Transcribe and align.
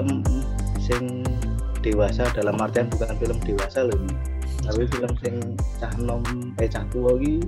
film 0.00 0.24
sing 0.80 1.04
dewasa 1.84 2.24
dalam 2.32 2.56
artian 2.56 2.88
bukan 2.88 3.12
film 3.20 3.38
dewasa 3.44 3.84
loh 3.84 3.96
ini. 4.00 4.16
Tapi 4.64 4.88
film 4.88 5.12
sing 5.20 5.34
cah 5.76 5.92
nom 6.00 6.24
eh 6.56 6.68
cah 6.68 6.84
tua 6.88 7.20
iki 7.20 7.44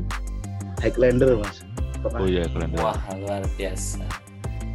Highlander 0.85 1.41
Mas. 1.41 1.65
Pernah 2.05 2.21
Oh 2.21 2.29
iya 2.29 2.45
keren. 2.51 2.69
Wah, 2.77 2.99
luar 3.17 3.45
biasa. 3.57 4.05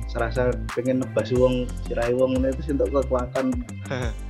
serasa 0.07 0.55
pengen 0.73 1.03
nebas 1.03 1.29
wong 1.35 1.67
sirai 1.85 2.15
wong 2.15 2.39
ini 2.39 2.49
itu 2.49 2.73
untuk 2.73 2.89
kekuatan 2.89 3.51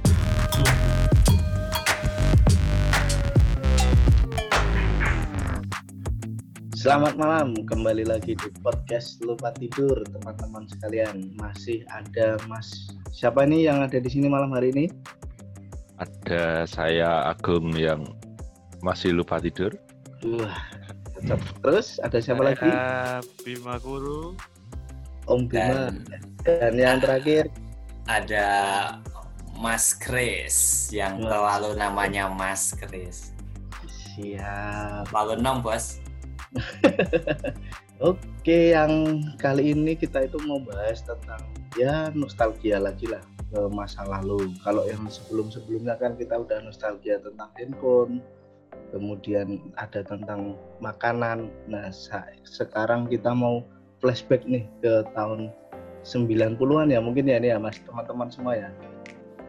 Selamat 6.87 7.19
malam, 7.19 7.51
kembali 7.67 8.07
lagi 8.07 8.31
di 8.31 8.47
podcast 8.63 9.19
Lupa 9.19 9.51
Tidur 9.51 10.07
teman-teman 10.07 10.71
sekalian. 10.71 11.35
Masih 11.35 11.83
ada 11.91 12.39
Mas 12.47 12.87
siapa 13.11 13.43
nih 13.43 13.67
yang 13.67 13.83
ada 13.83 13.99
di 13.99 14.07
sini 14.07 14.31
malam 14.31 14.55
hari 14.55 14.71
ini? 14.71 14.87
Ada 15.99 16.63
saya 16.63 17.27
Agung 17.27 17.75
yang 17.75 18.07
masih 18.79 19.11
lupa 19.19 19.35
tidur. 19.43 19.75
Wah, 20.31 20.63
cocok. 21.11 21.41
Terus 21.59 21.99
ada 21.99 22.23
siapa 22.23 22.55
lagi? 22.55 22.63
Saya 22.63 23.19
Bima 23.43 23.75
Guru. 23.83 24.39
Om 25.27 25.43
Bima. 25.51 25.91
Dan 25.91 26.07
Dan 26.47 26.73
yang 26.79 27.03
terakhir 27.03 27.51
ada 28.07 28.47
Mas 29.59 29.91
Chris 29.91 30.87
yang 30.95 31.19
selalu 31.19 31.75
namanya 31.75 32.31
Mas 32.31 32.71
Chris. 32.71 33.35
siap. 34.15 35.11
Lalu 35.11 35.43
nom 35.43 35.59
bos. 35.59 36.06
Oke, 38.09 38.71
yang 38.71 39.23
kali 39.41 39.73
ini 39.73 39.97
kita 39.97 40.29
itu 40.29 40.37
mau 40.45 40.61
bahas 40.61 41.01
tentang 41.03 41.41
ya 41.75 42.13
nostalgia 42.13 42.77
lagi 42.77 43.09
lah 43.09 43.21
ke 43.51 43.59
masa 43.71 44.03
lalu. 44.05 44.53
Kalau 44.61 44.85
yang 44.87 45.07
sebelum-sebelumnya 45.07 45.97
kan 45.99 46.15
kita 46.15 46.37
udah 46.39 46.61
nostalgia 46.63 47.19
tentang 47.19 47.49
handphone, 47.57 48.21
kemudian 48.91 49.71
ada 49.75 50.03
tentang 50.03 50.55
makanan. 50.79 51.51
Nah, 51.67 51.89
sekarang 52.45 53.07
kita 53.07 53.31
mau 53.31 53.63
flashback 53.99 54.45
nih 54.45 54.67
ke 54.83 55.03
tahun 55.17 55.49
90-an 56.05 56.87
ya 56.93 56.99
mungkin 57.03 57.27
ya 57.27 57.41
ini 57.41 57.51
ya 57.51 57.59
Mas, 57.59 57.81
teman-teman 57.83 58.29
semua 58.31 58.55
ya. 58.55 58.69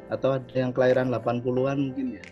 Atau 0.09 0.41
ada 0.41 0.55
yang 0.57 0.73
kelahiran 0.73 1.13
80-an 1.13 1.79
mungkin 1.79 2.19
ya. 2.19 2.25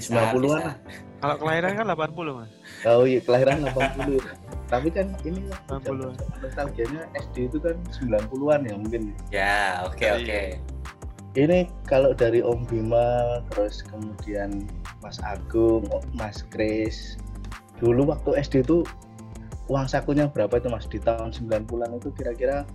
Bisa, 0.00 0.32
90-an 0.32 0.40
bisa. 0.40 0.58
lah. 0.64 0.74
Kalau 1.20 1.36
kelahiran 1.36 1.72
kan 1.76 1.86
80 1.86 2.32
mas. 2.32 2.50
Oh 2.88 3.04
iya, 3.04 3.20
kelahiran 3.20 3.60
80. 3.60 4.24
Tapi 4.66 4.88
kan 4.88 5.06
ini 5.22 5.40
80-an. 5.68 6.16
nostalgianya 6.40 7.02
SD 7.12 7.52
itu 7.52 7.58
kan 7.60 7.76
90-an 7.92 8.60
ya 8.64 8.74
mungkin. 8.74 9.02
Ya, 9.28 9.84
oke 9.84 10.00
Iya. 10.00 10.12
oke. 10.16 10.42
Ini 11.30 11.58
kalau 11.86 12.10
dari 12.10 12.42
Om 12.42 12.66
Bima, 12.66 13.38
terus 13.52 13.86
kemudian 13.86 14.66
Mas 14.98 15.20
Agung, 15.22 15.86
Mas 16.10 16.42
Kris. 16.48 17.14
Dulu 17.78 18.10
waktu 18.10 18.40
SD 18.40 18.64
itu 18.64 18.82
uang 19.70 19.86
sakunya 19.86 20.26
berapa 20.26 20.58
itu 20.58 20.66
Mas 20.66 20.90
di 20.90 20.98
tahun 20.98 21.30
90-an 21.30 22.00
itu 22.00 22.10
kira-kira 22.16 22.66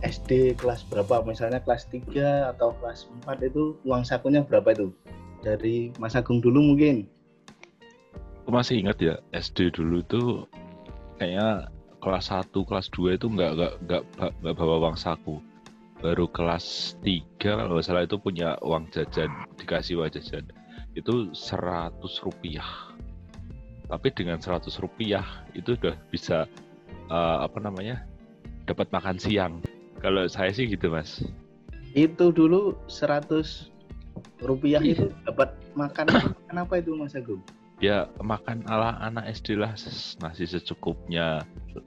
SD 0.00 0.56
kelas 0.56 0.82
berapa? 0.88 1.20
Misalnya 1.22 1.60
kelas 1.60 1.86
3 1.92 2.50
atau 2.56 2.72
kelas 2.80 3.06
4 3.22 3.44
itu 3.44 3.76
uang 3.84 4.02
sakunya 4.02 4.40
berapa 4.40 4.72
itu? 4.72 4.90
Dari 5.40 5.92
Mas 5.96 6.16
Agung 6.16 6.44
dulu 6.44 6.74
mungkin. 6.74 7.08
Aku 8.44 8.50
masih 8.52 8.84
ingat 8.84 8.98
ya 9.00 9.16
SD 9.32 9.72
dulu 9.72 10.04
tuh 10.04 10.44
kayaknya 11.16 11.70
kelas 12.00 12.32
1, 12.32 12.50
kelas 12.52 12.86
2 12.92 13.16
itu 13.16 13.26
nggak 13.28 13.52
nggak 13.56 13.72
nggak 13.86 14.02
nggak 14.40 14.54
bawa 14.56 14.88
uang 14.88 14.96
saku. 14.96 15.40
Baru 16.00 16.28
kelas 16.32 16.96
3 17.04 17.40
kalau 17.40 17.76
nggak 17.76 17.86
salah 17.86 18.04
itu 18.04 18.16
punya 18.16 18.56
uang 18.64 18.88
jajan, 18.92 19.28
dikasih 19.60 20.00
uang 20.00 20.12
jajan. 20.12 20.44
Itu 20.96 21.32
100 21.32 22.00
rupiah. 22.24 22.92
Tapi 23.90 24.08
dengan 24.16 24.38
100 24.40 24.70
rupiah 24.80 25.24
itu 25.52 25.76
udah 25.76 25.94
bisa 26.08 26.48
eh, 27.08 27.38
apa 27.44 27.58
namanya? 27.60 28.10
dapat 28.70 28.86
makan 28.94 29.18
siang. 29.18 29.58
Kalau 29.98 30.30
saya 30.30 30.54
sih 30.54 30.70
gitu, 30.70 30.94
Mas. 30.94 31.26
Itu 31.98 32.30
dulu 32.30 32.78
100 32.86 33.66
rupiah 34.42 34.80
Iya. 34.80 34.92
itu 34.94 35.06
dapat 35.24 35.48
makan 35.74 36.06
kenapa 36.48 36.72
itu 36.76 36.92
Mas 36.94 37.14
Agung? 37.14 37.40
ya 37.80 38.04
makan 38.20 38.60
ala 38.68 39.00
anak 39.00 39.24
SD 39.32 39.56
lah 39.56 39.72
nasi 40.20 40.44
secukupnya 40.44 41.40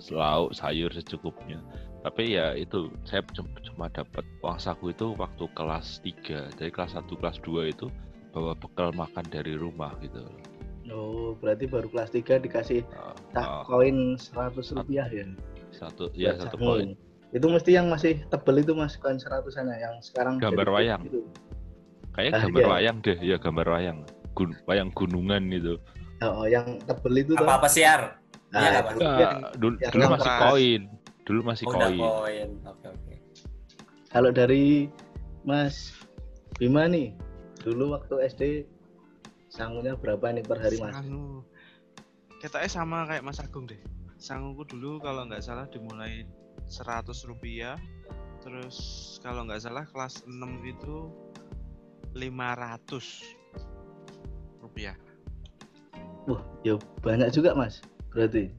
lauk 0.09 0.49
sayur 0.51 0.89
secukupnya 0.89 1.61
tapi 2.01 2.33
ya 2.33 2.57
itu 2.57 2.89
saya 3.05 3.21
cum- 3.29 3.53
cuma 3.61 3.87
dapat 3.87 4.25
uang 4.41 4.57
saku 4.57 4.89
itu 4.89 5.13
waktu 5.13 5.45
kelas 5.53 6.01
3 6.01 6.49
dari 6.57 6.67
kelas 6.67 6.97
1 6.97 7.13
kelas 7.13 7.37
2 7.39 7.69
itu 7.69 7.87
bawa 8.33 8.57
bekal 8.57 8.89
makan 8.91 9.25
dari 9.29 9.53
rumah 9.53 9.93
gitu 9.99 10.25
Oh, 10.91 11.31
berarti 11.39 11.63
baru 11.63 11.87
kelas 11.87 12.11
3 12.11 12.43
dikasih 12.43 12.83
Ah, 12.91 13.15
tak 13.31 13.47
ah, 13.47 13.63
koin 13.63 14.19
100 14.19 14.75
rupiah 14.75 15.07
ya. 15.07 15.23
satu 15.71 16.11
ya 16.11 16.35
satu 16.35 16.57
poin 16.57 16.97
Itu 17.29 17.47
mesti 17.47 17.71
yang 17.71 17.87
masih 17.87 18.19
tebel 18.27 18.61
itu 18.61 18.73
Mas 18.73 18.97
koin 18.97 19.15
100 19.15 19.47
sana 19.47 19.73
yang 19.73 19.95
sekarang 20.01 20.37
Gambar 20.37 20.67
wayang. 20.69 21.01
gitu. 21.05 21.21
Kayak 22.13 22.31
Ah, 22.31 22.41
gambar 22.43 22.61
iya. 22.61 22.69
wayang 22.69 22.97
deh 22.99 23.17
ya 23.19 23.37
gambar 23.37 23.67
wayang 23.69 23.99
Gun- 24.33 24.59
wayang 24.65 24.89
gunungan 24.91 25.43
gitu 25.49 25.75
Oh, 26.23 26.47
yang 26.47 26.79
tebel 26.79 27.19
itu 27.19 27.35
tuh. 27.35 27.43
Apa 27.43 27.59
apa 27.59 27.67
siar? 27.67 28.15
Nah, 28.47 28.63
Iya, 28.63 28.79
itu 28.79 28.95
yang- 28.95 29.11
Enggak, 29.11 29.31
dulu, 29.57 29.75
yang 29.75 29.91
dulu 29.91 30.03
masih 30.07 30.31
koin 30.39 30.81
dulu 31.23 31.39
masih 31.43 31.65
Oh, 31.65 31.71
koin 31.73 31.97
koin. 31.99 32.49
Oke 32.63 32.85
oke. 32.87 33.13
kalau 34.07 34.29
dari 34.29 34.87
Mas 35.41 35.91
Bima 36.55 36.85
nih, 36.85 37.11
dulu 37.59 37.91
waktu 37.91 38.15
SD 38.23 38.43
sangunya 39.49 39.93
berapa 39.93 40.31
nih 40.31 40.41
per 40.41 40.57
hari 40.59 40.77
Mas? 40.77 40.95
Sangu. 40.95 41.43
Ketoknya 42.39 42.69
sama 42.69 43.03
kayak 43.03 43.21
Mas 43.21 43.37
Agung 43.37 43.65
deh. 43.65 43.81
Sanguku 44.15 44.63
dulu 44.69 44.99
kalau 44.99 45.25
nggak 45.25 45.41
salah 45.41 45.67
dimulai 45.67 46.23
100 46.65 47.25
rupiah. 47.25 47.75
Terus 48.39 48.77
kalau 49.19 49.43
nggak 49.43 49.59
salah 49.59 49.83
kelas 49.85 50.23
6 50.23 50.39
itu 50.63 51.11
500 52.11 53.23
rupiah. 54.59 54.95
Wah, 56.27 56.43
ya 56.63 56.75
banyak 56.99 57.31
juga 57.31 57.55
Mas. 57.55 57.79
Berarti. 58.11 58.51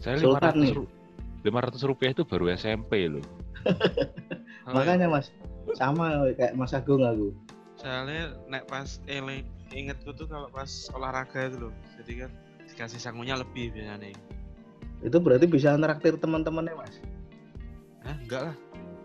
saya 0.00 0.16
Sultan 0.16 0.56
500 0.56 0.64
nih. 0.64 0.72
ru- 0.76 0.92
500 1.44 1.88
rupiah 1.88 2.10
itu 2.12 2.24
baru 2.24 2.48
SMP 2.52 3.04
loh 3.08 3.20
Makanya 4.76 5.12
Mas, 5.12 5.28
sama 5.76 6.24
kayak 6.32 6.56
Mas 6.56 6.72
Agung 6.72 7.04
aku. 7.04 7.36
soalnya 7.76 8.32
nek 8.48 8.64
pas 8.64 9.00
eling 9.04 9.44
ingetku 9.72 10.12
tuh 10.12 10.24
kalau 10.24 10.48
pas 10.48 10.68
olahraga 10.92 11.48
itu 11.48 11.68
loh. 11.68 11.74
Jadi 12.00 12.24
kan 12.24 12.30
dikasih 12.64 13.00
sangunya 13.00 13.36
lebih 13.36 13.72
biasanya. 13.72 14.12
Itu 15.00 15.16
berarti 15.20 15.44
bisa 15.44 15.76
nraktir 15.76 16.16
teman-temannya 16.16 16.76
Mas. 16.76 16.96
Hah, 18.04 18.16
enggak 18.20 18.42
lah. 18.52 18.56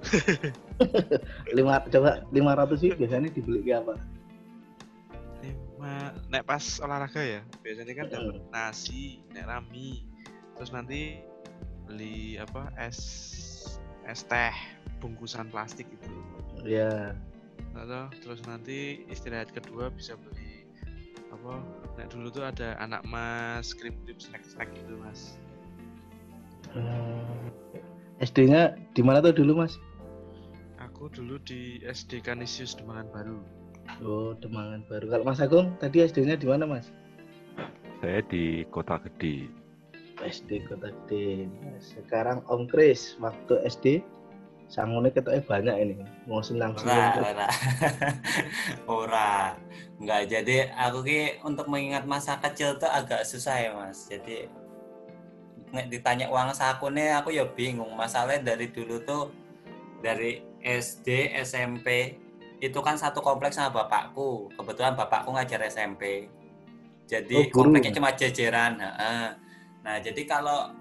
Lima 1.58 1.82
coba 1.88 2.22
500 2.30 2.82
sih 2.82 2.92
biasanya 2.94 3.30
dibeli 3.32 3.62
ke 3.64 3.74
apa? 3.76 3.96
lima 5.46 6.10
nek 6.34 6.48
pas 6.50 6.82
olahraga 6.82 7.22
ya 7.22 7.42
biasanya 7.62 7.94
kan 7.94 8.06
Hmm. 8.10 8.14
dapat 8.34 8.42
nasi 8.50 9.22
nek 9.36 9.46
rami 9.46 10.02
terus 10.58 10.74
nanti 10.74 11.22
beli 11.86 12.42
apa 12.42 12.74
es 12.82 12.98
es 14.10 14.26
teh 14.26 14.56
bungkusan 15.04 15.52
plastik 15.54 15.86
itu 15.92 16.16
Ya, 16.66 17.14
atau 17.78 18.10
terus 18.26 18.42
nanti 18.50 19.06
istirahat 19.06 19.54
kedua 19.54 19.94
bisa 19.94 20.18
beli 20.18 20.66
apa 21.30 21.62
nek 22.00 22.10
dulu 22.10 22.34
tuh 22.34 22.50
ada 22.50 22.74
anak 22.82 23.06
mas 23.06 23.70
krim 23.78 23.94
krim 24.02 24.18
snack 24.18 24.42
snack 24.42 24.72
gitu 24.74 24.98
mas 24.98 25.38
Hmm. 26.74 27.54
SD-nya 28.20 28.76
di 28.92 29.00
mana 29.00 29.20
tuh 29.24 29.32
dulu, 29.32 29.64
Mas? 29.64 29.80
Aku 30.96 31.12
dulu 31.12 31.36
di 31.44 31.84
SD 31.84 32.24
Kanisius 32.24 32.80
Demangan 32.80 33.12
Baru 33.12 33.44
Oh, 34.02 34.32
Demangan 34.40 34.82
Baru. 34.88 35.12
Kalau 35.12 35.28
Mas 35.28 35.44
Agung 35.44 35.76
tadi 35.78 36.02
SD-nya 36.02 36.40
di 36.40 36.48
mana, 36.48 36.64
Mas? 36.64 36.88
saya 38.00 38.24
di 38.32 38.64
kota 38.72 38.96
gede 39.04 39.52
SD 40.24 40.64
Kota 40.72 40.90
Gede. 40.90 41.46
Nah, 41.52 41.76
Sekarang 41.84 42.40
Om 42.48 42.72
Kris 42.72 43.20
waktu 43.20 43.60
SD 43.68 44.00
sangune 44.66 45.12
ketoknya 45.12 45.44
banyak 45.44 45.76
ini. 45.84 45.96
Mau 46.26 46.40
senang 46.40 46.74
Ora, 46.80 46.82
senang. 46.82 47.14
ora. 47.22 47.48
ora. 49.04 49.32
Enggak, 50.00 50.22
jadi 50.32 50.72
aku 50.74 51.04
ki 51.04 51.20
untuk 51.44 51.68
mengingat 51.68 52.08
masa 52.08 52.40
kecil 52.40 52.80
tuh 52.80 52.88
agak 52.90 53.28
susah 53.28 53.60
ya, 53.60 53.72
Mas. 53.76 54.08
Jadi 54.08 54.48
nek 55.76 55.92
ditanya 55.92 56.32
uang 56.32 56.56
sakune 56.56 57.12
aku 57.12 57.36
ya 57.36 57.44
bingung. 57.46 57.92
Masalahnya 57.94 58.56
dari 58.56 58.72
dulu 58.72 59.04
tuh 59.04 59.30
dari 60.00 60.42
SD, 60.66 61.38
SMP 61.46 62.18
itu 62.58 62.80
kan 62.82 62.98
satu 62.98 63.22
kompleks 63.22 63.62
sama 63.62 63.86
bapakku. 63.86 64.50
Kebetulan 64.58 64.98
bapakku 64.98 65.30
ngajar 65.30 65.62
SMP. 65.70 66.26
Jadi 67.06 67.38
Oh, 67.38 67.46
guru. 67.54 67.70
kompleknya 67.70 67.94
cuma 67.94 68.10
jajaran. 68.18 68.82
heeh. 68.82 69.28
Nah, 69.86 70.02
jadi 70.02 70.22
kalau 70.26 70.74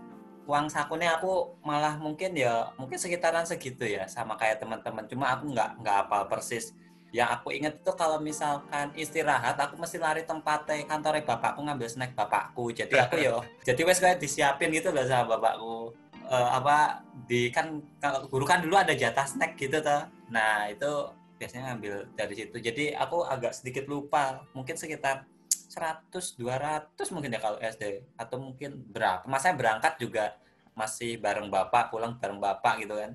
uang 0.49 0.69
sakunya 0.69 1.13
aku 1.17 1.57
malah 1.65 1.97
mungkin 1.97 2.37
ya 2.37 2.69
mungkin 2.77 3.01
sekitaran 3.01 3.49
segitu 3.49 3.89
ya 3.89 4.05
sama 4.05 4.37
kayak 4.37 4.61
teman-teman 4.61 5.09
cuma 5.09 5.33
aku 5.33 5.57
nggak 5.57 5.81
nggak 5.81 5.97
apa 6.09 6.29
persis 6.29 6.77
yang 7.17 7.33
aku 7.33 7.55
inget 7.55 7.81
itu 7.81 7.93
kalau 7.97 8.21
misalkan 8.21 8.93
istirahat 8.93 9.57
aku 9.57 9.81
mesti 9.81 9.97
lari 9.97 10.27
tempatnya 10.29 10.85
kantornya 10.85 11.25
bapakku 11.25 11.65
ngambil 11.65 11.89
snack 11.89 12.13
bapakku 12.13 12.75
jadi 12.77 13.09
aku 13.09 13.17
yo 13.27 13.41
jadi 13.65 13.81
wes 13.89 14.03
kayak 14.05 14.21
disiapin 14.21 14.69
gitu 14.69 14.93
loh 14.93 15.07
sama 15.09 15.39
bapakku 15.39 15.97
Eh, 16.25 16.51
apa 16.57 17.05
di 17.29 17.53
kan 17.53 17.85
kalau 18.01 18.25
guru 18.33 18.49
kan 18.49 18.65
dulu 18.65 18.81
ada 18.81 18.97
jatah 18.97 19.29
snack 19.29 19.61
gitu 19.61 19.77
tuh 19.85 20.09
nah 20.33 20.65
itu 20.73 20.89
biasanya 21.37 21.77
ngambil 21.77 21.95
dari 22.17 22.35
situ. 22.35 22.57
Jadi 22.57 22.97
aku 22.97 23.29
agak 23.29 23.53
sedikit 23.53 23.85
lupa 23.85 24.41
mungkin 24.57 24.73
sekitar 24.73 25.29
100 25.69 26.41
200 26.41 26.97
mungkin 27.13 27.29
ya 27.29 27.41
kalau 27.45 27.61
SD 27.61 28.09
atau 28.17 28.41
mungkin 28.41 28.89
berapa 28.89 29.29
masa 29.29 29.53
berangkat 29.53 30.01
juga 30.01 30.33
masih 30.73 31.21
bareng 31.21 31.53
bapak 31.53 31.93
pulang 31.93 32.17
bareng 32.17 32.41
bapak 32.41 32.81
gitu 32.81 32.97
kan. 32.97 33.13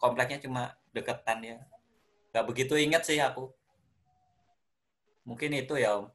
Kompleknya 0.00 0.40
cuma 0.40 0.72
deketan 0.96 1.44
ya. 1.44 1.58
Nggak 2.32 2.44
begitu 2.48 2.74
inget 2.80 3.04
sih 3.04 3.20
aku. 3.20 3.52
Mungkin 5.28 5.52
itu 5.60 5.76
ya 5.76 6.00
Om. 6.00 6.08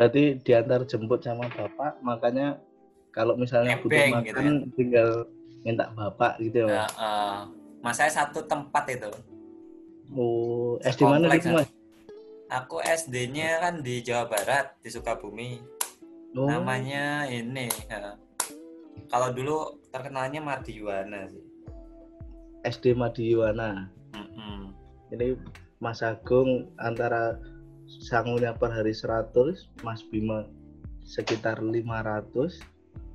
Berarti 0.00 0.40
diantar 0.40 0.88
jemput 0.88 1.20
sama 1.20 1.52
bapak, 1.52 2.00
makanya 2.00 2.56
kalau 3.12 3.36
misalnya 3.36 3.76
butuh 3.84 3.92
Nebeng 3.92 4.14
makan 4.16 4.24
gitu 4.24 4.40
ya. 4.40 4.52
tinggal 4.80 5.10
minta 5.60 5.92
bapak 5.92 6.40
gitu 6.40 6.64
ya. 6.64 6.86
Mas. 6.86 6.92
eh, 6.96 7.40
mas 7.80 7.96
saya 7.96 8.12
satu 8.12 8.44
tempat 8.44 8.84
itu 8.90 9.10
Oh, 10.10 10.74
SD 10.82 11.06
mana 11.06 11.30
gitu 11.38 11.54
Mas? 11.54 11.70
aku 12.50 12.82
SD-nya 12.82 13.62
kan 13.62 13.78
di 13.78 14.02
Jawa 14.02 14.26
Barat 14.26 14.74
di 14.82 14.90
Sukabumi 14.90 15.62
Oh, 16.34 16.46
namanya 16.46 17.26
ini 17.26 17.70
eh, 17.86 18.14
kalau 19.06 19.30
dulu 19.30 19.78
terkenalnya 19.90 20.42
Mardiwana 20.42 21.30
sih 21.30 21.42
SD 22.60 22.92
Madiwana. 22.92 23.88
Mm-mm. 24.12 24.76
Ini 25.10 25.32
Mas 25.80 26.04
Agung 26.04 26.68
antara 26.76 27.40
sangunya 27.88 28.52
per 28.52 28.68
hari 28.68 28.92
100, 28.92 29.32
Mas 29.80 30.04
Bima 30.04 30.44
sekitar 31.02 31.56
500, 31.58 32.60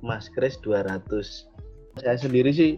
Mas 0.02 0.26
Kris 0.34 0.58
200. 0.66 1.46
Saya 1.96 2.16
sendiri 2.20 2.52
sih 2.52 2.72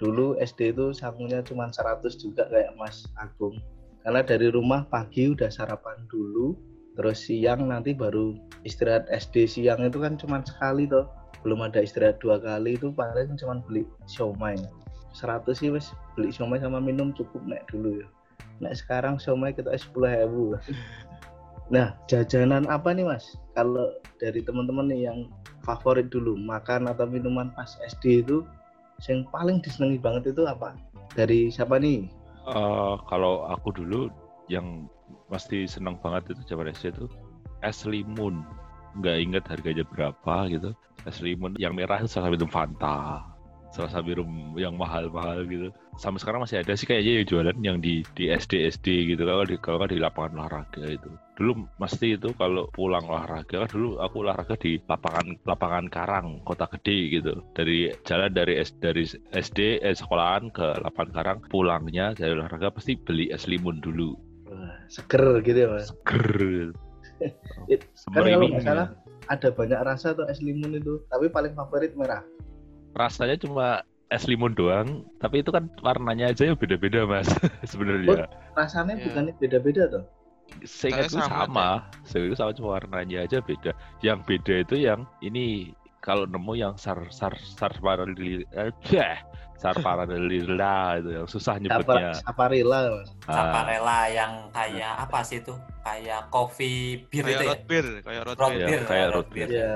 dulu 0.00 0.38
SD 0.40 0.72
itu 0.72 0.96
sangunya 0.96 1.44
cuma 1.44 1.68
100 1.68 2.16
juga 2.16 2.48
kayak 2.48 2.72
Mas 2.80 3.04
Agung. 3.20 3.60
Karena 4.00 4.24
dari 4.24 4.48
rumah 4.48 4.88
pagi 4.88 5.28
udah 5.28 5.52
sarapan 5.52 6.08
dulu, 6.08 6.56
terus 6.96 7.20
siang 7.28 7.68
nanti 7.68 7.92
baru 7.92 8.32
istirahat 8.64 9.04
SD 9.12 9.44
siang 9.44 9.84
itu 9.84 10.00
kan 10.00 10.16
cuma 10.16 10.40
sekali 10.40 10.88
toh. 10.88 11.04
Belum 11.44 11.60
ada 11.64 11.84
istirahat 11.84 12.20
dua 12.20 12.40
kali 12.40 12.80
itu 12.80 12.92
paling 12.92 13.36
cuma 13.36 13.60
beli 13.68 13.84
siomay. 14.08 14.56
100 15.12 15.44
sih 15.52 15.68
wes 15.68 15.92
beli 16.16 16.32
siomay 16.32 16.62
sama 16.62 16.80
minum 16.80 17.12
cukup 17.12 17.44
naik 17.44 17.66
dulu 17.68 18.00
ya. 18.00 18.08
Nah 18.64 18.72
sekarang 18.72 19.20
siomay 19.20 19.52
kita 19.52 19.74
10 19.76 19.92
ribu. 20.00 20.56
Nah 21.70 21.94
jajanan 22.10 22.66
apa 22.66 22.90
nih 22.90 23.06
mas? 23.06 23.38
Kalau 23.54 23.94
dari 24.18 24.42
teman-teman 24.42 24.90
nih 24.90 25.06
yang 25.06 25.30
favorit 25.78 26.10
dulu 26.10 26.34
makan 26.34 26.90
atau 26.90 27.06
minuman 27.06 27.54
pas 27.54 27.78
SD 27.86 28.26
itu, 28.26 28.42
yang 29.06 29.22
paling 29.30 29.62
disenangi 29.62 30.02
banget 30.02 30.34
itu 30.34 30.42
apa? 30.44 30.74
Dari 31.14 31.48
siapa 31.48 31.78
nih? 31.78 32.10
Eh, 32.50 32.94
kalau 33.06 33.46
aku 33.46 33.70
dulu 33.70 34.10
yang 34.50 34.90
pasti 35.30 35.70
senang 35.70 35.94
banget 36.02 36.34
itu 36.34 36.42
zaman 36.50 36.74
SD 36.74 36.90
itu 36.98 37.06
es 37.62 37.86
limun. 37.86 38.42
Nggak 38.98 39.16
inget 39.22 39.44
harganya 39.46 39.84
berapa 39.86 40.50
gitu. 40.50 40.74
Es 41.06 41.22
limun 41.22 41.54
yang 41.56 41.78
merah 41.78 42.02
itu 42.02 42.10
salah 42.10 42.34
satu 42.34 42.50
Fanta. 42.50 43.29
Salah 43.70 43.90
satu 43.90 44.02
minum 44.10 44.58
yang 44.58 44.74
mahal-mahal 44.74 45.46
gitu. 45.46 45.70
Sampai 45.94 46.18
sekarang 46.18 46.42
masih 46.42 46.58
ada 46.58 46.74
sih 46.74 46.90
kayaknya 46.90 47.22
yang 47.22 47.26
jualan 47.30 47.56
yang 47.62 47.78
di 47.78 48.02
di 48.18 48.26
SD 48.26 48.66
SD 48.66 49.14
gitu 49.14 49.22
kalau 49.22 49.46
di 49.46 49.56
kalau 49.62 49.86
di 49.86 50.02
lapangan 50.02 50.42
olahraga 50.42 50.84
itu. 50.90 51.10
Dulu 51.38 51.66
mesti 51.78 52.18
itu 52.18 52.34
kalau 52.34 52.66
pulang 52.74 53.06
olahraga 53.06 53.64
kan 53.64 53.70
dulu 53.70 54.02
aku 54.02 54.26
olahraga 54.26 54.58
di 54.58 54.82
lapangan 54.82 55.38
lapangan 55.46 55.86
Karang 55.86 56.28
Kota 56.42 56.66
Gede 56.66 57.20
gitu. 57.20 57.46
Dari 57.54 57.94
jalan 58.02 58.34
dari 58.34 58.58
S, 58.58 58.74
dari 58.82 59.06
SD 59.30 59.86
eh, 59.86 59.94
sekolahan 59.94 60.50
ke 60.50 60.82
lapangan 60.82 61.12
Karang 61.14 61.38
pulangnya 61.46 62.12
dari 62.18 62.34
olahraga 62.34 62.74
pasti 62.74 62.98
beli 62.98 63.30
es 63.30 63.46
limun 63.46 63.78
dulu. 63.78 64.30
Seger 64.90 65.38
gitu 65.46 65.58
ya 65.62 65.68
mas. 65.70 65.94
Seger. 65.94 66.74
Kan 68.10 68.24
kalau 68.26 68.48
nggak 68.50 68.66
salah 68.66 68.88
ada 69.30 69.48
banyak 69.54 69.80
rasa 69.86 70.10
tuh 70.18 70.26
es 70.26 70.42
limun 70.42 70.74
itu, 70.74 70.98
tapi 71.06 71.30
paling 71.30 71.54
favorit 71.54 71.94
merah. 71.94 72.26
Rasanya 72.92 73.36
cuma 73.38 73.82
es 74.10 74.26
limun 74.26 74.52
doang, 74.58 75.06
tapi 75.22 75.38
itu 75.38 75.54
kan 75.54 75.70
warnanya 75.86 76.34
aja 76.34 76.50
yang 76.50 76.58
beda-beda 76.58 77.06
mas 77.06 77.30
sebenarnya. 77.70 78.26
Rasanya 78.58 78.98
Iya. 78.98 79.04
bukannya 79.06 79.32
beda-beda 79.38 79.82
tuh. 79.86 80.04
Seingatku 80.66 81.14
Katanya 81.14 81.46
sama, 81.46 81.46
sama, 81.46 81.68
seingatku 82.02 82.34
sama 82.34 82.50
cuma 82.58 82.68
warnanya 82.74 83.22
aja 83.22 83.38
beda. 83.38 83.70
Yang 84.02 84.18
beda 84.26 84.54
itu 84.66 84.74
yang 84.82 85.06
ini 85.22 85.70
kalau 86.02 86.26
nemu 86.26 86.52
yang 86.58 86.74
sar 86.74 87.06
sar 87.14 87.38
sar 87.38 87.70
paralil 87.78 88.42
eh, 88.50 89.14
sar 89.54 89.78
paralila 89.86 90.98
itu 90.98 91.10
yang 91.14 91.26
susah 91.30 91.62
nyebutnya. 91.62 92.10
Apa 92.10 92.18
saparilla. 92.26 93.06
Ah, 93.30 93.34
Saparella 93.36 93.98
yang 94.10 94.32
kayak 94.50 95.06
apa 95.06 95.22
sih 95.22 95.38
itu 95.38 95.54
kayak 95.86 96.26
coffee 96.34 97.06
beer 97.06 97.30
itu 97.30 97.46
kayak 97.46 97.46
ya 97.46 97.46
root 97.46 97.62
beer 97.70 97.86
kayak 98.02 98.24
beer 98.26 98.50
Iya, 98.50 98.66
beer, 98.66 98.82
kayak 98.90 99.06
root 99.06 99.14
root 99.14 99.28
beer. 99.30 99.48
Iya. 99.54 99.72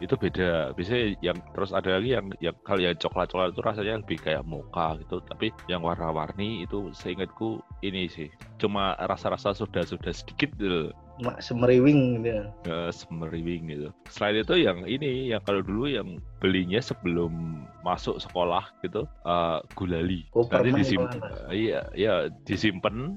Itu 0.00 0.14
beda. 0.16 0.76
Biasanya 0.76 1.16
yang 1.24 1.38
terus 1.56 1.72
ada 1.72 1.96
lagi 1.96 2.12
yang 2.12 2.26
yang 2.40 2.56
kalau 2.64 2.80
yang 2.84 2.96
coklat 3.00 3.32
coklat 3.32 3.52
itu 3.56 3.62
rasanya 3.64 3.94
lebih 4.04 4.18
kayak 4.20 4.44
mocha 4.44 4.96
gitu. 5.00 5.22
Tapi 5.24 5.52
yang 5.70 5.80
warna-warni 5.80 6.64
itu 6.68 6.92
seingatku 6.92 7.60
ini 7.80 8.08
sih 8.10 8.28
cuma 8.60 8.96
rasa-rasa 9.08 9.56
sudah-sudah 9.56 10.12
sedikit 10.12 10.52
gitu. 10.60 10.92
Mak 11.16 11.40
semeriwing 11.40 12.20
gitu 12.20 12.28
ya. 12.28 12.44
eh, 12.68 12.90
semeriwing 12.92 13.72
gitu. 13.72 13.88
Selain 14.12 14.36
itu 14.44 14.54
yang 14.60 14.84
ini 14.84 15.32
yang 15.32 15.40
kalau 15.48 15.64
dulu 15.64 15.88
yang 15.88 16.20
belinya 16.44 16.76
sebelum 16.76 17.64
masuk 17.80 18.20
sekolah 18.20 18.68
gitu 18.84 19.08
eh, 19.24 19.58
gulali. 19.72 20.28
Oh, 20.36 20.44
Nanti 20.52 20.76
disimpan 20.76 21.08
itu 21.08 21.20
kan, 21.24 21.32
iya 21.48 21.80
iya 21.96 22.14
disimpan 22.44 23.16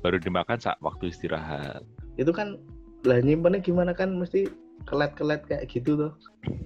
baru 0.00 0.16
dimakan 0.20 0.56
saat 0.56 0.80
waktu 0.80 1.12
istirahat. 1.12 1.84
Itu 2.16 2.32
kan 2.32 2.56
lah 3.04 3.20
nyimpennya 3.20 3.60
gimana 3.60 3.92
kan 3.92 4.16
mesti 4.16 4.48
kelet-kelet 4.84 5.42
kayak 5.44 5.64
gitu 5.68 5.96
tuh. 5.96 6.12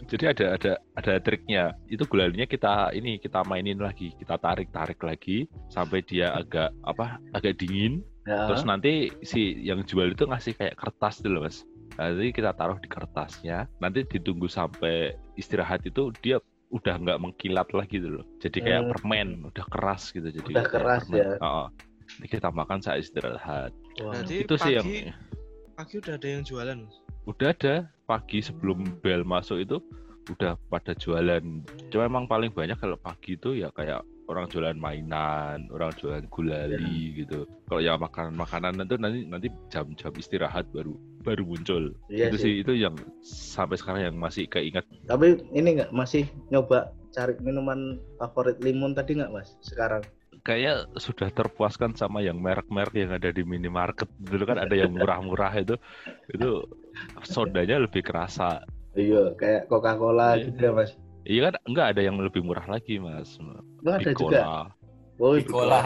Jadi 0.08 0.24
ada 0.26 0.46
ada 0.58 0.72
ada 0.96 1.12
triknya. 1.20 1.74
Itu 1.86 2.04
gulalinya 2.04 2.44
kita 2.44 2.90
ini 2.92 3.16
kita 3.16 3.44
mainin 3.46 3.78
lagi, 3.78 4.10
kita 4.16 4.36
tarik-tarik 4.36 4.98
lagi 5.00 5.46
sampai 5.68 6.02
dia 6.02 6.34
agak 6.34 6.74
apa? 6.82 7.18
agak 7.32 7.58
dingin. 7.58 8.02
Ya. 8.26 8.44
Terus 8.50 8.62
nanti 8.62 8.92
si 9.24 9.56
yang 9.64 9.80
jual 9.82 10.12
itu 10.12 10.28
ngasih 10.28 10.52
kayak 10.54 10.76
kertas 10.76 11.22
dulu, 11.22 11.48
Mas. 11.48 11.64
Nanti 11.96 12.30
kita 12.30 12.52
taruh 12.52 12.78
di 12.78 12.86
kertasnya, 12.86 13.66
nanti 13.80 14.04
ditunggu 14.04 14.46
sampai 14.46 15.16
istirahat 15.34 15.82
itu 15.82 16.12
dia 16.20 16.38
udah 16.68 17.00
nggak 17.00 17.18
mengkilat 17.18 17.72
lagi 17.72 17.96
gitu 17.96 18.20
loh. 18.20 18.24
Jadi 18.44 18.60
kayak 18.60 18.82
Hmm. 18.84 18.90
permen, 18.92 19.28
udah 19.48 19.66
keras 19.72 20.12
gitu. 20.12 20.28
Jadi 20.28 20.52
Udah 20.52 20.66
keras 20.68 21.08
permen. 21.08 21.16
ya. 21.16 21.30
Heeh. 21.40 21.66
Ini 22.20 22.26
kita 22.28 22.48
makan 22.48 22.78
saat 22.80 23.00
istirahat. 23.00 23.72
Wah. 24.00 24.12
Berarti 24.12 24.34
itu 24.44 24.54
sih 24.56 24.72
yang 24.76 24.84
pagi- 24.84 25.12
pagi 25.74 25.94
udah 26.00 26.14
ada 26.16 26.28
yang 26.28 26.42
jualan 26.44 26.76
Mas? 26.84 26.96
Udah 27.28 27.52
ada 27.52 27.74
pagi 28.08 28.40
sebelum 28.40 28.88
bel 29.04 29.20
masuk 29.20 29.60
itu 29.60 29.76
udah 30.32 30.56
pada 30.72 30.96
jualan. 30.96 31.44
Cuma 31.92 32.08
emang 32.08 32.24
paling 32.24 32.52
banyak 32.52 32.80
kalau 32.80 32.96
pagi 32.96 33.36
itu 33.36 33.60
ya 33.60 33.68
kayak 33.76 34.00
orang 34.28 34.44
jualan 34.52 34.76
mainan, 34.76 35.68
orang 35.72 35.92
jualan 35.96 36.24
gulali 36.28 37.24
gitu. 37.24 37.48
Kalau 37.68 37.80
yang 37.80 38.00
makanan 38.00 38.36
makanan 38.36 38.84
itu 38.84 38.96
nanti 39.00 39.20
nanti 39.24 39.48
jam-jam 39.72 40.12
istirahat 40.16 40.68
baru 40.72 40.96
baru 41.24 41.44
muncul. 41.48 41.96
Iya 42.12 42.32
itu 42.32 42.36
sih. 42.36 42.44
sih 42.44 42.54
itu 42.64 42.72
yang 42.76 42.94
sampai 43.24 43.76
sekarang 43.80 44.12
yang 44.12 44.16
masih 44.16 44.44
keingat. 44.48 44.84
Tapi 45.08 45.40
ini 45.56 45.80
nggak 45.80 45.92
masih 45.92 46.28
nyoba 46.52 46.92
cari 47.12 47.36
minuman 47.40 47.96
favorit 48.20 48.60
limun 48.60 48.92
tadi 48.92 49.16
nggak 49.16 49.32
mas? 49.32 49.56
Sekarang. 49.64 50.04
Kayaknya 50.44 50.88
sudah 50.96 51.28
terpuaskan 51.34 51.92
sama 51.92 52.24
yang 52.24 52.40
merek-merek 52.40 52.94
yang 52.96 53.12
ada 53.12 53.28
di 53.28 53.44
minimarket. 53.44 54.08
Dulu 54.16 54.44
kan 54.48 54.56
ada 54.60 54.72
yang 54.72 54.96
murah-murah 54.96 55.52
itu 55.60 55.76
itu 56.32 56.64
sodanya 57.22 57.82
lebih 57.82 58.02
kerasa. 58.02 58.62
Iya, 58.94 59.34
kayak 59.34 59.66
Coca-Cola 59.66 60.34
Iya. 60.34 60.44
gitu 60.50 60.60
ya 60.60 60.72
mas. 60.72 60.90
Iya 61.22 61.40
kan 61.50 61.54
enggak 61.68 61.86
ada 61.92 62.00
yang 62.02 62.16
lebih 62.16 62.40
murah 62.40 62.64
lagi, 62.64 62.96
Mas. 62.96 63.36
Lu 63.38 63.54
ada 63.84 64.00
juga. 64.16 64.16
Bicola. 64.16 64.56
Oh, 65.18 65.34
Bicola 65.34 65.82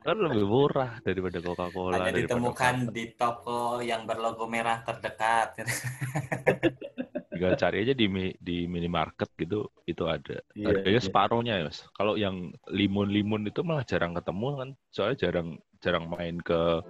kan 0.00 0.16
lebih 0.16 0.48
murah 0.48 0.96
daripada 1.04 1.44
Coca-Cola 1.44 2.00
hanya 2.00 2.24
ditemukan 2.24 2.74
Fanta. 2.88 2.92
di 2.96 3.04
toko 3.12 3.84
yang 3.84 4.08
berlogo 4.08 4.48
merah 4.48 4.80
terdekat 4.80 5.60
tinggal 7.36 7.52
cari 7.54 7.84
aja 7.84 7.92
di 7.92 8.08
di 8.40 8.64
minimarket 8.64 9.28
gitu 9.36 9.68
itu 9.84 10.08
ada 10.08 10.40
Iya, 10.56 10.72
harganya 10.72 10.96
iya. 10.96 11.04
separuhnya 11.04 11.52
ya 11.60 11.64
mas 11.68 11.84
kalau 11.92 12.16
yang 12.16 12.48
limun-limun 12.66 13.44
itu 13.44 13.60
malah 13.60 13.84
jarang 13.84 14.16
ketemu 14.16 14.48
kan 14.56 14.68
soalnya 14.88 15.16
jarang 15.20 15.48
jarang 15.78 16.04
main 16.08 16.40
ke 16.40 16.80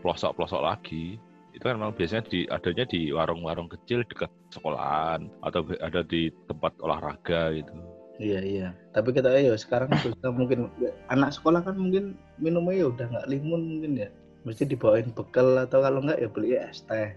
pelosok-pelosok 0.00 0.62
lagi 0.64 1.20
itu 1.62 1.70
kan 1.70 1.78
memang 1.78 1.94
biasanya 1.94 2.26
di 2.26 2.40
adanya 2.50 2.84
di 2.90 3.14
warung-warung 3.14 3.70
kecil 3.70 4.02
dekat 4.10 4.26
sekolahan 4.50 5.30
atau 5.46 5.62
ada 5.78 6.02
di 6.02 6.26
tempat 6.50 6.74
olahraga 6.82 7.54
gitu. 7.54 7.70
Iya 8.18 8.40
iya. 8.42 8.68
Tapi 8.90 9.14
kita 9.14 9.30
ya 9.30 9.54
sekarang 9.54 9.94
susah 10.02 10.34
mungkin 10.34 10.74
anak 11.06 11.30
sekolah 11.30 11.62
kan 11.62 11.78
mungkin 11.78 12.18
minumnya 12.42 12.82
ya 12.82 12.86
udah 12.90 13.06
nggak 13.14 13.28
limun 13.30 13.78
mungkin 13.78 13.94
ya. 13.94 14.10
Mesti 14.42 14.74
dibawain 14.74 15.14
bekal 15.14 15.54
atau 15.54 15.86
kalau 15.86 16.02
nggak 16.02 16.18
ya 16.18 16.28
beli 16.34 16.58
es 16.58 16.82
teh. 16.90 17.14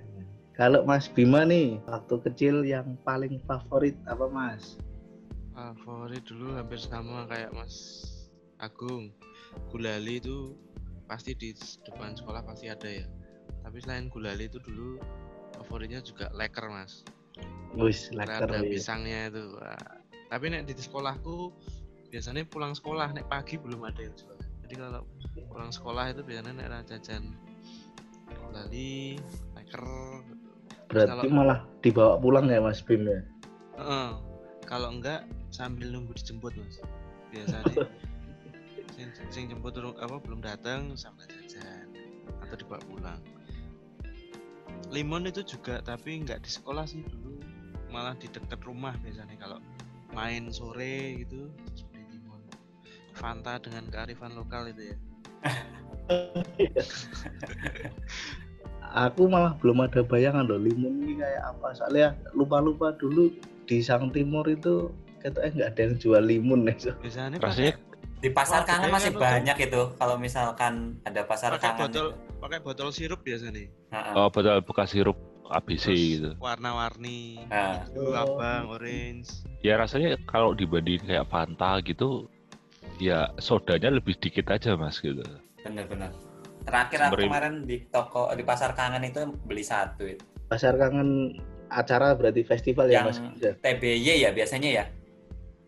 Kalau 0.54 0.86
Mas 0.86 1.10
Bima 1.10 1.42
nih 1.42 1.82
waktu 1.90 2.16
kecil 2.30 2.62
yang 2.70 3.02
paling 3.02 3.42
favorit 3.50 3.98
apa 4.06 4.30
Mas? 4.30 4.78
Favorit 5.58 6.22
dulu 6.22 6.54
hampir 6.54 6.78
sama 6.78 7.26
kayak 7.34 7.50
Mas 7.50 8.06
Agung. 8.62 9.10
Gulali 9.74 10.22
itu 10.22 10.54
pasti 11.10 11.34
di 11.34 11.50
depan 11.82 12.14
sekolah 12.14 12.46
pasti 12.46 12.70
ada 12.70 12.86
ya. 12.86 13.10
Tapi 13.66 13.78
selain 13.82 14.08
gulali 14.08 14.46
itu 14.46 14.62
dulu 14.62 15.02
favoritnya 15.58 16.00
juga 16.00 16.30
leker 16.32 16.70
mas. 16.70 17.02
Wis 17.74 18.14
Karena 18.14 18.40
leker 18.46 18.50
ada 18.54 18.58
ya. 18.62 18.70
pisangnya 18.70 19.20
itu. 19.34 19.44
Wah. 19.58 19.90
Tapi 20.30 20.46
nek 20.54 20.70
di 20.70 20.74
sekolahku 20.78 21.50
biasanya 22.14 22.46
pulang 22.48 22.78
sekolah 22.78 23.12
nek 23.12 23.26
pagi 23.28 23.58
belum 23.58 23.82
ada 23.84 24.00
yang 24.00 24.14
jual. 24.14 24.38
Jadi 24.66 24.74
kalau 24.78 25.02
pulang 25.50 25.74
sekolah 25.74 26.14
itu 26.14 26.22
biasanya 26.22 26.54
nek 26.56 26.68
ra 26.70 26.80
jajan 26.86 27.34
gulali, 28.46 29.18
leker. 29.58 29.84
Berarti 30.88 31.26
kalau- 31.28 31.34
malah 31.34 31.60
dibawa 31.82 32.16
pulang 32.22 32.46
ya 32.48 32.62
Mas 32.62 32.80
Bim 32.80 33.04
ya. 33.04 33.20
Heeh. 33.82 34.10
Kalau 34.66 34.90
enggak 34.90 35.26
sambil 35.54 35.94
nunggu 35.94 36.14
dijemput 36.18 36.54
mas. 36.58 36.82
Biasanya 37.30 37.86
sing, 38.96 39.08
sing 39.30 39.44
jemput 39.46 39.76
apa 39.78 40.16
belum 40.24 40.42
datang 40.42 40.96
sambil 40.98 41.28
jajan 41.30 41.92
atau 42.42 42.56
dibawa 42.58 42.82
pulang. 42.90 43.22
Limon 44.94 45.28
itu 45.28 45.42
juga 45.44 45.82
tapi 45.84 46.24
nggak 46.24 46.46
di 46.46 46.50
sekolah 46.50 46.86
sih 46.88 47.04
dulu 47.04 47.36
malah 47.92 48.16
di 48.20 48.28
dekat 48.28 48.60
rumah 48.68 48.92
biasanya 49.00 49.40
kalau 49.40 49.60
main 50.16 50.52
sore 50.52 51.24
gitu 51.24 51.52
beli 51.92 52.04
limon. 52.16 52.40
Fanta 53.16 53.60
dengan 53.60 53.88
kearifan 53.92 54.36
lokal 54.36 54.72
itu 54.72 54.92
ya. 54.92 54.98
Aku 58.96 59.28
malah 59.28 59.60
belum 59.60 59.84
ada 59.84 60.04
bayangan 60.08 60.48
loh 60.48 60.60
limun 60.60 61.04
ini 61.04 61.20
kayak 61.20 61.44
apa. 61.52 61.76
Soalnya 61.76 62.16
lupa-lupa 62.32 62.96
dulu 62.96 63.32
di 63.68 63.84
Sang 63.84 64.08
Timur 64.16 64.48
itu 64.48 64.88
katanya 65.20 65.52
nggak 65.52 65.70
ada 65.76 65.82
yang 65.84 65.96
jual 66.00 66.24
limun 66.24 66.70
ya. 66.70 66.96
Biasanya 67.04 67.42
Rasanya 67.44 67.76
Di 68.26 68.34
pasar 68.34 68.66
Wah, 68.66 68.68
kangen 68.68 68.90
masih 68.90 69.14
banyak 69.14 69.54
itu. 69.62 69.82
Kalau 69.94 70.18
misalkan 70.18 70.98
ada 71.06 71.22
pasar 71.22 71.54
pakai 71.54 71.62
kangen. 71.70 71.82
botol 71.86 72.08
itu. 72.10 72.42
pakai 72.42 72.60
botol 72.60 72.90
sirup 72.90 73.22
biasanya. 73.22 73.70
Heeh. 73.94 74.14
oh 74.14 74.30
betul 74.30 74.58
bekas 74.66 74.90
sirup 74.90 75.18
ABC 75.46 75.86
Terus 75.86 76.02
gitu. 76.18 76.30
warna-warni. 76.42 77.38
Nah. 77.46 77.86
Hijau, 77.86 78.02
Oh. 78.10 78.18
abang, 78.18 78.66
orange. 78.72 79.30
Ya 79.62 79.78
rasanya 79.78 80.18
kalau 80.26 80.58
dibanding 80.58 81.06
kayak 81.06 81.30
Fanta 81.30 81.78
gitu 81.80 82.26
ya 82.98 83.30
sodanya 83.38 83.94
lebih 83.94 84.18
dikit 84.18 84.50
aja 84.50 84.74
mas 84.74 84.98
gitu. 84.98 85.22
Bener-bener. 85.62 86.10
Terakhir 86.66 86.98
aku 87.06 87.30
kemarin 87.30 87.62
di 87.62 87.86
toko 87.86 88.34
di 88.34 88.42
pasar 88.42 88.74
kangen 88.74 89.06
itu 89.06 89.22
beli 89.46 89.62
satu 89.62 90.02
itu. 90.02 90.26
Pasar 90.50 90.74
kangen 90.76 91.38
acara 91.70 92.18
berarti 92.18 92.42
festival 92.42 92.90
ya 92.90 93.06
Mas. 93.06 93.22
Yang 93.22 93.38
Ya. 93.38 93.52
TBY 93.54 94.08
ya 94.18 94.30
biasanya 94.32 94.70
ya. 94.72 94.86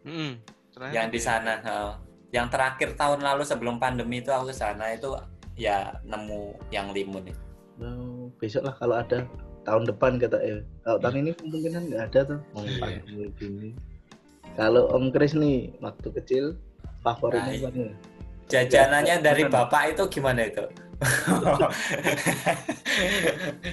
Mm-mm. 0.10 0.42
Terakhir 0.74 0.94
yang 0.96 1.08
di 1.14 1.22
sana. 1.22 1.62
heeh. 1.62 2.07
Yang 2.30 2.48
terakhir 2.52 2.90
tahun 2.94 3.20
lalu 3.22 3.44
sebelum 3.44 3.76
pandemi 3.78 4.20
itu 4.20 4.30
aku 4.30 4.52
ke 4.52 4.56
sana 4.56 4.92
itu 4.92 5.16
ya 5.56 5.96
nemu 6.04 6.54
yang 6.70 6.92
limun 6.92 7.24
itu. 7.26 7.42
Oh, 7.78 8.28
besok 8.38 8.66
lah 8.66 8.76
kalau 8.76 8.96
ada 8.96 9.24
tahun 9.64 9.86
depan 9.86 10.18
kata 10.18 10.38
ya. 10.40 10.58
Kalau 10.82 10.98
tahun 10.98 11.16
ini 11.22 11.32
kemungkinan 11.36 11.82
nggak 11.88 12.04
ada 12.10 12.20
tuh. 12.26 12.40
Oh, 12.52 12.62
Iya. 12.62 12.80
pandemi 12.80 13.26
gini. 13.36 13.70
Kalau 14.54 14.90
Om 14.90 15.12
Kris 15.12 15.34
nih 15.34 15.70
waktu 15.80 16.08
kecil 16.14 16.46
favoritnya 17.00 17.54
Nah, 17.54 17.62
apa 17.64 17.70
nih? 17.72 17.94
Jajanannya 18.48 19.16
dari 19.20 19.44
Bukan. 19.44 19.54
bapak 19.54 19.84
itu 19.92 20.04
gimana 20.10 20.42
itu? 20.44 20.64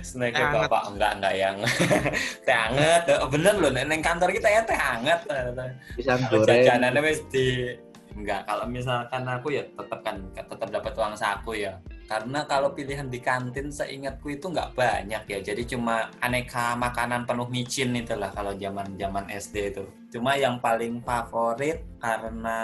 Snack 0.05 0.33
Teh 0.35 0.45
hangat. 0.45 0.69
bapak 0.69 0.83
enggak 0.93 1.11
enggak 1.17 1.35
yang 1.35 1.57
teh 2.47 2.53
hangat. 2.55 3.03
Bener 3.31 3.55
loh, 3.57 3.71
neng 3.73 4.03
kantor 4.03 4.29
kita 4.31 4.49
ya 4.51 4.61
teh 4.61 4.77
hangat. 4.77 5.21
Goreng. 5.25 6.45
jajanannya 6.45 7.01
wis 7.01 7.25
di 7.33 7.73
enggak 8.15 8.47
kalau 8.47 8.67
misalkan 8.71 9.23
aku 9.27 9.55
ya 9.55 9.63
tetap 9.75 10.01
kan 10.03 10.17
tetap 10.35 10.69
dapat 10.71 10.93
uang 10.95 11.15
saku 11.19 11.53
ya. 11.59 11.75
Karena 12.05 12.45
kalau 12.45 12.77
pilihan 12.77 13.09
di 13.09 13.17
kantin 13.17 13.73
seingatku 13.73 14.29
itu 14.29 14.53
nggak 14.53 14.77
banyak 14.77 15.25
ya. 15.25 15.39
Jadi 15.41 15.65
cuma 15.65 16.13
aneka 16.21 16.77
makanan 16.77 17.25
penuh 17.25 17.49
micin 17.49 17.97
itulah 17.97 18.29
kalau 18.29 18.53
zaman 18.61 18.93
zaman 19.01 19.25
SD 19.33 19.73
itu. 19.73 19.85
Cuma 20.13 20.37
yang 20.37 20.61
paling 20.61 21.01
favorit 21.03 21.83
karena 21.99 22.61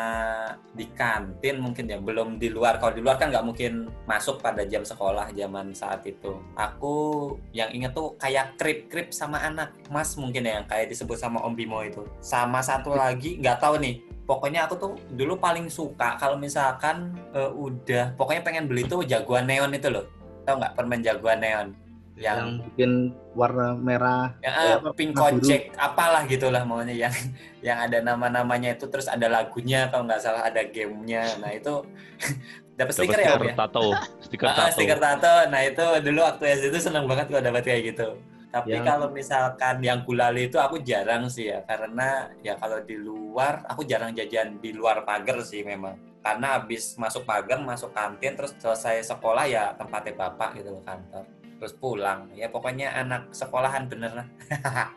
di 0.76 0.87
kantin 0.92 1.59
mungkin 1.59 1.88
ya 1.88 1.97
belum 1.99 2.37
di 2.37 2.52
luar. 2.52 2.76
Kalau 2.78 2.92
di 2.92 3.00
luar 3.00 3.16
kan 3.16 3.33
nggak 3.33 3.42
mungkin 3.42 3.88
masuk 4.04 4.45
pada 4.45 4.62
jam 4.69 4.85
sekolah 4.85 5.33
zaman 5.33 5.73
saat 5.73 6.04
itu. 6.04 6.37
Aku 6.54 7.35
yang 7.57 7.73
inget 7.73 7.97
tuh 7.97 8.14
kayak 8.21 8.61
krip 8.61 8.92
krip 8.92 9.09
sama 9.11 9.40
anak 9.40 9.73
mas 9.88 10.14
mungkin 10.21 10.45
ya 10.45 10.61
yang 10.61 10.69
kayak 10.69 10.92
disebut 10.92 11.16
sama 11.16 11.40
Om 11.42 11.57
Bimo 11.57 11.80
itu. 11.80 12.04
Sama 12.21 12.61
satu 12.61 12.92
lagi 12.92 13.40
nggak 13.40 13.59
tahu 13.59 13.80
nih 13.80 14.09
pokoknya 14.30 14.70
aku 14.70 14.75
tuh 14.78 14.90
dulu 15.10 15.42
paling 15.42 15.66
suka 15.66 16.14
kalau 16.14 16.38
misalkan 16.38 17.10
eh, 17.34 17.50
udah 17.50 18.14
pokoknya 18.14 18.46
pengen 18.46 18.70
beli 18.70 18.87
tuh 18.87 19.02
jagoan 19.02 19.50
neon 19.50 19.75
itu 19.75 19.90
loh. 19.90 20.06
Tau 20.46 20.54
nggak 20.54 20.78
permen 20.78 21.02
jagoan 21.02 21.42
neon? 21.42 21.68
Yang 22.14 22.38
yang 22.38 22.49
bikin 22.70 22.92
warna 23.34 23.75
merah 23.75 24.37
ya, 24.38 24.50
eh, 24.54 24.54
eh, 24.54 24.75
apa, 24.78 24.88
pink. 24.94 25.18
Kojek 25.18 25.75
apalah 25.75 26.22
gitulah 26.30 26.62
maunya 26.62 27.10
yang 27.10 27.14
yang 27.66 27.78
ada 27.82 27.99
nama-namanya 27.99 28.78
itu. 28.78 28.87
Terus 28.87 29.10
ada 29.10 29.26
lagunya 29.26 29.90
kalau 29.90 30.06
nggak 30.06 30.22
salah 30.22 30.46
ada 30.46 30.62
gamenya. 30.62 31.26
Nah 31.42 31.50
itu 31.50 31.82
dapat 32.78 32.92
stiker 32.94 33.18
ya 33.18 33.34
Om 33.34 33.42
stiker 33.42 33.50
ya? 33.50 33.54
tato, 33.58 33.87
stiker 34.22 34.46
Ah, 34.52 34.54
tato. 34.54 34.72
stiker 34.78 34.99
tato. 35.02 35.34
Nah 35.50 35.60
itu 35.66 35.84
dulu 36.06 36.20
waktu 36.22 36.44
SD 36.54 36.64
itu 36.70 36.78
seneng 36.78 37.10
banget 37.10 37.26
gua 37.34 37.42
dapat 37.42 37.66
kayak 37.66 37.82
gitu 37.92 38.14
tapi 38.50 38.75
Yang- 38.75 38.87
kalau 38.87 39.07
misalkan 39.14 39.78
yang 39.78 40.02
gulali 40.02 40.50
itu 40.50 40.59
aku 40.59 40.83
jarang 40.83 41.30
sih 41.30 41.54
ya 41.54 41.62
karena 41.62 42.26
ya 42.42 42.59
kalau 42.59 42.83
di 42.83 42.99
luar 42.99 43.62
aku 43.71 43.87
jarang 43.87 44.11
jajan 44.11 44.59
di 44.59 44.75
luar 44.75 45.07
pagar 45.07 45.38
sih 45.47 45.62
memang. 45.62 45.95
Karena 46.21 46.59
habis 46.61 46.99
masuk 47.00 47.25
pagar 47.25 47.62
masuk 47.62 47.95
kantin 47.97 48.37
terus 48.37 48.52
selesai 48.59 49.07
sekolah 49.07 49.47
ya 49.49 49.73
tempatnya 49.78 50.19
bapak 50.19 50.59
gitu 50.59 50.75
loh 50.75 50.83
kantor. 50.83 51.25
Terus 51.62 51.73
pulang. 51.78 52.26
Ya 52.35 52.50
pokoknya 52.50 52.90
anak 52.92 53.30
sekolahan 53.30 53.87
bener 53.87 54.12
lah. 54.19 54.26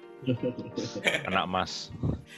Anak 1.27 1.45
mas. 1.51 1.91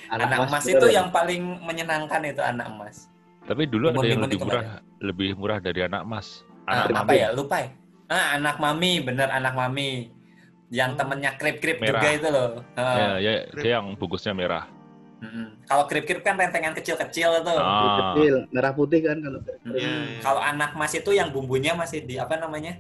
anak, 0.10 0.50
emas 0.50 0.66
itu 0.66 0.90
ya? 0.90 1.06
yang 1.06 1.14
paling 1.14 1.62
menyenangkan 1.62 2.18
itu 2.26 2.42
anak 2.42 2.66
emas 2.66 3.06
Tapi 3.46 3.70
dulu 3.70 3.94
ada 3.94 4.02
yang 4.02 4.26
lebih 4.26 4.42
murah, 4.42 4.82
lebih 4.98 5.30
murah 5.38 5.62
dari 5.62 5.86
anak 5.86 6.02
mas. 6.02 6.42
Ah, 6.66 6.90
Anak 6.90 7.06
apa 7.06 7.14
ya? 7.14 7.30
Lupa 7.30 7.62
ya? 7.62 7.70
Ah 8.10 8.42
anak 8.42 8.58
mami 8.58 9.06
bener 9.06 9.30
anak 9.30 9.54
mami 9.54 10.10
yang 10.76 10.92
Oh. 10.92 10.98
temennya 10.98 11.32
krip 11.34 11.58
krip 11.58 11.78
Merah. 11.80 11.96
juga 11.96 12.08
itu 12.12 12.28
loh 12.28 12.48
Ah. 12.76 12.96
Ya, 12.96 13.10
ya, 13.18 13.34
dia 13.56 13.72
yang 13.80 13.96
bungkusnya 13.96 14.36
merah. 14.36 14.68
Mm-mm. 15.16 15.64
Kalau 15.64 15.88
krip-krip 15.88 16.22
kan 16.22 16.36
rentengan 16.36 16.76
kecil-kecil 16.76 17.42
tuh. 17.42 17.56
Ah, 17.58 18.14
kecil 18.14 18.36
merah 18.52 18.76
putih 18.76 19.00
kan 19.00 19.18
kalau 19.18 19.40
Mm-mm. 19.40 19.72
Iya, 19.72 19.88
iya. 19.88 20.20
Kalau 20.20 20.42
anak 20.44 20.76
mas 20.76 20.92
itu 20.92 21.10
yang 21.10 21.32
bumbunya 21.32 21.72
masih 21.72 22.04
di 22.04 22.20
apa 22.20 22.36
namanya? 22.36 22.76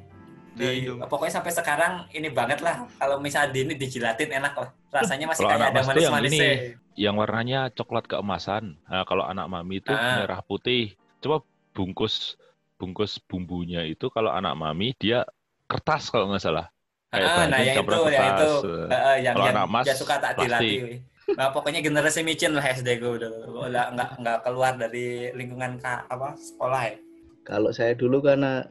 Ya, 0.53 0.71
Di 0.71 0.87
pokoknya 1.01 1.33
sampai 1.33 1.51
sekarang 1.51 1.93
ini 2.11 2.27
banget 2.29 2.59
lah. 2.59 2.85
Kalau 2.95 3.17
misalnya 3.17 3.49
di 3.49 3.59
ini 3.61 3.73
dijilatin 3.73 4.29
enak 4.29 4.53
lah. 4.53 4.69
Rasanya 4.93 5.25
masih 5.27 5.41
Kalau 5.41 5.51
kayak 5.51 5.63
ada 5.63 5.71
mas 5.73 5.85
tuh 5.85 5.91
yang 5.95 6.13
manis-manisnya. 6.13 6.53
yang 6.95 7.15
warnanya 7.15 7.59
coklat 7.71 8.05
keemasan. 8.05 8.79
Nah, 8.83 9.03
kalau 9.03 9.23
anak 9.23 9.47
mami 9.47 9.79
itu 9.79 9.91
Ah. 9.91 10.19
merah 10.21 10.39
putih. 10.39 10.91
Coba 11.19 11.39
bungkus 11.71 12.35
bungkus 12.75 13.15
bumbunya 13.21 13.83
itu 13.83 14.07
kalau 14.07 14.29
anak 14.29 14.53
mami 14.53 14.91
dia 14.95 15.23
kertas 15.65 16.07
kalau 16.07 16.27
nggak 16.27 16.43
salah. 16.43 16.67
Kayak 17.15 17.31
Ah, 17.31 17.45
nah 17.48 17.60
yang 17.63 17.75
itu, 17.79 18.01
yang 18.12 18.27
itu. 18.36 18.51
Eh, 18.67 18.95
eh, 18.95 19.17
yang 19.24 19.36
yang 19.39 19.55
mas, 19.72 19.86
dia 19.88 19.95
suka 19.95 20.15
tak 20.19 20.31
dilatih. 20.38 21.00
Nah, 21.25 21.50
pokoknya 21.50 21.81
generasi 21.81 22.22
micin 22.22 22.53
lah 22.53 22.62
SD 22.62 23.01
gue 23.01 23.12
udah 23.17 23.31
udah 23.50 23.86
nggak 23.98 24.10
nggak 24.22 24.39
keluar 24.45 24.77
dari 24.77 25.34
lingkungan 25.34 25.81
ka, 25.81 26.05
apa 26.05 26.38
sekolah 26.38 26.81
ya. 26.86 26.95
kalau 27.41 27.74
saya 27.74 27.98
dulu 27.98 28.22
karena 28.22 28.62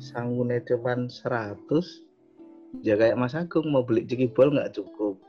sanggupnya 0.00 0.64
cuma 0.64 0.96
100 1.04 1.60
ya 2.80 2.96
kayak 2.96 3.20
Mas 3.20 3.36
Agung 3.36 3.68
mau 3.68 3.84
beli 3.84 4.08
cikibol 4.08 4.56
nggak 4.56 4.72
cukup 4.72 5.20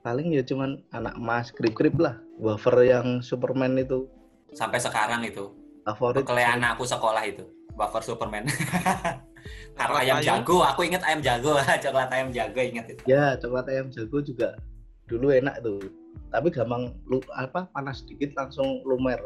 paling 0.00 0.32
ya 0.32 0.40
cuman 0.44 0.80
anak 0.96 1.12
emas 1.20 1.52
grip-grip 1.52 1.96
lah 2.00 2.16
wafer 2.40 2.76
yang 2.84 3.20
Superman 3.20 3.76
itu 3.76 4.08
Sampai 4.56 4.80
sekarang 4.80 5.20
itu. 5.20 5.52
favorit 5.84 6.24
anakku 6.24 6.88
sekolah 6.88 7.22
itu. 7.28 7.44
Wafer 7.76 8.02
Superman. 8.02 8.48
Karo 9.76 9.92
Coklat 9.96 10.04
ayam 10.08 10.16
ayam. 10.18 10.26
jago, 10.26 10.56
aku 10.64 10.80
inget 10.88 11.02
ayam 11.04 11.20
jago, 11.20 11.52
coklat 11.84 12.10
ayam 12.12 12.28
jago 12.32 12.60
inget 12.60 12.86
itu. 12.92 13.02
ya 13.08 13.36
coklat 13.36 13.66
ayam 13.68 13.86
jago 13.92 14.18
juga 14.24 14.48
dulu 15.06 15.30
enak 15.30 15.62
tuh 15.62 15.78
tapi 16.32 16.50
gampang 16.50 16.90
lu 17.06 17.22
apa 17.32 17.70
panas 17.70 18.02
sedikit 18.02 18.34
langsung 18.34 18.82
lumer 18.82 19.18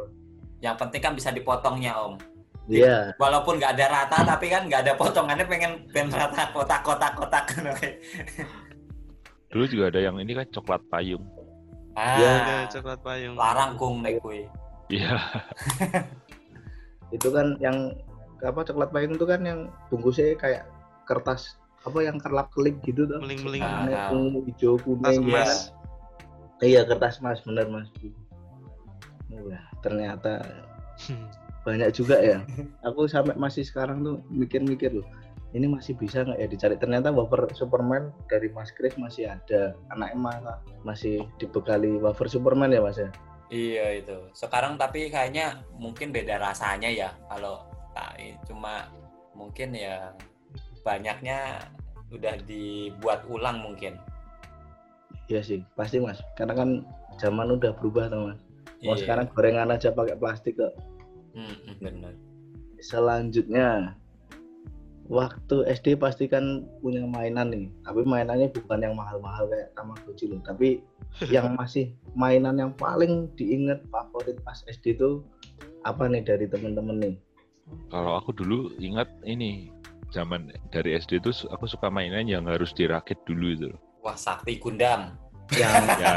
Yang 0.61 0.77
penting 0.77 1.01
kan 1.01 1.13
bisa 1.17 1.33
dipotongnya 1.33 1.97
om. 1.97 2.21
Iya, 2.69 3.17
walaupun 3.17 3.57
nggak 3.57 3.73
ada 3.81 3.87
rata 3.89 4.19
tapi 4.23 4.53
kan 4.53 4.69
nggak 4.69 4.85
ada 4.85 4.93
potongannya 4.93 5.49
pengen 5.49 5.73
pengen 5.89 6.13
rata 6.13 6.53
kotak 6.53 6.85
kotak 6.85 7.13
kotak 7.17 7.45
oke. 7.65 7.89
Dulu 9.51 9.65
juga 9.67 9.85
ada 9.91 10.01
yang 10.05 10.21
ini 10.21 10.37
kan 10.37 10.47
coklat 10.53 10.85
payung. 10.93 11.25
Ya, 11.97 12.33
ah 12.37 12.63
coklat 12.69 13.01
payung. 13.01 13.35
larang 13.41 13.75
kung 13.81 14.05
nek 14.05 14.21
Iya, 14.93 15.17
itu 17.17 17.29
kan 17.33 17.57
yang 17.59 17.95
apa 18.45 18.61
coklat 18.65 18.91
payung 18.91 19.15
itu 19.17 19.27
kan 19.29 19.41
yang 19.45 19.61
bungkusnya 19.93 20.37
kayak 20.37 20.65
kertas 21.05 21.61
apa 21.85 21.99
yang 22.05 22.21
kelap 22.21 22.53
kelip 22.53 22.77
gitu 22.85 23.09
tuh. 23.09 23.21
Meling-meling. 23.25 23.65
Ah. 23.65 23.89
Warnanya 23.89 24.01
ungu, 24.13 24.41
hijau, 24.53 24.77
Kertas 24.77 25.17
kuning. 25.17 25.25
Iya. 25.25 25.33
emas. 25.33 25.53
Iya 26.61 26.81
kertas 26.85 27.15
mas, 27.25 27.41
bener 27.41 27.67
mas. 27.73 27.89
Wah, 29.33 29.65
ternyata 29.81 30.45
banyak 31.67 31.91
juga 31.97 32.21
ya. 32.21 32.45
Aku 32.85 33.09
sampai 33.09 33.33
masih 33.41 33.65
sekarang 33.65 34.05
tuh 34.05 34.21
mikir-mikir 34.29 34.93
loh. 34.93 35.09
Ini 35.51 35.67
masih 35.67 35.99
bisa 35.99 36.23
nggak 36.23 36.39
ya 36.39 36.47
dicari? 36.47 36.77
Ternyata 36.79 37.11
wafer 37.11 37.51
Superman 37.59 38.15
dari 38.31 38.53
Mas 38.55 38.71
Chris 38.71 38.95
masih 38.95 39.35
ada. 39.35 39.75
Anaknya 39.91 40.19
malah 40.21 40.59
masih 40.87 41.27
dibekali 41.43 41.99
wafer 41.99 42.31
Superman 42.31 42.71
ya 42.71 42.85
mas 42.85 43.01
ya. 43.01 43.11
iya 43.51 43.99
itu 43.99 44.15
sekarang 44.31 44.79
tapi 44.79 45.11
kayaknya 45.11 45.59
mungkin 45.75 46.15
beda 46.15 46.39
rasanya 46.39 46.87
ya 46.87 47.11
kalau 47.27 47.67
cuma 48.47 48.89
mungkin 49.35 49.73
ya 49.73 50.13
banyaknya 50.83 51.65
udah 52.11 52.35
dibuat 52.45 53.23
ulang 53.31 53.63
mungkin 53.63 53.95
Iya 55.31 55.47
sih, 55.47 55.61
pasti 55.79 56.03
mas. 56.03 56.19
Karena 56.35 56.59
kan 56.59 56.83
zaman 57.23 57.55
udah 57.55 57.71
berubah 57.79 58.11
tuh 58.11 58.35
mas. 58.35 58.41
Mau 58.83 58.99
Iya. 58.99 59.07
sekarang 59.07 59.27
gorengan 59.31 59.71
aja 59.71 59.95
pakai 59.95 60.19
plastik 60.19 60.59
kok. 60.59 60.75
Hmm, 61.39 61.55
hmm, 61.55 61.75
bener 61.79 62.15
Selanjutnya, 62.83 63.95
waktu 65.07 65.71
SD 65.71 65.95
pasti 66.03 66.27
kan 66.27 66.67
punya 66.83 67.07
mainan 67.07 67.55
nih. 67.55 67.71
Tapi 67.87 68.03
mainannya 68.03 68.51
bukan 68.51 68.83
yang 68.83 68.99
mahal-mahal 68.99 69.47
kayak 69.47 69.71
Tamagotchi 69.79 70.35
loh. 70.35 70.43
Tapi 70.43 70.83
yang 71.35 71.55
masih 71.55 71.95
mainan 72.19 72.59
yang 72.59 72.75
paling 72.75 73.31
diingat 73.39 73.87
favorit 73.95 74.35
pas 74.43 74.67
SD 74.67 74.99
itu 74.99 75.23
apa 75.87 76.11
nih 76.11 76.27
dari 76.27 76.51
temen-temen 76.51 76.99
nih? 76.99 77.15
Kalau 77.91 78.19
aku 78.19 78.35
dulu 78.35 78.75
ingat 78.79 79.11
ini 79.27 79.71
zaman 80.11 80.51
dari 80.75 80.99
SD 80.99 81.23
itu 81.23 81.31
aku 81.51 81.71
suka 81.71 81.91
mainan 81.91 82.27
yang 82.27 82.47
harus 82.47 82.75
dirakit 82.75 83.19
dulu 83.27 83.55
itu. 83.55 83.71
wah 84.01 84.17
sakti 84.17 84.57
gundam. 84.57 85.13
Yang 85.53 85.85
Ya, 86.01 86.17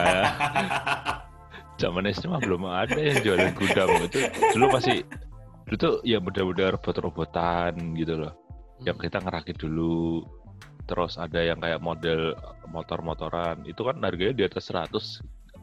zaman 1.89 2.05
SD 2.05 2.29
mah 2.29 2.39
belum 2.39 2.63
ada 2.69 2.95
yang 2.95 3.19
jualan 3.25 3.51
gudang 3.57 3.89
itu 4.07 4.19
dulu 4.55 4.77
masih 4.77 5.01
dulu 5.67 5.75
tuh 5.75 5.95
ya 6.05 6.21
mudah-mudahan 6.21 6.79
robot-robotan 6.79 7.73
gitu 7.97 8.23
loh. 8.23 8.33
Yang 8.85 9.09
kita 9.09 9.19
ngerakit 9.19 9.57
dulu. 9.59 10.23
Terus 10.85 11.17
ada 11.17 11.39
yang 11.39 11.59
kayak 11.59 11.81
model 11.81 12.37
motor-motoran. 12.69 13.65
Itu 13.65 13.87
kan 13.87 14.03
harganya 14.05 14.37
di 14.37 14.43
atas 14.45 14.69
100 14.69 14.93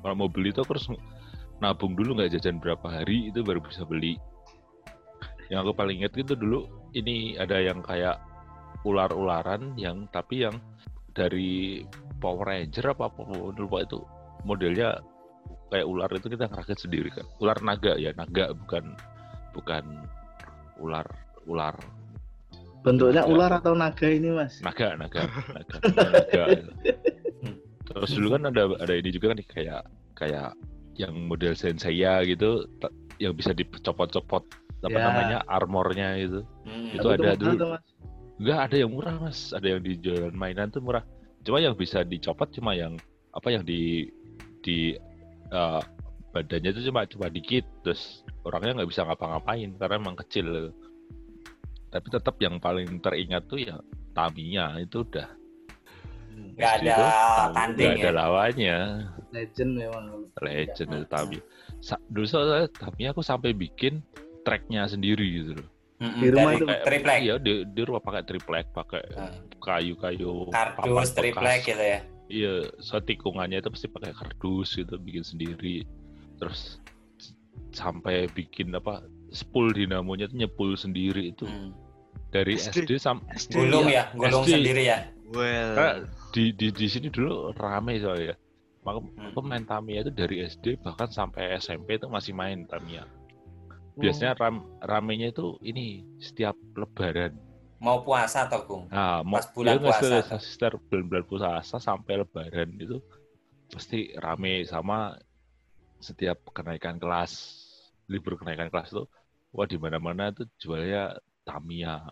kalau 0.00 0.14
mau 0.16 0.30
beli 0.32 0.50
itu 0.50 0.64
aku 0.64 0.76
harus 0.76 0.88
nabung 1.60 1.92
dulu 1.92 2.16
nggak 2.16 2.40
jajan 2.40 2.56
berapa 2.56 2.88
hari 2.88 3.28
itu 3.28 3.44
baru 3.44 3.60
bisa 3.60 3.84
beli 3.84 4.16
yang 5.50 5.66
aku 5.66 5.74
paling 5.74 6.00
ingat 6.00 6.14
itu 6.14 6.38
dulu 6.38 6.70
ini 6.94 7.34
ada 7.36 7.58
yang 7.58 7.82
kayak 7.82 8.22
ular-ularan 8.86 9.74
yang 9.76 10.06
tapi 10.14 10.46
yang 10.46 10.56
dari 11.12 11.84
Power 12.22 12.46
Ranger 12.46 12.94
apa 12.94 13.10
apa 13.10 13.20
lupa 13.58 13.82
itu 13.82 13.98
modelnya 14.46 15.02
kayak 15.70 15.86
ular 15.86 16.10
itu 16.14 16.26
kita 16.30 16.46
ngerakit 16.50 16.78
sendiri 16.78 17.10
kan 17.10 17.26
ular 17.42 17.58
naga 17.62 17.94
ya 17.98 18.14
naga 18.14 18.54
bukan 18.54 18.94
bukan 19.54 19.84
ular 20.78 21.06
ular 21.46 21.74
bentuknya 22.80 23.26
Naga. 23.26 23.30
ular 23.30 23.50
atau 23.60 23.72
naga 23.76 24.08
ini 24.08 24.30
mas? 24.32 24.58
naga 24.64 24.96
naga 24.96 25.26
naga 25.56 25.76
naga 26.14 26.44
terus 27.90 28.10
dulu 28.14 28.38
kan 28.38 28.42
ada 28.48 28.62
ada 28.78 28.94
ini 28.94 29.10
juga 29.10 29.34
kan 29.34 29.38
kayak 29.50 29.82
kayak 30.14 30.50
yang 30.98 31.14
model 31.26 31.54
senseiya 31.54 32.22
gitu 32.26 32.66
yang 33.20 33.34
bisa 33.36 33.52
dicopot-copot 33.52 34.42
apa 34.80 34.90
Ya. 34.90 35.04
namanya 35.04 35.38
armornya 35.44 36.08
itu. 36.16 36.40
Hmm, 36.64 36.88
Itu 36.90 37.06
ada 37.08 37.34
dulu. 37.34 37.76
enggak 38.36 38.58
ada 38.64 38.76
yang 38.76 38.90
murah 38.90 39.14
mas. 39.18 39.52
Ada 39.52 39.76
yang 39.76 39.80
di 39.80 39.92
jualan 39.96 40.32
mainan 40.32 40.68
tuh 40.68 40.80
murah. 40.80 41.04
Cuma 41.40 41.58
yang 41.58 41.72
bisa 41.74 42.00
dicopot 42.02 42.48
cuma 42.50 42.72
yang 42.72 42.96
apa 43.30 43.48
yang 43.48 43.62
di 43.62 44.08
di 44.60 44.96
eh, 45.46 45.82
badannya 46.30 46.70
itu 46.70 46.88
cuma 46.88 47.04
cuma 47.04 47.28
dikit. 47.28 47.64
Terus 47.82 48.24
orangnya 48.40 48.80
nggak 48.80 48.90
bisa 48.90 49.04
ngapa-ngapain 49.04 49.70
karena 49.76 49.94
emang 49.96 50.16
kecil. 50.16 50.72
Tapi 51.90 52.06
tetap 52.08 52.38
yang 52.38 52.56
paling 52.56 53.00
teringat 53.00 53.44
tuh 53.46 53.60
ya 53.60 53.76
Tamiya. 54.12 54.80
Itu 54.80 55.04
udah 55.04 55.28
nggak 56.30 56.72
ada 56.80 56.92
tuh, 56.96 57.10
tanding 57.52 57.88
nggak 57.90 58.00
ada 58.00 58.08
ya? 58.08 58.16
lawannya 58.16 58.78
Legend 59.30 59.70
memang. 59.76 60.04
legend 60.40 60.88
itu 60.96 61.06
Tamiya. 61.06 61.42
Dulu 62.08 62.24
soalnya 62.24 62.68
Tamiya 62.70 63.12
aku 63.12 63.20
sampai 63.20 63.52
bikin 63.52 64.00
tracknya 64.42 64.86
sendiri 64.86 65.26
gitu 65.36 65.52
loh 65.56 65.68
Di 66.00 66.28
rumah 66.28 66.50
dari 66.50 66.58
itu 66.58 66.66
triplek 66.82 67.18
iya 67.20 67.34
di, 67.36 67.52
di 67.66 67.80
rumah 67.84 68.00
pakai 68.00 68.22
triplek 68.24 68.66
pakai 68.72 69.02
Nah, 69.12 69.32
kayu-kayu 69.58 70.48
kardus 70.48 71.12
triplek 71.12 71.60
gitu 71.64 71.80
ya 71.80 72.00
Iya, 72.30 72.70
so 72.78 72.96
tikungannya 72.96 73.58
itu 73.58 73.74
pasti 73.74 73.90
pakai 73.90 74.14
kardus 74.14 74.78
gitu, 74.78 74.94
bikin 74.96 75.26
sendiri. 75.26 75.82
Terus 76.38 76.78
sampai 77.70 78.30
bikin 78.30 78.70
apa 78.70 79.02
spool 79.30 79.70
dinamonya 79.70 80.26
itu 80.26 80.38
nyepul 80.38 80.74
sendiri 80.74 81.30
itu 81.30 81.42
Hmm. 81.42 81.74
dari 82.30 82.54
SD. 82.54 82.86
SD 82.86 82.92
sam 82.98 83.18
SD. 83.28 83.58
gulung 83.58 83.90
Iya, 83.90 84.06
ya 84.06 84.14
gulung 84.14 84.46
SD. 84.46 84.52
sendiri 84.54 84.82
ya 84.86 84.98
Well. 85.26 85.74
Karena 85.74 85.92
di, 86.30 86.44
di 86.54 86.66
di 86.70 86.86
sini 86.86 87.06
dulu 87.06 87.50
rame 87.54 87.98
soalnya. 87.98 88.38
Maka 88.80 88.98
Hmm. 89.02 89.30
aku 89.30 89.38
main 89.42 89.66
Tamiya 89.66 89.98
itu 90.02 90.12
dari 90.14 90.36
SD 90.40 90.78
bahkan 90.80 91.10
sampai 91.10 91.58
SMP 91.58 91.98
itu 91.98 92.06
masih 92.06 92.30
main 92.30 92.62
Tamiya. 92.66 93.10
Biasanya 93.98 94.32
ram, 94.38 94.62
ramenya 94.80 95.32
itu 95.34 95.58
ini 95.64 96.06
setiap 96.22 96.54
lebaran. 96.76 97.34
mau 97.80 98.04
puasa 98.04 98.44
toh 98.44 98.60
Gung 98.68 98.84
Nah, 98.92 99.24
mau 99.24 99.40
Pas 99.40 99.48
bulan 99.56 99.80
ya 99.80 99.88
puasa. 99.88 100.20
se- 100.20 100.36
sekitar 100.44 100.76
bulan-bulan 100.92 101.24
puasa 101.24 101.76
sampai 101.80 102.20
lebaran 102.20 102.76
itu 102.76 103.00
pasti 103.72 104.12
rame 104.20 104.68
sama 104.68 105.16
setiap 105.96 106.44
kenaikan 106.52 107.00
kelas 107.00 107.32
libur 108.04 108.36
kenaikan 108.36 108.68
kelas 108.68 108.92
itu 108.92 109.04
wah 109.56 109.64
di 109.64 109.80
mana-mana 109.80 110.28
tuh 110.28 110.44
jualnya 110.60 111.16
Tamiya. 111.48 112.04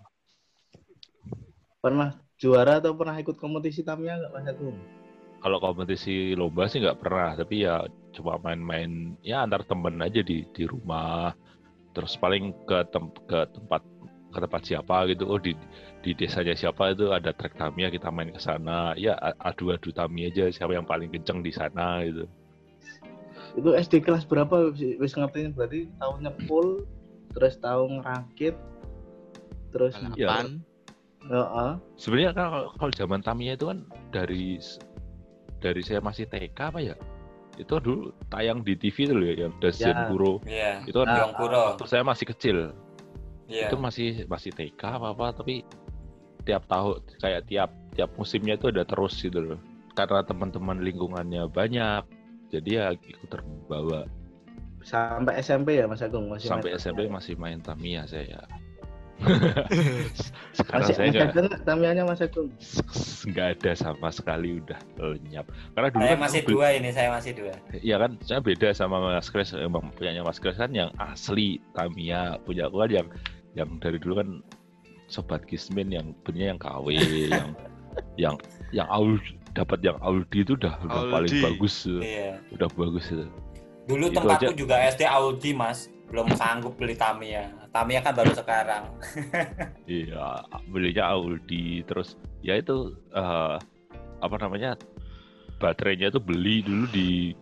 Pernah 1.85 2.17
juara 2.41 2.81
atau 2.81 2.97
pernah 2.97 3.15
ikut 3.21 3.37
kompetisi 3.37 3.85
Tamiya 3.85 4.19
nggak 4.19 4.33
Mas 4.35 4.49
Agung? 4.49 4.79
Kalau 5.39 5.59
kompetisi 5.63 6.35
lomba 6.35 6.67
sih 6.67 6.83
nggak 6.83 6.99
pernah, 6.99 7.37
tapi 7.39 7.63
ya 7.63 7.85
cuma 8.11 8.41
main-main 8.43 9.15
ya 9.23 9.47
antar 9.47 9.63
temen 9.63 10.01
aja 10.03 10.19
di 10.25 10.43
di 10.51 10.65
rumah. 10.67 11.31
Terus 11.99 12.15
paling 12.15 12.55
ke 12.63 12.79
tem- 12.95 13.11
ke 13.27 13.43
tempat 13.51 13.83
ke 14.31 14.39
tempat 14.39 14.63
siapa 14.63 15.11
gitu, 15.11 15.27
oh 15.27 15.41
di 15.43 15.51
di 15.99 16.15
desanya 16.15 16.55
siapa 16.55 16.95
itu 16.95 17.11
ada 17.11 17.35
trek 17.35 17.59
Tamiya 17.59 17.91
kita 17.91 18.07
main 18.15 18.31
ke 18.31 18.39
sana. 18.39 18.95
Ya 18.95 19.19
a- 19.19 19.35
adu-adu 19.51 19.91
Tamiya 19.91 20.31
aja 20.31 20.45
siapa 20.55 20.79
yang 20.79 20.87
paling 20.87 21.11
kenceng 21.11 21.43
di 21.43 21.51
sana 21.51 22.07
gitu. 22.07 22.31
Itu 23.59 23.75
SD 23.75 24.07
kelas 24.07 24.23
berapa 24.31 24.71
wis 24.71 24.95
wis 25.03 25.19
ngerti 25.19 25.51
berarti 25.51 25.91
tahunnya 25.99 26.31
full 26.47 26.87
terus 27.35 27.59
tahu 27.59 27.99
ngerakit 27.99 28.55
terus 29.75 29.99
balapan. 29.99 30.63
Heeh. 31.27 31.73
Sebenarnya 31.99 32.31
kan 32.31 32.47
kalau, 32.55 32.69
kalau 32.79 32.93
zaman 32.95 33.21
Tamiya 33.27 33.59
itu 33.59 33.67
kan 33.75 33.79
dari 34.15 34.63
dari 35.59 35.83
saya 35.83 35.99
masih 35.99 36.31
TK 36.31 36.59
apa 36.71 36.79
ya? 36.79 36.95
Itu 37.59 37.83
dulu 37.83 38.15
tayang 38.31 38.63
di 38.63 38.79
TV 38.79 39.11
loh 39.11 39.21
ya, 39.21 39.35
yang 39.45 39.53
Dazen 39.59 39.91
Ya. 39.91 40.07
Kuro. 40.07 40.39
iya 40.47 40.87
Itu 40.87 41.03
kan 41.03 41.11
Nah, 41.11 41.17
Yongkuro 41.27 41.59
waktu 41.75 41.85
saya 41.85 42.03
masih 42.07 42.27
kecil. 42.31 42.59
iya 43.49 43.67
itu 43.67 43.77
masih 43.81 44.09
masih 44.29 44.53
TK 44.53 44.77
apa 45.01 45.17
apa 45.17 45.33
tapi 45.33 45.65
tiap 46.45 46.69
tahun 46.69 47.01
kayak 47.17 47.49
tiap 47.49 47.73
tiap 47.97 48.13
musimnya 48.15 48.61
itu 48.61 48.69
ada 48.69 48.85
terus 48.85 49.17
gitu 49.25 49.41
loh 49.41 49.61
karena 49.97 50.21
teman-teman 50.21 50.85
lingkungannya 50.85 51.49
banyak 51.49 52.05
jadi 52.53 52.69
ya 52.69 52.87
ikut 52.93 53.29
terbawa 53.33 54.05
sampai 54.85 55.41
SMP 55.41 55.81
ya 55.81 55.89
Mas 55.89 56.05
Agung 56.05 56.29
masih 56.29 56.45
sampai 56.47 56.73
main 56.73 56.77
SMP 56.77 56.99
Tamiya? 57.03 57.13
masih 57.17 57.35
main 57.41 57.59
Tamiya 57.59 58.03
saya 58.05 58.45
sekarang 60.55 60.87
masih 60.87 60.95
saya 60.95 61.11
masih 61.11 61.19
nggak 61.35 61.63
Tamiyanya 61.67 62.03
Mas 62.07 62.23
Agung? 62.23 62.49
nggak 63.29 63.47
ada 63.59 63.73
sama 63.75 64.09
sekali 64.15 64.63
udah 64.63 64.79
lenyap 64.99 65.47
karena 65.75 65.89
dulu 65.91 66.03
saya 66.03 66.15
kan 66.15 66.23
masih 66.23 66.41
dua 66.47 66.67
ini 66.75 66.89
saya 66.95 67.09
masih 67.11 67.33
dua 67.35 67.55
Iya 67.79 67.97
kan, 67.99 68.11
saya 68.23 68.41
beda 68.43 68.69
sama 68.75 68.97
Mas 69.03 69.29
Kres. 69.31 69.55
Emang 69.55 69.91
punyanya 69.95 70.23
Mas 70.23 70.39
Kres 70.39 70.59
kan 70.59 70.71
yang 70.71 70.91
asli 70.99 71.59
Tamiya, 71.75 72.39
punya 72.43 72.67
aku 72.71 72.83
kan 72.83 72.91
yang 72.91 73.07
yang 73.55 73.69
dari 73.83 73.99
dulu 73.99 74.19
kan 74.23 74.29
sobat 75.07 75.43
Kismin 75.47 75.91
yang 75.91 76.15
punya 76.23 76.55
yang 76.55 76.59
KW, 76.59 76.87
yang 77.35 77.49
yang 78.19 78.35
yang 78.71 78.89
Audi 78.91 79.35
dapat 79.55 79.83
yang 79.83 79.99
Audi 79.99 80.47
itu 80.47 80.55
udah 80.55 80.75
udah 80.87 81.03
paling 81.11 81.35
bagus, 81.43 81.87
iya 81.89 82.39
udah 82.55 82.69
bagus 82.79 83.11
itu. 83.11 83.27
dulu 83.89 84.07
Itu 84.13 84.17
tempatku 84.21 84.53
aja. 84.53 84.59
juga 84.59 84.77
SD 84.87 85.03
Audi 85.09 85.51
mas 85.57 85.89
belum 86.09 86.29
sanggup 86.35 86.75
beli 86.75 86.95
Tamiya. 86.95 87.69
Tamiya 87.69 88.01
kan 88.01 88.13
baru 88.13 88.33
sekarang. 88.33 88.85
Iya, 89.89 90.45
belinya 90.69 91.09
Audi 91.09 91.81
terus 91.83 92.13
ya 92.41 92.55
itu 92.55 92.77
eh, 93.11 93.57
apa 94.19 94.37
namanya 94.37 94.77
baterainya 95.57 96.09
tuh 96.09 96.21
beli 96.21 96.61
dulu 96.61 96.85
di 96.89 97.33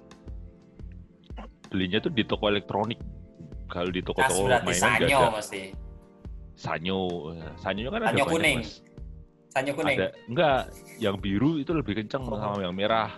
belinya 1.66 1.98
tuh 1.98 2.10
di 2.10 2.22
toko 2.22 2.46
elektronik. 2.46 2.98
Kalau 3.66 3.90
di 3.90 3.98
toko-toko 3.98 4.46
berarti 4.46 4.62
mainan 4.64 4.78
Sanyo 4.78 5.18
ada. 5.18 5.30
mesti. 5.34 5.62
Sanyo, 6.56 6.98
Eh, 7.34 7.52
Sanyo 7.58 7.88
kan 7.90 8.00
ada 8.00 8.06
Sanyo 8.06 8.22
banyak 8.22 8.30
kuning. 8.30 8.58
mas. 8.62 8.70
Sanyo 9.50 9.72
kuning. 9.74 9.96
Ada 9.98 10.06
enggak? 10.24 10.60
Yang 10.96 11.16
biru 11.18 11.50
itu 11.58 11.70
lebih 11.74 11.92
kenceng 11.98 12.22
Oh. 12.24 12.38
sama 12.38 12.62
yang 12.62 12.72
merah, 12.72 13.10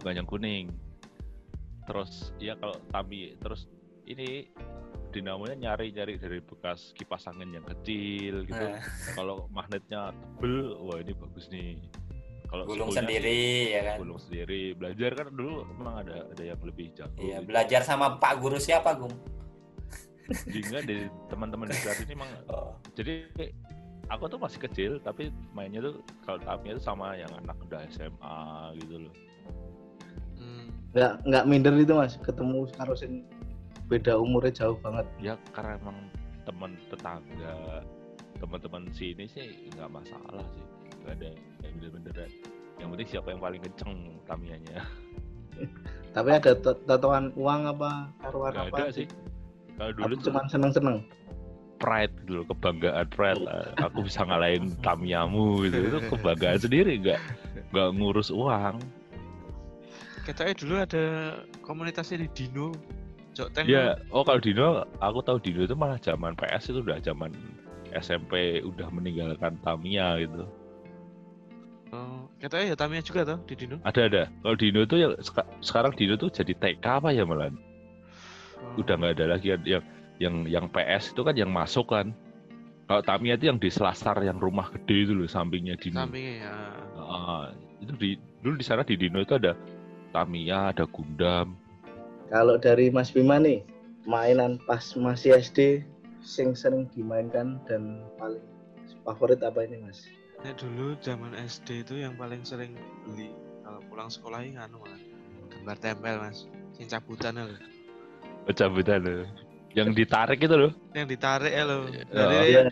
bukan 0.00 0.14
yang 0.16 0.26
kuning. 0.26 0.72
Terus 1.84 2.32
ya 2.38 2.56
kalau 2.56 2.74
Tami 2.88 3.36
terus 3.36 3.68
ini 4.12 4.30
dinamonya 5.12 5.56
nyari-nyari 5.60 6.16
dari 6.16 6.40
bekas 6.40 6.96
kipas 6.96 7.28
angin 7.28 7.52
yang 7.52 7.66
kecil 7.68 8.48
gitu. 8.48 8.56
Nah, 8.56 8.80
Kalau 9.16 9.46
magnetnya 9.52 10.16
tebel, 10.16 10.80
wah 10.80 10.98
ini 10.98 11.12
bagus 11.12 11.46
nih. 11.52 11.76
Kalau 12.48 12.68
gulung 12.68 12.92
sendiri 12.92 13.32
sih 13.32 13.72
ya 13.72 13.80
kan. 13.80 13.96
gulung 14.00 14.20
sendiri. 14.20 14.76
Belajar 14.76 15.10
kan 15.16 15.28
dulu 15.32 15.64
memang 15.72 16.04
ada 16.04 16.28
ada 16.32 16.42
yang 16.44 16.60
lebih 16.60 16.92
jago. 16.92 17.16
Iya, 17.16 17.40
gitu. 17.40 17.48
belajar 17.48 17.80
sama 17.80 18.20
Pak 18.20 18.32
Guru 18.40 18.60
siapa? 18.60 18.92
Jadi 20.48 20.58
enggak 20.68 20.82
dari 20.84 21.04
teman-teman 21.32 21.72
di 21.72 21.76
kelas 21.80 21.98
ini 22.04 22.12
emang 22.12 22.30
Oh, 22.52 22.76
jadi 22.92 23.24
aku 24.12 24.28
tuh 24.28 24.40
masih 24.40 24.60
kecil 24.68 24.92
tapi 25.00 25.32
mainnya 25.56 25.80
tuh 25.80 26.04
kalau 26.28 26.38
Tamiya 26.44 26.76
tuh 26.76 26.84
sama 26.84 27.16
yang 27.16 27.32
anak 27.40 27.56
udah 27.64 27.80
SMA 27.88 28.40
gitu 28.84 29.08
loh. 29.08 29.14
Hmm. 30.36 30.68
nggak 30.92 31.12
nggak 31.24 31.44
minder 31.48 31.72
itu 31.80 31.94
mas 31.96 32.20
ketemu 32.20 32.68
karo 32.76 32.92
sing 32.92 33.24
beda 33.86 34.18
umurnya 34.18 34.52
jauh 34.52 34.78
banget. 34.80 35.06
Ya 35.22 35.34
karena 35.54 35.78
emang 35.82 35.98
teman 36.42 36.74
tetangga 36.90 37.86
teman-teman 38.42 38.90
sini 38.90 39.24
sih 39.30 39.70
nggak 39.74 39.90
masalah 39.90 40.44
sih. 40.54 40.64
Nggak 41.02 41.14
ada 41.18 41.30
yang 41.62 41.74
bener-bener 41.78 42.28
yang 42.80 42.88
penting 42.90 43.08
siapa 43.08 43.28
yang 43.30 43.40
paling 43.42 43.60
kenceng 43.62 43.94
Tamiyanya. 44.26 44.78
Tapi 46.16 46.28
ada 46.28 46.52
to- 46.58 46.80
totoan 46.84 47.30
uang 47.38 47.62
apa 47.70 48.10
taruhan 48.20 48.52
nggak 48.52 48.68
apa 48.74 48.76
ada 48.76 48.92
sih. 48.92 49.06
Kalau 49.78 49.90
dulu 49.96 50.14
aku 50.18 50.24
cuma 50.28 50.40
seneng 50.50 50.72
seneng 50.74 50.96
pride 51.82 52.14
loh 52.30 52.46
kebanggaan 52.46 53.10
pride 53.10 53.42
aku 53.84 54.06
bisa 54.06 54.22
ngalahin 54.22 54.70
Tamiyamu 54.82 55.66
gitu. 55.66 55.78
Itu 55.88 55.98
kebanggaan 56.10 56.58
sendiri 56.60 56.98
nggak 57.02 57.20
nggak 57.70 57.88
ngurus 57.96 58.30
uang. 58.30 58.82
Katanya 60.22 60.54
dulu 60.54 60.74
ada 60.78 61.04
komunitasnya 61.66 62.22
di 62.22 62.28
Dino. 62.30 62.70
Jok 63.32 63.48
Tank. 63.56 63.64
Ya, 63.64 63.96
oh 64.12 64.22
kalau 64.22 64.40
Dino, 64.44 64.84
aku 65.00 65.24
tahu 65.24 65.40
Dino 65.40 65.64
itu 65.64 65.72
malah 65.72 65.96
zaman 66.00 66.36
PS 66.36 66.68
itu 66.68 66.84
udah 66.84 67.00
zaman 67.00 67.32
SMP 67.96 68.60
udah 68.60 68.88
meninggalkan 68.92 69.56
Tamiya 69.64 70.20
gitu. 70.20 70.44
Oh, 71.92 72.24
katanya 72.40 72.72
ya 72.72 72.76
Tamiya 72.76 73.02
juga 73.04 73.20
tuh 73.24 73.38
di 73.48 73.54
Dino. 73.56 73.76
Ada 73.84 74.00
ada. 74.08 74.22
Kalau 74.40 74.56
Dino 74.56 74.80
itu 74.84 74.96
seka- 75.20 75.48
sekarang 75.60 75.92
Dino 75.96 76.16
tuh 76.16 76.32
jadi 76.32 76.52
TK 76.56 76.84
apa 76.84 77.08
ya 77.12 77.24
malah? 77.24 77.52
Oh. 78.60 78.80
Udah 78.80 78.96
nggak 78.96 79.12
ada 79.20 79.36
lagi 79.36 79.52
yang 79.52 79.84
yang 80.20 80.36
yang 80.48 80.66
PS 80.68 81.12
itu 81.16 81.20
kan 81.24 81.36
yang 81.36 81.52
masuk 81.52 81.88
kan. 81.92 82.12
Kalau 82.88 83.00
Tamiya 83.00 83.40
itu 83.40 83.48
yang 83.48 83.56
di 83.56 83.72
Selasar 83.72 84.20
yang 84.20 84.36
rumah 84.36 84.68
gede 84.72 85.08
itu 85.08 85.12
loh 85.16 85.28
sampingnya 85.28 85.76
Dino. 85.80 86.04
Sampingnya 86.04 86.48
ya. 86.48 86.52
Ah, 87.00 87.44
itu 87.80 87.92
di 87.96 88.10
dulu 88.44 88.60
di 88.60 88.64
sana 88.64 88.84
di 88.84 88.96
Dino 88.96 89.20
itu 89.20 89.32
ada 89.36 89.56
Tamiya, 90.12 90.76
ada 90.76 90.84
Gundam. 90.84 91.56
Kalau 92.32 92.56
dari 92.56 92.88
Mas 92.88 93.12
Bima 93.12 93.36
nih 93.36 93.60
mainan 94.02 94.56
pas 94.64 94.82
masih 94.96 95.36
SD 95.36 95.84
sing 96.18 96.56
sering 96.56 96.88
dimainkan 96.88 97.60
dan 97.66 98.00
paling 98.16 98.42
favorit 99.02 99.42
apa 99.42 99.62
ini 99.62 99.78
mas 99.78 100.06
Nek 100.40 100.58
dulu 100.58 100.98
zaman 100.98 101.36
SD 101.36 101.86
itu 101.86 101.94
yang 101.98 102.16
paling 102.16 102.42
sering 102.42 102.74
beli 103.04 103.30
kalau 103.62 103.78
pulang 103.86 104.10
sekolah 104.10 104.42
ini 104.42 104.58
anu 104.58 104.82
mas. 104.82 104.98
Gambar 105.52 105.76
tempel 105.78 106.16
mas. 106.18 106.50
Sing 106.74 106.90
cabutan 106.90 107.38
lho. 107.38 107.54
Cabutan 108.50 109.06
loh. 109.06 109.22
Yang 109.70 109.88
ditarik 109.94 110.42
itu 110.42 110.50
loh. 110.50 110.74
Yang 110.90 111.06
ditarik 111.14 111.46
ya 111.48 111.62
lho. 111.62 111.86
Iya. 111.86 112.02
Dari 112.10 112.36
Iya. 112.50 112.62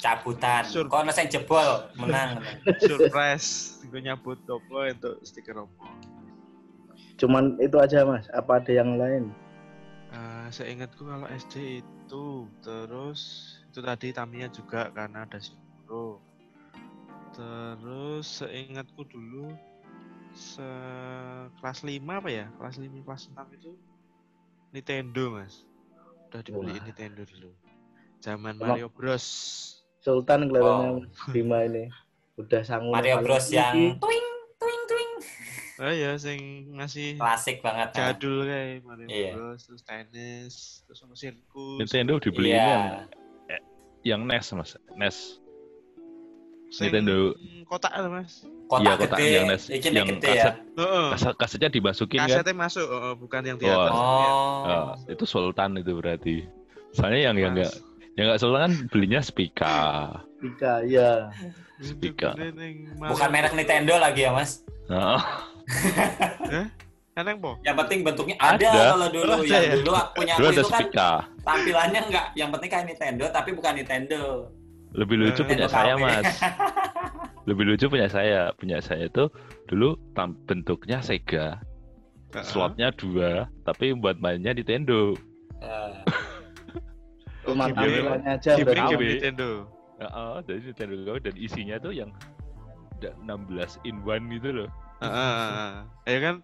cabutan. 0.00 0.64
Sur- 0.64 0.88
Kok 0.88 1.04
ana 1.04 1.12
sing 1.12 1.28
jebol 1.28 1.84
menang. 2.00 2.40
surprise. 2.88 3.76
Gue 3.84 4.00
nyabut 4.00 4.40
topo 4.48 4.80
untuk 4.80 5.20
stiker 5.20 5.68
opo. 5.68 5.84
Cuman 7.22 7.54
itu 7.56 7.78
aja 7.78 8.02
mas 8.02 8.26
apa 8.34 8.58
ada 8.58 8.72
yang 8.74 8.98
lain 8.98 9.30
Eh, 10.12 10.48
seingatku 10.52 11.08
kalau 11.08 11.24
SD 11.24 11.80
itu 11.80 12.24
terus 12.60 13.20
itu 13.64 13.80
tadi 13.80 14.12
Tamiya 14.12 14.52
juga 14.52 14.92
karena 14.92 15.24
ada 15.24 15.40
Shiro. 15.40 16.20
Terus 17.32 18.44
seingatku 18.44 19.08
dulu 19.08 19.56
se 20.32 20.68
kelas 21.56 21.80
5 21.80 21.96
apa 22.12 22.28
ya? 22.28 22.44
Kelas 22.60 22.76
5 22.76 22.92
kelas 23.00 23.22
6 23.32 23.56
itu 23.56 23.72
Nintendo, 24.68 25.24
Mas. 25.32 25.64
Udah 26.28 26.40
dibeliin 26.42 26.76
Wah. 26.76 26.84
Nintendo 26.84 27.22
dulu. 27.24 27.50
Zaman 28.20 28.52
Emang- 28.52 28.76
Mario 28.76 28.88
Bros. 28.88 29.24
Sultan 30.00 30.52
kelihatannya 30.52 30.88
Oh. 30.92 31.00
Mas 31.00 31.32
Bima 31.32 31.64
ini 31.64 31.88
udah 32.36 32.60
sanggup 32.60 32.92
Mario 32.92 33.16
Bros 33.24 33.48
yang 33.48 33.96
twing. 33.96 34.21
Oh 35.74 35.88
iya, 35.88 36.14
sing 36.14 36.38
ngasih 36.72 37.16
Klasik 37.16 37.60
banget. 37.60 37.90
kan? 37.90 38.12
jadul 38.12 38.44
kayak 38.44 38.82
Mario 38.82 39.06
Iya. 39.06 39.32
Bros, 39.32 39.60
terus 39.62 39.82
tenis, 39.82 40.54
terus 40.84 40.98
sama 40.98 41.14
sirkus. 41.14 41.78
Nintendo 41.78 42.18
dibeliin 42.18 42.52
Iya. 42.52 42.68
yang 42.68 42.84
yang 44.02 44.20
NES 44.26 44.52
mas, 44.52 44.70
NES. 44.92 45.16
Sing 46.68 46.88
Nintendo. 46.88 47.36
kotak 47.64 47.92
lho, 47.94 48.08
Mas. 48.08 48.44
Kotak 48.64 48.80
Iya, 48.82 48.92
kotak 48.98 49.18
gede. 49.18 49.28
yang 49.30 49.44
NES, 49.46 49.62
Iki 49.66 49.86
nek 49.86 49.94
yang 49.94 50.08
gede 50.10 50.24
ya. 50.24 50.32
kaset. 50.34 50.54
Heeh. 50.74 51.06
Kaset, 51.10 51.34
kasetnya 51.36 51.68
dimasukin 51.70 52.18
kan? 52.18 52.26
Kasetnya 52.26 52.54
masuk, 52.54 52.86
oh, 52.86 53.14
bukan 53.14 53.40
yang 53.42 53.56
di 53.56 53.64
Oh. 53.64 53.72
atas. 53.74 53.92
Oh. 53.92 54.60
Ah, 54.64 54.88
itu 55.06 55.24
Sultan 55.24 55.76
itu 55.76 55.92
berarti. 55.94 56.36
Soalnya 56.92 57.20
yang 57.22 57.36
yang 57.38 57.52
Mas. 57.52 57.68
enggak 57.68 57.72
yang 58.14 58.24
enggak 58.26 58.40
Sultan 58.40 58.60
kan 58.62 58.72
belinya 58.88 59.20
Spica. 59.20 59.76
Pika 60.38 60.74
ya 60.84 61.28
Speaker. 61.78 62.34
Bukan 62.98 63.28
merek 63.30 63.52
Nintendo 63.52 63.96
lagi 63.96 64.24
ya, 64.24 64.32
Mas. 64.32 64.60
Kan 67.12 67.28
yang 67.28 67.38
po? 67.38 67.60
Yang 67.60 67.76
penting 67.84 67.98
bentuknya 68.02 68.36
ada, 68.40 68.56
Ada. 68.56 68.72
kalau 68.90 69.08
dulu. 69.08 69.32
Ada 69.34 69.44
yang 69.44 69.62
ya? 69.62 69.74
dulu 69.78 69.92
aku 69.92 70.10
punya 70.16 70.34
dulu 70.34 70.48
aku 70.48 70.54
itu 70.54 70.64
kan 70.66 70.86
tampilannya 71.42 72.00
enggak 72.08 72.26
yang 72.32 72.48
penting 72.48 72.70
kayak 72.70 72.86
Nintendo 72.88 73.24
tapi 73.28 73.50
bukan 73.52 73.72
Nintendo. 73.76 74.22
Lebih 74.92 75.16
lucu 75.18 75.40
Eh, 75.40 75.46
punya 75.46 75.64
Nintendo 75.64 75.68
saya 75.68 75.94
KW. 75.94 76.02
mas. 76.02 76.28
Lebih 77.48 77.64
lucu 77.66 77.84
punya 77.86 78.08
saya. 78.08 78.40
Punya 78.54 78.78
saya 78.78 79.04
itu 79.06 79.24
dulu 79.66 79.88
tam- 80.12 80.40
bentuknya 80.42 81.00
Sega. 81.00 81.60
Heeh. 82.32 82.44
Slotnya 82.44 82.88
dua, 82.90 83.44
tapi 83.62 83.92
buat 83.92 84.16
mainnya 84.16 84.52
Nintendo. 84.52 85.12
Eh, 85.60 85.92
cuma 87.44 87.68
tampilannya 87.68 88.40
aja 88.40 88.52
KW. 88.56 88.72
game 88.88 89.04
Nintendo. 89.10 89.50
Heeh, 89.98 90.34
dari 90.42 90.60
Nintendo 90.64 90.94
KW 91.04 91.16
dan 91.20 91.34
isinya 91.36 91.76
tuh 91.76 91.92
yang 91.92 92.08
da- 92.98 93.12
16 93.18 93.76
in 93.82 94.00
one 94.00 94.32
gitu 94.32 94.64
loh. 94.64 94.68
Heeh. 95.02 95.66
Ya 96.06 96.18
kan 96.22 96.36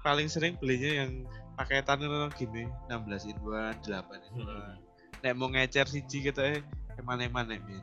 paling 0.00 0.30
sering 0.30 0.54
belinya 0.56 1.04
yang 1.04 1.10
paketan 1.58 1.98
itu 1.98 2.18
gini 2.38 2.64
16 2.86 3.32
in 3.32 3.38
1, 3.42 3.82
8 3.82 4.28
in 4.30 4.46
1. 4.46 5.24
Nek 5.24 5.32
mau 5.34 5.50
ngecer 5.50 5.90
siji 5.90 6.30
gitu 6.30 6.40
eh 6.40 6.62
eman-eman 6.96 7.50
nek 7.50 7.60
Min. 7.66 7.82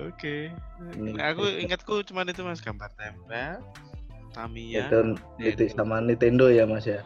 Oke. 0.00 0.48
Ini. 0.96 1.14
Nah, 1.14 1.36
aku 1.36 1.44
ingatku 1.60 2.00
cuma 2.02 2.24
itu 2.24 2.40
Mas 2.40 2.64
gambar 2.64 2.88
tempel, 2.96 3.60
Tamiya. 4.32 4.88
dan 4.88 5.20
itu 5.36 5.68
sama 5.68 6.00
Nintendo 6.00 6.48
ya 6.48 6.64
mas 6.64 6.88
ya 6.88 7.04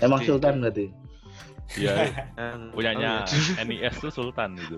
emang 0.00 0.24
Oke. 0.24 0.28
Sultan 0.32 0.64
berarti 0.64 0.88
Ya, 1.72 2.04
Yang- 2.36 2.68
punyanya 2.76 3.24
oh, 3.24 3.32
iya. 3.32 3.64
NES 3.68 3.96
tuh 4.00 4.12
Sultan 4.12 4.56
gitu. 4.60 4.76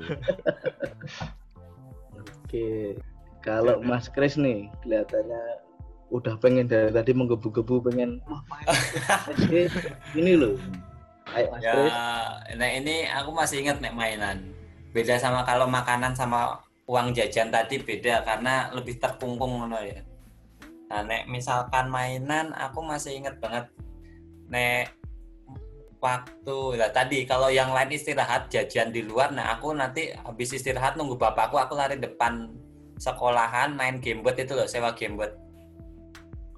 oke 2.15 2.99
kalau 3.43 3.83
Mas 3.83 4.07
Kris 4.07 4.39
nih 4.39 4.71
kelihatannya 4.83 5.43
udah 6.15 6.39
pengen 6.39 6.71
dari 6.71 6.95
tadi 6.95 7.11
menggebu-gebu 7.11 7.91
pengen 7.91 8.23
ini 10.15 10.39
loh 10.39 10.55
ayo 11.35 11.51
Mas 11.51 11.63
ya, 11.67 11.73
Kris 11.75 11.95
nah 12.55 12.69
ini 12.71 13.11
aku 13.11 13.31
masih 13.35 13.67
ingat 13.67 13.83
nek 13.83 13.97
mainan. 13.97 14.39
Beda 14.95 15.19
sama 15.19 15.43
kalau 15.43 15.67
makanan 15.67 16.15
sama 16.15 16.63
uang 16.87 17.11
jajan 17.17 17.51
tadi 17.51 17.83
beda 17.83 18.23
karena 18.23 18.71
lebih 18.71 19.03
terkungkung 19.03 19.59
ngono 19.59 19.81
ya. 19.83 19.99
Nah, 20.93 21.03
nek 21.03 21.27
misalkan 21.27 21.91
mainan 21.91 22.55
aku 22.55 22.79
masih 22.85 23.19
ingat 23.19 23.43
banget 23.43 23.67
nek 24.47 24.95
waktu 25.99 26.59
lah 26.77 26.93
tadi 26.93 27.25
kalau 27.25 27.49
yang 27.49 27.73
lain 27.73 27.97
istirahat 27.97 28.53
jajan 28.53 28.93
di 28.93 29.01
luar 29.01 29.33
nah 29.33 29.57
aku 29.57 29.73
nanti 29.73 30.13
habis 30.13 30.53
istirahat 30.53 31.01
nunggu 31.01 31.17
bapakku 31.17 31.57
aku 31.57 31.73
lari 31.73 31.97
depan 31.97 32.53
sekolahan 33.01 33.73
main 33.73 33.99
gamebot 34.05 34.37
itu 34.37 34.53
loh 34.53 34.69
sewa 34.69 34.93
gamebot 34.93 35.33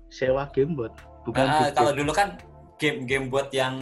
sewa 0.08 0.46
gamebot 0.50 0.92
bukan 1.22 1.42
Ah, 1.42 1.66
game 1.66 1.74
kalau 1.74 1.92
dulu 1.92 2.12
kan 2.12 2.38
game 2.76 3.02
game 3.04 3.26
buat 3.26 3.48
yang 3.50 3.74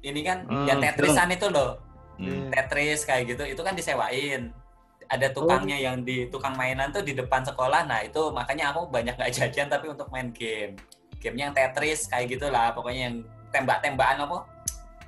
ini 0.00 0.20
kan 0.20 0.44
Hmm, 0.44 0.68
yang 0.68 0.78
Tetrisan 0.78 1.32
itu 1.32 1.48
loh. 1.48 1.80
Hmm. 2.14 2.46
Tetris 2.48 3.02
kayak 3.02 3.26
gitu 3.26 3.42
itu 3.44 3.58
kan 3.58 3.74
disewain. 3.74 4.54
Ada 5.04 5.32
tukangnya 5.32 5.74
yang 5.76 6.00
di 6.00 6.28
tukang 6.28 6.54
mainan 6.54 6.88
tuh 6.88 7.00
di 7.00 7.12
depan 7.12 7.42
sekolah. 7.42 7.84
Nah 7.84 8.00
itu 8.00 8.30
makanya 8.30 8.70
aku 8.70 8.86
banyak 8.88 9.12
nggak 9.14 9.32
jajan 9.36 9.66
tapi 9.66 9.90
untuk 9.90 10.06
main 10.08 10.30
game. 10.30 10.78
Gamenya 11.18 11.50
yang 11.50 11.56
Tetris 11.56 12.06
kayak 12.06 12.30
gitulah 12.30 12.70
pokoknya 12.70 13.08
yang 13.08 13.16
tembak-tembakan 13.50 14.24
apa 14.24 14.38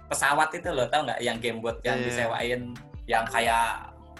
pesawat 0.06 0.48
itu 0.50 0.68
loh 0.70 0.88
tau 0.88 1.04
nggak? 1.04 1.20
Yang 1.20 1.36
game 1.38 1.58
buat 1.60 1.76
yang 1.84 1.98
Iya. 1.98 2.06
disewain. 2.08 2.60
Yang 3.06 3.24
kayak 3.30 3.68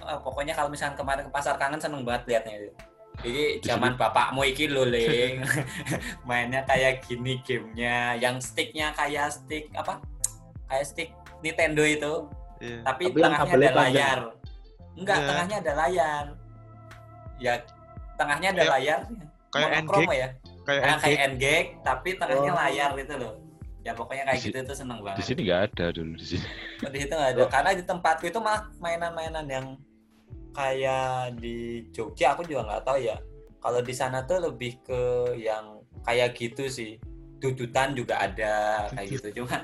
eh, 0.03 0.19
pokoknya 0.23 0.53
kalau 0.53 0.69
misalnya 0.69 0.95
kemarin 0.95 1.25
ke 1.27 1.33
pasar 1.33 1.57
kangen 1.57 1.81
seneng 1.81 2.05
banget 2.05 2.23
liatnya 2.29 2.55
itu 2.61 2.71
jadi 3.21 3.45
zaman 3.61 3.95
bapakmu 3.95 4.45
iki 4.45 4.67
lho 4.67 4.85
Ling 4.85 5.41
mainnya 6.29 6.63
kayak 6.63 7.01
gini 7.03 7.41
gamenya 7.41 8.15
yang 8.15 8.37
sticknya 8.39 8.93
kayak 8.93 9.31
stick 9.31 9.73
apa 9.73 10.01
kayak 10.67 10.85
stick 10.85 11.11
Nintendo 11.41 11.83
itu 11.83 12.15
Iya. 12.57 12.81
tapi, 12.83 13.05
Tapi 13.07 13.21
tengahnya 13.21 13.53
ada 13.53 13.69
panjang. 13.69 13.77
layar 13.77 14.19
enggak 14.95 15.17
Iya. 15.17 15.27
tengahnya 15.29 15.57
ada 15.61 15.73
layar 15.77 16.25
ya 17.37 17.55
tengahnya 18.17 18.49
ada 18.49 18.57
Kayak- 18.59 18.73
layar 18.73 19.01
kayak 19.47 19.69
monokrom 19.71 20.01
N-Gag. 20.03 20.17
ya 20.17 20.29
Kayak 20.67 20.83
Nah, 20.83 20.97
kayak 20.99 21.21
N-Gag. 21.31 21.65
Tapi 21.81 22.09
tengahnya 22.17 22.51
Oh. 22.51 22.59
layar 22.59 22.91
itu 22.97 23.15
loh 23.15 23.35
ya 23.81 23.93
pokoknya 23.93 24.25
kayak 24.25 24.41
Di 24.41 24.47
gitu 24.47 24.59
itu 24.59 24.75
seneng 24.75 24.99
Di 24.99 25.05
banget 25.05 25.23
sini 25.23 25.41
nggak 25.45 25.61
ada 25.63 25.85
dulu 25.93 26.13
di 26.17 26.27
sini. 26.27 26.47
Oh, 26.81 26.91
di 26.91 26.99
situ 26.99 27.13
nggak 27.13 27.31
ada 27.31 27.45
karena 27.47 27.71
di 27.71 27.85
tempatku 27.85 28.25
itu 28.25 28.39
malah 28.41 28.63
mainan-mainan 28.77 29.47
yang 29.47 29.67
kayak 30.57 31.37
di 31.37 31.85
Jogja 31.93 32.33
aku 32.33 32.49
juga 32.49 32.65
nggak 32.65 32.85
tahu 32.89 32.99
ya. 33.05 33.17
Kalau 33.61 33.81
di 33.85 33.93
sana 33.93 34.25
tuh 34.25 34.49
lebih 34.49 34.81
ke 34.81 35.03
yang 35.37 35.85
kayak 36.01 36.33
gitu 36.33 36.65
sih. 36.73 36.97
Dudutan 37.37 37.93
juga 37.93 38.25
ada 38.25 38.89
kayak 38.97 39.09
gitu. 39.21 39.45
Cuma 39.45 39.61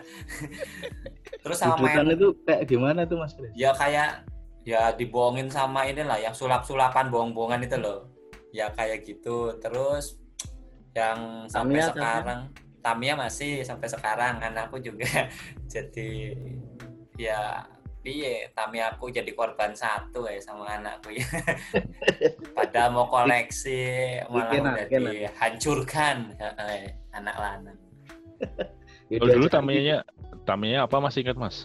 terus 1.43 1.57
sama 1.57 1.81
Dudutan 1.81 2.05
main 2.05 2.17
itu 2.21 2.29
kayak 2.45 2.63
gimana 2.69 3.01
tuh 3.09 3.17
Mas 3.17 3.33
ya 3.57 3.73
kayak 3.73 4.29
ya 4.63 4.93
dibohongin 4.95 5.49
sama 5.49 5.89
inilah 5.89 6.21
yang 6.21 6.37
sulap-sulapan 6.37 7.09
bohong-bohongan 7.09 7.65
itu 7.65 7.81
loh. 7.81 8.13
Ya 8.53 8.69
kayak 8.77 9.09
gitu. 9.09 9.57
Terus 9.57 10.21
yang 10.93 11.49
sampai 11.49 11.81
Tamiya, 11.81 11.89
sekarang 11.89 12.41
Tamiya 12.85 13.15
masih 13.17 13.65
sampai 13.65 13.89
sekarang 13.89 14.45
anakku 14.45 14.77
juga. 14.77 15.09
Jadi 15.73 16.37
ya 17.17 17.65
piye 18.03 18.51
Tamiya 18.51 18.93
aku 18.93 19.09
jadi 19.09 19.31
korban 19.31 19.73
satu 19.73 20.27
ya 20.27 20.37
sama 20.38 20.67
anakku 20.77 21.15
ya 21.15 21.23
padahal 22.57 22.91
mau 22.93 23.07
koleksi 23.07 24.19
malah 24.27 24.51
Bikin, 24.51 24.62
udah 24.62 24.75
bikin. 24.85 25.01
dihancurkan 25.07 26.17
anak 27.11 27.37
lanang 27.38 27.79
Kalau 29.12 29.29
dulu 29.29 29.47
diajarin 29.47 29.55
tamiyanya 29.55 29.97
tamiyanya 30.43 30.81
apa 30.83 30.97
masih 30.99 31.21
ingat 31.21 31.37
mas? 31.37 31.57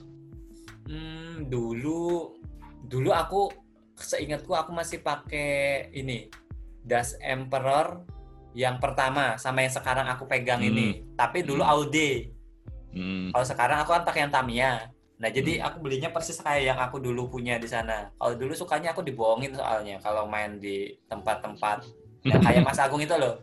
Hmm, 0.84 1.48
dulu 1.48 2.36
dulu 2.84 3.10
aku 3.10 3.50
seingatku 3.96 4.52
aku 4.52 4.72
masih 4.72 5.00
pakai 5.00 5.88
ini 5.92 6.28
Das 6.84 7.16
Emperor 7.18 8.04
yang 8.52 8.78
pertama 8.78 9.36
sama 9.38 9.64
yang 9.64 9.72
sekarang 9.72 10.08
aku 10.08 10.28
pegang 10.28 10.60
Hmm. 10.60 10.70
ini. 10.70 10.88
Tapi 11.16 11.42
dulu 11.42 11.64
Hmm. 11.64 11.72
Aude. 11.72 12.36
Hmm. 12.92 13.30
Kalau 13.32 13.46
sekarang 13.46 13.78
aku 13.80 13.92
kan 13.92 14.04
pakai 14.04 14.22
yang 14.24 14.34
Tamiya. 14.34 14.72
Nah, 15.18 15.30
jadi 15.34 15.58
Hmm. 15.58 15.66
aku 15.66 15.78
belinya 15.82 16.14
persis 16.14 16.38
kayak 16.38 16.64
yang 16.74 16.80
aku 16.80 17.02
dulu 17.02 17.26
punya 17.26 17.58
di 17.58 17.66
sana. 17.66 18.14
Kalau 18.22 18.38
dulu 18.38 18.54
sukanya 18.54 18.94
aku 18.94 19.02
dibohongin 19.02 19.58
soalnya 19.58 19.98
kalau 19.98 20.30
main 20.30 20.62
di 20.62 20.94
tempat-tempat 21.10 21.82
yang 22.22 22.42
kayak 22.42 22.62
Mas 22.62 22.78
Agung 22.78 23.02
itu 23.02 23.18
loh. 23.18 23.42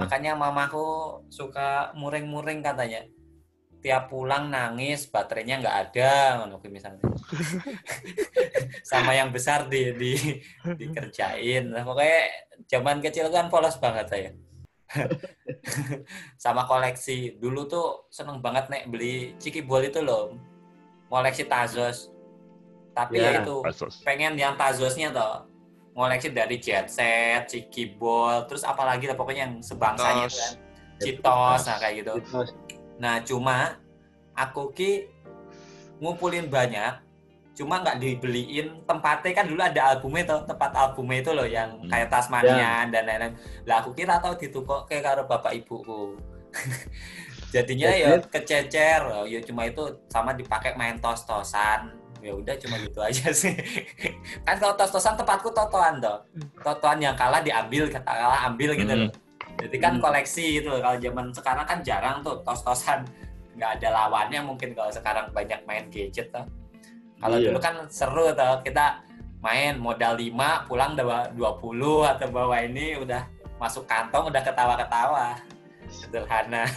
Makanya 0.00 0.32
mamaku 0.32 1.20
suka 1.28 1.92
muring-muring 1.92 2.64
katanya. 2.64 3.04
Tiap 3.84 4.08
pulang 4.08 4.48
nangis, 4.48 5.04
baterainya 5.12 5.60
nggak 5.60 5.76
ada, 5.92 6.40
kuwi 6.56 6.72
misalnya. 6.72 7.04
Sama 8.88 9.12
yang 9.12 9.28
besar 9.28 9.68
di, 9.68 9.92
di 9.92 10.12
dikerjain. 10.64 11.68
Nah, 11.68 11.84
pokoknya 11.84 12.48
zaman 12.64 13.04
kecil 13.04 13.28
kan 13.28 13.52
polos 13.52 13.76
banget 13.76 14.08
saya. 14.08 14.30
Sama 16.40 16.64
koleksi. 16.64 17.36
Dulu 17.36 17.68
tuh 17.68 18.08
seneng 18.08 18.40
banget 18.40 18.72
nek 18.72 18.88
beli 18.88 19.36
Ciki 19.36 19.60
Ball 19.60 19.92
itu 19.92 20.00
loh. 20.00 20.32
Koleksi 21.06 21.44
Tazos. 21.44 22.10
Tapi 22.90 23.18
Ya, 23.18 23.26
ya 23.28 23.42
itu 23.42 23.56
Asos. 23.60 24.00
pengen 24.00 24.34
yang 24.34 24.54
Tazosnya 24.54 25.10
toh 25.10 25.50
ngoleksi 25.92 26.30
dari 26.30 26.58
jet 26.58 26.86
set, 26.86 27.46
Ciki 27.46 27.94
Ball, 27.94 28.46
terus 28.46 28.62
apalagi 28.62 29.06
lah 29.06 29.14
pokoknya 29.14 29.46
yang 29.46 29.54
sebangsanya 29.58 30.26
Tos. 30.26 30.34
kan. 30.34 30.52
Citos, 30.96 31.60
nah 31.64 31.76
kayak 31.76 31.94
gitu. 32.02 32.12
Terus, 32.20 32.50
Nah 32.94 33.18
cuma 33.20 33.78
aku 34.32 34.70
ki 34.70 35.10
ngumpulin 35.96 36.46
banyak, 36.46 36.98
cuma 37.52 37.78
nggak 37.78 37.98
dibeliin 37.98 38.82
tempatnya 38.82 39.32
kan 39.32 39.46
dulu 39.46 39.60
ada 39.60 39.80
albumnya 39.90 40.22
tuh, 40.24 40.40
tempat 40.44 40.70
albumnya 40.72 41.18
itu 41.20 41.30
loh 41.30 41.46
yang 41.46 41.70
Hmm. 41.78 41.86
kayak 41.86 42.08
Tasmania 42.08 42.86
dan 42.88 43.02
lain-lain. 43.04 43.34
Lah 43.62 43.78
aku 43.80 43.90
kira 43.92 44.18
tahu 44.18 44.34
ditukok 44.36 44.86
kayak 44.86 45.02
karo 45.04 45.22
bapak 45.24 45.54
ibuku. 45.56 46.14
Jadinya 47.54 47.86
ya 47.86 48.18
kececer, 48.18 49.00
oh, 49.06 49.22
ya 49.22 49.38
cuma 49.38 49.62
itu 49.62 49.78
sama 50.10 50.34
dipakai 50.34 50.74
main 50.74 50.98
tos-tosan. 50.98 51.94
Ya 52.18 52.34
udah 52.34 52.56
cuma 52.58 52.74
gitu 52.82 52.98
aja 52.98 53.30
sih. 53.36 53.54
kan 54.42 54.58
kalau 54.58 54.74
tos-tosan 54.74 55.14
tempatku 55.14 55.54
totoan 55.54 56.02
toh. 56.02 56.18
Totoan 56.58 56.98
yang 56.98 57.14
kalah 57.14 57.38
diambil, 57.38 57.86
kata 57.86 58.10
kalah 58.10 58.50
ambil 58.50 58.74
gitu 58.74 58.90
Hmm. 58.90 59.06
loh. 59.06 59.12
Jadi 59.62 59.76
kan 59.78 59.92
Hmm. 59.94 60.02
koleksi 60.02 60.58
gitu 60.58 60.74
loh. 60.74 60.82
Kalau 60.82 60.98
zaman 60.98 61.26
sekarang 61.30 61.64
kan 61.64 61.78
jarang 61.86 62.16
tuh 62.20 62.42
tos-tosan 62.42 63.06
nggak 63.54 63.70
ada 63.78 63.88
lawannya 63.94 64.40
mungkin 64.42 64.74
kalau 64.74 64.90
sekarang 64.90 65.30
banyak 65.30 65.62
main 65.62 65.86
gadget 65.94 66.26
tuh. 66.34 66.42
Kalau 67.22 67.38
Iya. 67.38 67.54
dulu 67.54 67.58
kan 67.62 67.74
seru 67.86 68.34
tuh 68.34 68.66
kita 68.66 68.98
main 69.38 69.78
modal 69.78 70.18
5 70.18 70.66
pulang 70.66 70.98
bawa 70.98 71.30
20 71.30 72.02
atau 72.02 72.26
bawa 72.26 72.66
ini 72.66 72.98
udah 72.98 73.22
masuk 73.54 73.86
kantong 73.86 74.26
udah 74.26 74.42
ketawa-ketawa. 74.42 75.38
Sederhana. 75.94 76.66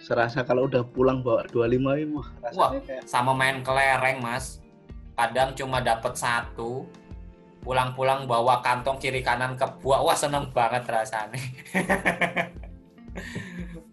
serasa 0.00 0.40
kalau 0.42 0.64
udah 0.64 0.80
pulang 0.80 1.20
bawa 1.20 1.44
25 1.52 1.76
ini 1.76 2.16
wah 2.16 2.28
Wah. 2.56 2.70
kayak 2.80 3.04
Sama 3.04 3.36
main 3.36 3.60
kelereng, 3.60 4.24
Mas. 4.24 4.64
Kadang 5.14 5.52
cuma 5.52 5.84
dapat 5.84 6.16
satu. 6.16 6.88
Pulang-pulang 7.60 8.24
bawa 8.24 8.64
kantong 8.64 8.96
kiri 8.96 9.20
kanan 9.20 9.52
ke 9.52 9.68
buah. 9.84 10.00
Wah, 10.00 10.16
seneng 10.16 10.48
banget 10.56 10.88
rasanya. 10.88 11.36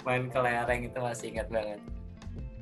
main 0.08 0.32
kelereng 0.32 0.88
itu 0.88 1.00
masih 1.04 1.36
ingat 1.36 1.52
banget. 1.52 1.84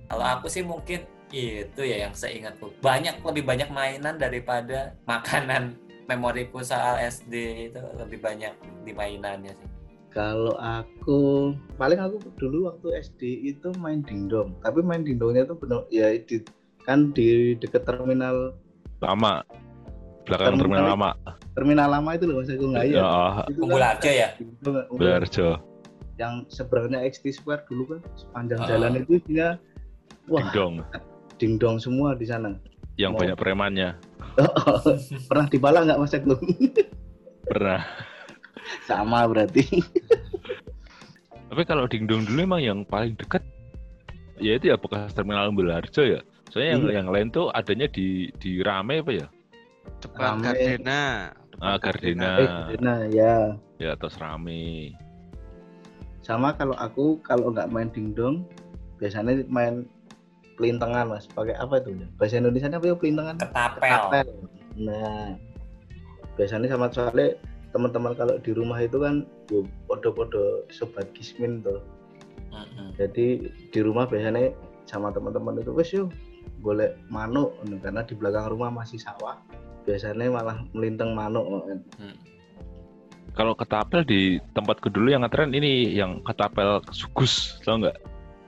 Kalau 0.10 0.26
aku 0.26 0.50
sih 0.50 0.66
mungkin 0.66 1.06
itu 1.30 1.82
ya 1.86 2.10
yang 2.10 2.14
saya 2.18 2.34
ingatku. 2.42 2.74
Banyak 2.82 3.22
lebih 3.22 3.46
banyak 3.46 3.70
mainan 3.70 4.18
daripada 4.18 4.98
makanan. 5.06 5.78
Memoriku 6.06 6.62
soal 6.62 7.02
SD 7.02 7.34
itu 7.70 7.82
lebih 7.98 8.22
banyak 8.22 8.54
di 8.86 8.94
mainannya 8.94 9.58
sih. 9.58 9.70
Kalau 10.16 10.56
aku 10.58 11.20
paling 11.76 12.00
aku 12.00 12.16
dulu 12.34 12.72
waktu 12.72 13.04
SD 13.04 13.22
itu 13.46 13.68
main 13.78 14.00
dingdong 14.00 14.56
tapi 14.62 14.80
main 14.80 15.04
dingdongnya 15.04 15.44
itu 15.44 15.54
benar 15.54 15.84
ya 15.90 16.08
di 16.16 16.40
kan 16.82 17.12
di 17.12 17.28
dekat 17.56 17.84
terminal 17.84 18.56
Lama. 18.98 19.44
Belakang 20.24 20.56
Terminal- 20.56 20.62
terminal 20.82 20.86
lama. 20.90 21.12
terminal 21.52 21.88
lama 21.92 22.10
itu 22.12 22.26
loh 22.26 22.36
mas 22.40 22.50
Agung 22.50 22.72
nggak 22.72 22.86
ya 22.88 22.96
Ya, 22.96 23.10
itu 23.46 23.60
Unggul 23.62 23.84
aja 23.84 24.10
ya. 24.10 24.28
Unggul. 24.40 24.98
Belarjo. 24.98 25.50
yang 26.16 26.34
seberangnya 26.48 27.04
XT 27.04 27.36
Square 27.36 27.68
dulu 27.68 27.84
kan 27.92 28.00
sepanjang 28.16 28.60
Ah. 28.62 28.68
jalan 28.72 28.92
itu 28.98 29.20
dia 29.22 29.60
wah 30.26 30.40
Dingdong. 30.42 30.80
dingdong 31.36 31.76
semua 31.78 32.16
di 32.16 32.24
sana 32.24 32.56
Yang 32.96 33.12
Mau. 33.12 33.20
banyak 33.20 33.38
premannya. 33.38 33.90
pernah 35.30 35.46
dibala 35.46 35.84
nggak 35.84 36.00
mas 36.00 36.16
Agung 36.16 36.40
Pernah. 37.44 37.84
Sama 38.84 39.26
berarti 39.26 39.64
Tapi 41.46 41.62
kalau 41.64 41.86
dingdong 41.86 42.26
dulu 42.26 42.42
emang 42.42 42.60
yang 42.60 42.80
paling 42.84 43.14
dekat 43.16 43.40
ya 44.36 44.58
itu 44.58 44.74
ya 44.74 44.76
bekas 44.76 45.14
terminal 45.14 45.48
Belarjo 45.50 46.04
ya. 46.04 46.20
Soalnya 46.50 46.70
yang, 46.74 46.82
Iya. 46.84 46.94
yang 47.00 47.08
lain 47.14 47.28
tuh 47.30 47.48
adanya 47.52 47.88
di 47.88 48.28
di 48.36 48.60
Rame 48.60 49.00
apa 49.00 49.12
ya? 49.14 49.28
Depan 50.02 50.20
Rame. 50.36 50.44
Gardena. 50.44 51.04
Depan 51.54 51.64
Ah, 51.64 51.78
Gardena. 51.78 52.32
eh, 52.36 53.04
ya 53.14 53.36
Ya 53.78 53.92
terus 53.96 54.18
Rame. 54.18 54.92
sama 56.20 56.52
kalau 56.52 56.74
aku 56.76 57.22
kalau 57.22 57.54
nggak 57.54 57.70
main 57.70 57.94
dingdong 57.94 58.50
biasanya 58.98 59.46
main 59.46 59.86
pelintengan 60.58 61.06
mas 61.06 61.30
pakai 61.30 61.54
apa 61.54 61.78
itu 61.78 61.94
bahasa 62.18 62.42
Indonesia 62.42 62.66
apa 62.68 62.82
ya 62.84 62.96
pelintengan 62.98 63.38
Ketapel. 63.38 63.86
Apel. 63.86 64.28
Nah, 64.76 65.38
biasanya 66.34 66.66
sama 66.68 66.90
soalnya 66.90 67.38
teman-teman 67.76 68.16
kalau 68.16 68.40
di 68.40 68.56
rumah 68.56 68.80
itu 68.80 68.96
kan 68.98 69.28
podo-podo 69.86 70.64
sobat 70.72 71.12
kismin 71.12 71.60
tuh. 71.60 71.84
Jadi 72.96 73.52
di 73.52 73.80
rumah 73.84 74.08
biasanya 74.08 74.56
sama 74.88 75.12
teman-teman 75.12 75.60
itu 75.60 75.76
wes 75.76 75.92
yuk 75.92 76.08
boleh 76.64 76.96
manuk 77.12 77.52
ngono, 77.60 77.76
karena 77.84 78.02
di 78.08 78.16
belakang 78.16 78.48
rumah 78.48 78.72
masih 78.72 78.96
sawah. 78.96 79.36
Biasanya 79.84 80.32
malah 80.32 80.64
melintang 80.72 81.12
manuk. 81.12 81.44
ngono. 81.44 81.84
Kalau 83.36 83.52
ketapel 83.52 84.08
di 84.08 84.40
tempatku 84.56 84.88
dulu 84.88 85.12
yang 85.12 85.28
ngetren 85.28 85.52
ini 85.52 85.92
yang 85.92 86.24
ketapel 86.24 86.80
sugus, 86.96 87.60
tau 87.68 87.76
nggak? 87.76 88.00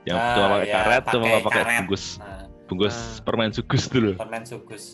Yang 0.08 0.16
Ah, 0.16 0.32
cuma 0.32 0.46
pakai 0.48 0.64
ya, 0.64 0.72
karet, 0.80 1.02
cuma 1.04 1.24
pakai 1.28 1.42
pakai 1.44 1.60
karet. 1.60 1.76
bungkus. 1.84 2.04
Nah, 2.16 2.42
bungkus 2.64 2.96
Ah. 2.96 3.20
permen 3.28 3.50
sugus 3.52 3.84
dulu. 3.92 4.10
permen 4.16 4.44
sugus 4.48 4.84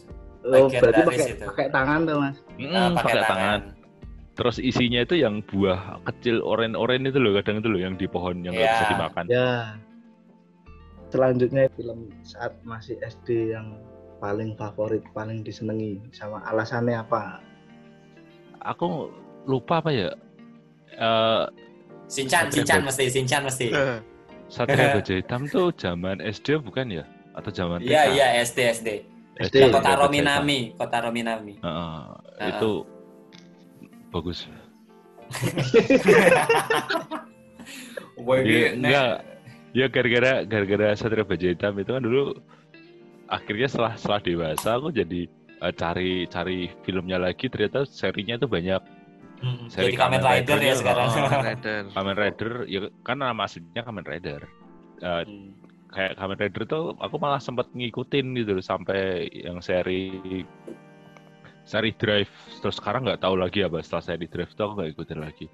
Oh, 0.44 0.68
Bagian 0.68 0.80
berarti 0.84 1.00
pakai 1.08 1.26
pakai 1.40 1.66
tangan 1.72 1.98
tuh 2.04 2.16
mas. 2.20 2.36
Mm, 2.60 2.68
Nah, 2.68 2.88
pakai 2.98 3.22
tangan. 3.24 3.60
Terus 4.34 4.58
isinya 4.58 4.98
itu 4.98 5.14
yang 5.14 5.46
buah 5.46 6.02
kecil 6.10 6.42
oren-oren 6.42 7.06
itu 7.06 7.22
loh 7.22 7.38
kadang 7.38 7.62
itu 7.62 7.70
loh 7.70 7.78
yang 7.78 7.94
di 7.94 8.10
pohon 8.10 8.42
yang 8.42 8.50
nggak 8.50 8.66
Iya. 8.66 8.74
bisa 8.74 8.86
dimakan. 8.90 9.24
Ya. 9.30 9.50
Selanjutnya 11.08 11.70
film 11.78 12.10
saat 12.26 12.58
masih 12.66 12.98
SD 12.98 13.54
yang 13.54 13.78
paling 14.18 14.58
favorit, 14.58 15.06
paling 15.14 15.46
disenangi 15.46 16.02
sama 16.10 16.42
alasannya 16.50 16.98
apa? 16.98 17.38
Aku 18.66 19.14
lupa 19.46 19.78
apa 19.78 19.94
ya. 19.94 20.10
Eh 20.90 21.44
Sinchan, 22.10 22.50
Sinchan 22.50 22.82
mesti, 22.82 23.04
Sinchan 23.06 23.46
mesti. 23.46 23.70
Eh, 23.70 23.98
Satria 24.50 24.92
Baja 24.98 25.14
Hitam 25.14 25.46
tuh 25.46 25.70
zaman 25.78 26.18
SD 26.18 26.58
bukan 26.58 26.90
ya? 26.90 27.04
Atau 27.38 27.54
zaman 27.54 27.80
TK? 27.82 27.90
Iya, 27.90 28.02
iya, 28.10 28.26
SD, 28.42 28.58
SD. 28.74 28.88
SD. 29.38 29.70
Kota 29.70 29.98
Rominami, 29.98 30.74
Kota 30.74 30.98
Rominami. 31.02 31.58
Heeh, 31.58 32.02
Heeh. 32.38 32.50
itu 32.54 32.70
bagus. 34.14 34.46
Iya, 38.14 38.72
ini- 38.72 38.80
enggak. 38.80 39.14
Ya 39.74 39.86
gara-gara 39.90 40.46
gara-gara 40.46 40.94
Satria 40.94 41.26
Baja 41.26 41.50
Hitam 41.50 41.74
itu 41.76 41.90
kan 41.90 41.98
dulu 41.98 42.38
akhirnya 43.26 43.66
setelah 43.66 43.92
setelah 43.98 44.20
dewasa 44.22 44.78
aku 44.78 44.94
jadi 44.94 45.26
eh, 45.58 45.72
cari 45.74 46.10
cari 46.30 46.58
filmnya 46.86 47.18
lagi 47.18 47.48
ternyata 47.48 47.84
serinya 47.84 48.36
itu 48.36 48.46
banyak 48.46 48.80
Mm, 49.34 49.66
seri 49.66 49.90
Jadi 49.90 49.98
Kamen 49.98 50.22
Kamen 50.22 50.24
Rider 50.24 50.56
ya 50.56 50.56
Rider-nya, 50.56 50.74
sekarang. 50.78 51.04
oh. 51.04 51.14
Kamen 51.26 51.44
Rider. 51.44 51.82
Kamen 51.98 52.16
Rider 52.16 52.52
ya 52.64 52.80
kan 53.02 53.16
nama 53.18 53.42
aslinya 53.44 53.82
Kamen 53.82 54.04
Rider 54.06 54.40
Eh, 54.96 55.22
Hmm. 55.26 55.50
kayak 55.90 56.12
Kamen 56.14 56.36
Rider 56.38 56.62
tuh 56.64 56.84
aku 56.96 57.14
malah 57.18 57.38
sempat 57.38 57.68
ngikutin 57.68 58.24
gitu 58.36 58.52
sampai 58.60 59.28
yang 59.34 59.58
seri 59.58 60.12
seri 61.64 61.96
Drive 61.96 62.30
terus 62.60 62.76
sekarang 62.76 63.08
nggak 63.08 63.24
tahu 63.24 63.34
lagi 63.40 63.64
apa 63.64 63.80
setelah 63.80 64.04
seri 64.04 64.26
Drive 64.28 64.52
tuh 64.52 64.68
aku 64.68 64.72
nggak 64.80 64.90
ikutin 64.96 65.20
lagi 65.20 65.46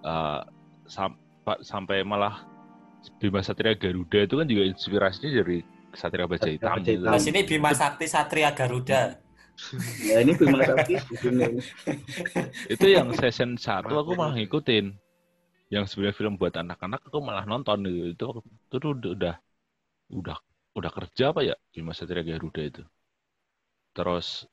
Eh, 0.00 0.42
sampai 0.88 1.56
sampai 1.60 2.00
malah 2.00 2.40
Bima 3.20 3.44
Satria 3.44 3.76
Garuda 3.76 4.24
itu 4.24 4.34
kan 4.40 4.46
juga 4.48 4.64
inspirasinya 4.64 5.30
dari 5.44 5.58
Satria 5.92 6.24
Baja 6.24 6.48
Hitam 6.48 6.80
Baja 6.80 6.88
gitu. 6.88 7.04
Hitam. 7.04 7.12
Mas 7.12 7.26
ini 7.28 7.40
Bima 7.44 7.72
Sakti 7.76 8.06
Satria 8.08 8.52
Garuda. 8.56 9.20
Ya 10.08 10.24
ini 10.24 10.32
Bima 10.40 10.64
Sakti 10.64 10.96
di 10.96 11.28
itu 12.74 12.86
yang 12.88 13.12
season 13.12 13.60
satu 13.60 13.92
aku 14.00 14.16
malah 14.16 14.32
ngikutin 14.40 14.96
yang 15.68 15.84
sebenarnya 15.84 16.16
film 16.16 16.40
buat 16.40 16.56
anak-anak 16.56 17.04
aku 17.04 17.20
malah 17.20 17.44
nonton 17.44 17.84
gitu 17.84 18.08
itu 18.16 18.26
itu 18.40 18.76
tuh 18.80 18.92
udah 18.96 19.36
udah 20.16 20.36
udah 20.80 20.90
kerja 20.96 21.36
apa 21.36 21.44
ya 21.44 21.56
Bima 21.76 21.92
Satria 21.92 22.24
Garuda 22.24 22.62
itu 22.64 22.82
terus 23.92 24.48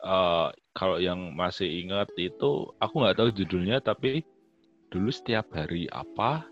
eh, 0.00 0.48
kalau 0.72 0.96
yang 0.96 1.34
masih 1.34 1.66
ingat 1.84 2.08
itu 2.16 2.70
aku 2.78 2.94
nggak 3.00 3.16
tahu 3.18 3.28
judulnya 3.34 3.80
tapi 3.80 4.22
dulu 4.88 5.10
setiap 5.10 5.50
hari 5.52 5.86
apa 5.88 6.46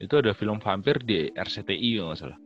itu 0.00 0.14
ada 0.18 0.32
film 0.32 0.58
vampir 0.58 0.98
di 1.00 1.30
RCTI 1.30 2.00
kalau 2.00 2.08
nggak 2.10 2.20
salah 2.20 2.38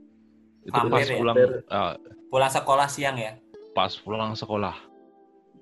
itu 0.67 0.75
Vampir 0.75 0.91
pas 0.91 1.07
ya? 1.07 1.17
pulang 1.17 1.37
ah, 1.71 1.95
Pulang 2.27 2.51
sekolah 2.51 2.87
siang 2.91 3.17
ya. 3.17 3.33
pas 3.71 3.93
pulang 3.95 4.35
sekolah 4.35 4.75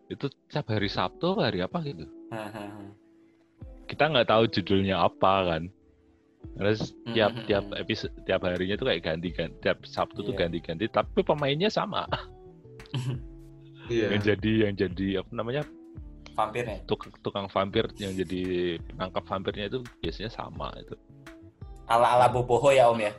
itu 0.09 0.27
setiap 0.49 0.73
hari 0.73 0.89
Sabtu 0.89 1.37
hari 1.39 1.61
apa 1.61 1.79
gitu 1.85 2.09
Hahaha. 2.33 2.89
kita 3.85 4.05
nggak 4.11 4.29
tahu 4.33 4.45
judulnya 4.49 4.97
apa 5.05 5.35
kan 5.45 5.63
terus 6.57 6.93
tiap 7.13 7.33
tiap 7.49 7.65
episode 7.75 8.13
tiap 8.25 8.45
harinya 8.45 8.77
tuh 8.77 8.87
kayak 8.89 9.03
ganti 9.05 9.29
kan 9.33 9.49
tiap 9.61 9.81
Sabtu 9.85 10.21
tuh 10.23 10.33
Iya. 10.37 10.45
ganti-ganti 10.49 10.85
tapi 10.89 11.21
pemainnya 11.25 11.69
sama 11.69 12.05
Iya. 13.89 14.07
yang 14.17 14.23
jadi 14.23 14.53
yang 14.69 14.75
jadi 14.75 15.07
apa 15.21 15.31
namanya 15.33 15.63
Vampirnya. 16.35 16.83
tukang, 16.91 17.13
tukang 17.23 17.47
vampir 17.47 17.87
yang 18.01 18.11
jadi 18.11 18.43
penangkap 18.91 19.23
vampirnya 19.29 19.71
itu 19.71 19.79
biasanya 20.03 20.31
sama 20.33 20.75
itu 20.81 20.97
Ala-ala 21.85 22.33
Boboho 22.33 22.73
ya 22.73 22.89
Om 22.89 23.01
ya. 23.05 23.13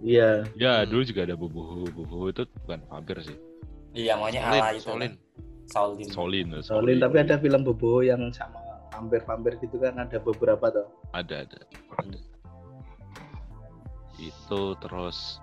Iya. 0.00 0.30
ya 0.56 0.72
Hmm. 0.84 0.88
dulu 0.92 1.02
juga 1.04 1.20
ada 1.24 1.36
bubuhu 1.36 1.88
bubuhu 1.92 2.24
itu 2.30 2.44
bukan 2.64 2.80
vampir 2.88 3.16
sih 3.24 3.36
Iya, 3.90 4.14
maunya 4.14 4.38
Solin, 4.46 4.60
ala 4.62 4.68
itu. 4.70 4.82
Solin. 4.86 5.12
Solin. 5.66 6.06
Solin 6.08 6.46
Solin 6.62 6.98
tapi 7.02 7.16
ada 7.20 7.36
film 7.42 7.62
Bobo 7.66 8.00
yang 8.06 8.30
sama 8.30 8.60
vampir-vampir 8.90 9.56
gitu 9.64 9.80
kan 9.80 9.96
ada 9.96 10.18
beberapa 10.20 10.66
tuh. 10.70 10.86
ada 11.16 11.42
ada, 11.46 11.58
ada. 11.96 12.18
itu 14.20 14.62
terus 14.84 15.40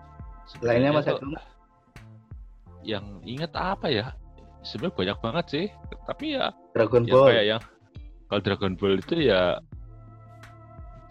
Lainnya 0.62 0.94
Mas 0.94 1.10
yang 2.86 3.04
inget 3.26 3.52
apa 3.58 3.90
ya 3.90 4.14
sebenarnya 4.68 4.96
banyak 4.96 5.18
banget 5.20 5.46
sih 5.48 5.66
tapi 6.04 6.36
ya 6.36 6.52
Dragon 6.76 7.04
ya 7.04 7.12
Ball. 7.12 7.28
kayak 7.32 7.46
yang 7.48 7.62
kalau 8.28 8.42
Dragon 8.44 8.74
Ball 8.76 8.96
itu 9.00 9.16
ya 9.24 9.42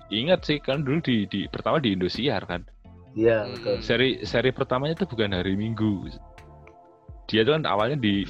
ingat 0.09 0.45
sih 0.45 0.59
kan 0.59 0.87
dulu 0.87 1.03
di, 1.03 1.27
di 1.27 1.41
pertama 1.49 1.81
di 1.81 1.93
Indosiar 1.93 2.45
kan 2.45 2.63
Iya, 3.17 3.49
Hmm. 3.49 3.53
betul. 3.57 3.77
seri 3.81 4.11
seri 4.23 4.53
pertamanya 4.53 4.93
itu 4.95 5.09
bukan 5.09 5.33
hari 5.33 5.57
Minggu 5.57 6.13
dia 7.27 7.43
tuh 7.43 7.57
kan 7.57 7.65
awalnya 7.65 7.97
di 7.97 8.29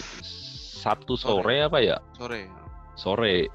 Sabtu 0.79 1.19
sore 1.19 1.67
apa 1.67 1.83
ya 1.83 1.99
Sore. 2.15 2.47
sore 2.95 3.51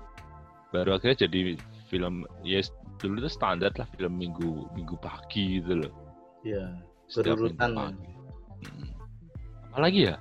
baru 0.70 1.00
akhirnya 1.00 1.24
jadi 1.26 1.56
film 1.88 2.28
ya 2.44 2.60
dulu 3.00 3.24
tuh 3.24 3.32
standar 3.32 3.72
lah 3.74 3.88
film 3.96 4.14
minggu 4.14 4.68
minggu 4.76 5.00
pagi 5.00 5.58
gitu 5.58 5.82
loh 5.82 5.94
Iya. 6.44 6.84
Berurutan. 7.12 7.72
Hmm. 7.74 7.96
apalagi 9.72 10.12
ya 10.12 10.16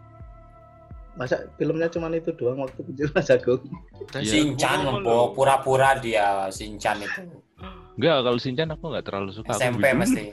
Masa 1.21 1.37
filmnya 1.55 1.85
cuma 1.87 2.09
itu 2.09 2.33
doang 2.33 2.65
waktu 2.65 2.81
kecil 2.83 3.13
Mas 3.13 3.29
Agung? 3.29 3.61
Dan 4.09 4.25
Iya. 4.25 4.33
Sinchan 4.33 4.79
ngempok, 4.81 5.05
lu. 5.05 5.35
pura-pura 5.37 5.93
dia 5.97 6.49
Sinchan 6.49 6.97
itu. 6.99 7.21
enggak 7.93 8.25
kalau 8.25 8.39
Shinchan 8.41 8.69
aku 8.71 8.85
nggak 8.89 9.05
terlalu 9.05 9.31
suka 9.31 9.53
Aku 9.53 9.61
SMP 9.61 9.85
lebih- 9.85 9.99
mesti. 10.01 10.25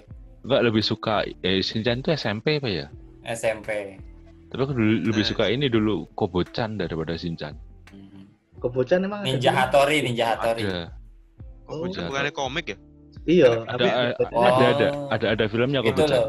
enggak 0.41 0.61
lebih 0.63 0.79
suka 0.81 1.15
eh 1.43 1.59
Shinchan 1.59 1.99
itu 1.99 2.09
SMP 2.09 2.45
apa 2.57 2.69
ya 2.71 2.87
SMP. 3.27 3.99
Tapi 4.47 4.59
aku 4.63 4.71
dulu 4.71 5.03
lebih 5.03 5.21
Eh. 5.21 5.27
suka 5.27 5.43
ini 5.45 5.67
dulu 5.67 6.07
Kobo-chan 6.15 6.79
daripada 6.79 7.13
Shinchan. 7.13 7.51
Mhm. 7.91 8.23
Kebocan 8.57 9.03
emang 9.03 9.19
ada 9.19 9.27
Ninja 9.27 9.51
film? 9.51 9.59
Hattori, 9.59 9.97
Ninja 9.99 10.25
Hattori. 10.31 10.63
Ada, 10.63 10.95
Oh, 11.67 11.83
Oh. 11.83 11.91
bukannya 11.91 12.31
komik 12.31 12.65
ya? 12.65 12.77
Iya, 13.27 13.49
ada, 13.61 13.75
tapi 13.75 13.87
ada, 13.91 14.23
Oh. 14.31 14.39
ada, 14.39 14.65
ada, 14.65 14.87
ada, 15.11 15.25
ada 15.35 15.43
filmnya 15.45 15.83
Itu 15.83 15.91
Kobo-chan. 15.91 16.15
loh. 16.15 16.27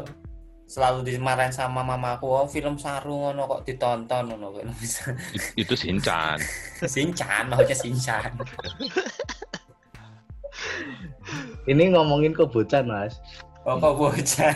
Selalu 0.69 1.01
dimarahin 1.01 1.49
sama 1.49 1.81
mamaku, 1.81 2.29
oh 2.29 2.45
film 2.45 2.77
saru 2.77 3.09
ngono 3.09 3.49
kok 3.49 3.65
ditonton 3.65 4.29
ngono 4.29 4.53
kok. 4.53 4.69
It- 5.33 5.57
Itu 5.57 5.73
Shinchan. 5.73 6.37
Sinchan, 6.93 7.49
maksudnya 7.49 7.73
Sinchan. 7.73 8.29
ini 11.65 11.89
ngomongin 11.89 12.37
Kebocan 12.37 12.85
Mas. 12.85 13.17
Oh 13.65 13.81
kok 13.81 13.97
bocah. 13.97 14.53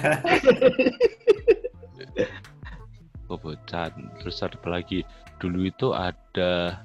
Kobo-chan. 3.25 3.91
Terus 4.21 4.37
ada 4.45 4.53
apa 4.53 4.69
lagi? 4.69 5.01
Dulu 5.41 5.65
itu 5.65 5.91
ada 5.91 6.77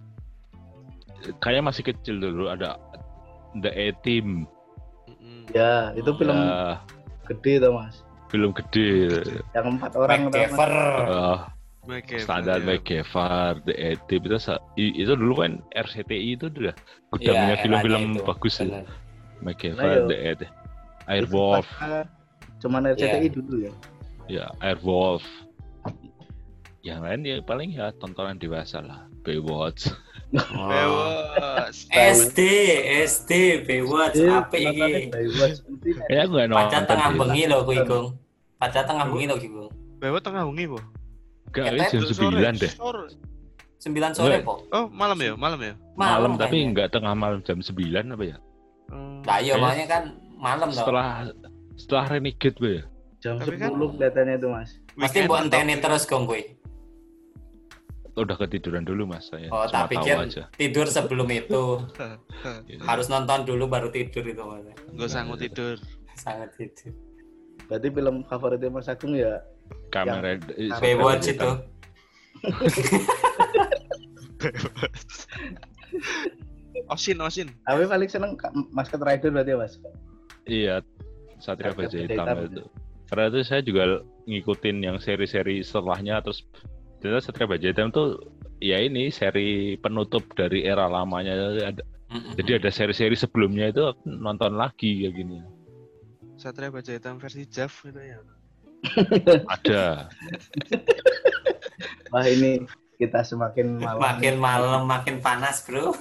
kayak 1.45 1.69
masih 1.69 1.85
kecil 1.85 2.17
dulu 2.17 2.49
ada 2.49 2.81
The 3.61 3.69
A-Team. 3.69 4.49
Mm-mm. 5.09 5.53
Ya, 5.53 5.93
itu 5.93 6.11
film 6.17 6.33
Ya, 6.37 6.81
gede 7.29 7.61
tuh 7.61 7.77
Mas. 7.77 8.08
Film 8.29 8.51
gede. 8.53 9.25
Yang 9.53 9.67
empat 9.77 9.93
orang. 9.97 10.29
MacGyver. 10.29 10.73
Eh, 11.09 11.39
MacGyver, 11.89 12.25
standar 12.25 12.59
ya. 12.61 12.67
MacGyver, 12.69 13.51
The 13.65 13.75
A-Team 13.75 14.21
itu 14.23 14.37
itu 14.77 15.13
dulu 15.13 15.35
kan 15.41 15.53
RCTI 15.73 16.37
itu 16.37 16.47
udah 16.47 16.77
gudangnya 17.09 17.57
Iya, 17.57 17.63
film-film 17.65 18.03
bagus 18.23 18.55
ya. 18.61 18.65
Bener. 18.69 18.85
MacGyver. 19.41 20.07
The. 20.07 20.17
Itu 20.35 20.47
Airwolf, 21.09 21.65
pas- 21.81 22.05
Cuman 22.61 22.85
RCTI 22.87 23.29
dulu 23.33 23.65
ya. 23.65 23.73
ya 24.29 24.45
Airwolf. 24.61 25.25
Yang 26.85 27.01
lain 27.01 27.21
ya 27.25 27.37
paling 27.43 27.71
ya 27.73 27.91
tontonan 27.97 28.37
dewasa 28.37 28.85
lah. 28.85 29.09
Baywatch. 29.25 29.89
Baywatch. 30.33 31.89
SD, 31.91 32.39
SD, 33.05 33.33
Baywatch, 33.65 34.17
Iya, 34.17 34.45
iki. 34.45 34.61
nontonnya 34.63 35.01
Baywatch. 35.11 35.59
Kayaknya 35.99 36.25
gue 36.27 36.43
nonton 36.47 36.83
tengah 36.85 37.09
deh. 37.09 37.19
bengi 37.19 37.43
loh 37.47 37.61
kuwi, 37.63 37.79
Gung. 37.83 38.07
Padahal 38.57 38.85
tengah 38.85 39.05
bengi 39.07 39.27
loh 39.27 39.37
Gung. 39.39 39.71
Baywatch 39.99 40.25
tengah 40.25 40.43
bengi, 40.47 40.65
Po. 40.67 40.79
Gak, 41.49 41.65
Ya, 41.65 41.71
ini 41.73 41.85
jam 41.89 42.03
9 42.05 42.55
deh. 42.57 42.73
sore. 42.73 43.05
9 43.79 44.13
sore, 44.13 44.37
Enggak. 44.37 44.45
Po. 44.45 44.55
Oh, 44.69 44.87
malam 44.91 45.17
ya? 45.17 45.33
Malam 45.35 45.59
ya? 45.59 45.73
Malam, 45.95 46.37
tapi 46.37 46.51
kayaknya. 46.53 46.71
nggak 46.75 46.89
tengah 46.93 47.13
malam 47.15 47.39
jam 47.43 47.59
9 47.59 47.73
apa 48.11 48.25
ya? 48.27 48.37
Oh. 48.89 49.21
Lah 49.23 49.39
iya 49.39 49.55
makanya 49.57 49.87
kan 49.87 50.03
malam 50.35 50.69
dong. 50.69 50.79
Setelah 50.79 51.07
setelah 51.75 52.05
Renegade 52.09 52.57
gue 52.57 52.73
ya. 52.75 52.85
jam 53.19 53.35
kan- 53.39 53.47
10 53.49 53.89
kelihatannya 53.93 54.35
itu 54.37 54.49
Mas. 54.49 54.71
Mbok 54.95 55.09
atau- 55.11 55.39
enteni 55.41 55.75
terus, 55.79 56.03
Gung 56.05 56.25
kuwi. 56.25 56.58
Udah 58.25 58.37
ketiduran 58.37 58.83
dulu 58.83 59.07
mas 59.07 59.31
saya. 59.31 59.47
Oh, 59.53 59.63
Cuma 59.69 59.87
tak 59.87 59.87
tahu 59.87 59.93
pikir 59.95 60.15
aja. 60.19 60.43
tidur 60.59 60.87
sebelum 60.91 61.29
itu. 61.31 61.63
Harus 62.89 63.07
nonton 63.07 63.47
dulu 63.47 63.71
baru 63.71 63.89
tidur 63.95 64.27
itu, 64.27 64.43
Mas. 64.43 64.67
Nggak 64.95 65.11
sanggup 65.11 65.39
tidur. 65.39 65.79
Sangat 66.19 66.51
tidur. 66.59 66.91
Berarti 67.69 67.89
film 67.93 68.25
favoritnya 68.27 68.71
Mas 68.73 68.89
Agung 68.89 69.15
ya 69.15 69.45
kamera 69.93 70.41
Yang- 70.57 70.81
Baywatch 70.81 71.29
itu. 71.37 71.51
Osin, 76.89 77.21
Osin. 77.21 77.49
Tapi 77.69 77.85
paling 77.85 78.09
seneng 78.09 78.33
Masked 78.73 79.03
Rider 79.03 79.29
berarti 79.29 79.53
ya 79.53 79.59
mas. 79.61 79.75
Iya 80.49 80.75
Satria 81.39 81.77
Baja 81.77 81.93
Baja 81.93 81.99
Hitam 82.01 82.25
Hitam, 82.25 82.39
itu 82.49 82.65
karena 83.09 83.33
itu 83.33 83.41
saya 83.41 83.65
juga 83.65 84.05
ngikutin 84.29 84.77
yang 84.85 84.97
seri-seri 85.01 85.65
setelahnya 85.65 86.21
terus 86.21 86.45
ternyata 86.99 87.31
Satria 87.31 87.49
Baja 87.49 87.67
Hitam 87.71 87.89
tuh 87.91 88.19
ya 88.59 88.83
ini 88.83 89.11
seri 89.11 89.79
penutup 89.79 90.27
dari 90.35 90.67
era 90.67 90.91
lamanya 90.91 91.35
ada 91.71 91.83
jadi 92.35 92.59
ada 92.59 92.71
seri-seri 92.73 93.15
sebelumnya 93.15 93.71
itu 93.71 93.83
aku 93.93 94.03
nonton 94.09 94.59
lagi 94.59 95.07
kayak 95.07 95.15
gini 95.15 95.39
Satria 96.39 96.71
Baja 96.71 96.95
Hitam 96.95 97.19
versi 97.19 97.47
Jav 97.47 97.71
gitu 97.71 97.99
ya. 97.99 98.19
ada 99.59 100.07
Wah 102.09 102.25
ini 102.25 102.65
kita 102.99 103.23
semakin 103.23 103.79
malam. 103.79 104.03
Makin 104.03 104.35
malam 104.43 104.83
makin 104.91 105.17
panas, 105.23 105.63
Bro. 105.63 105.95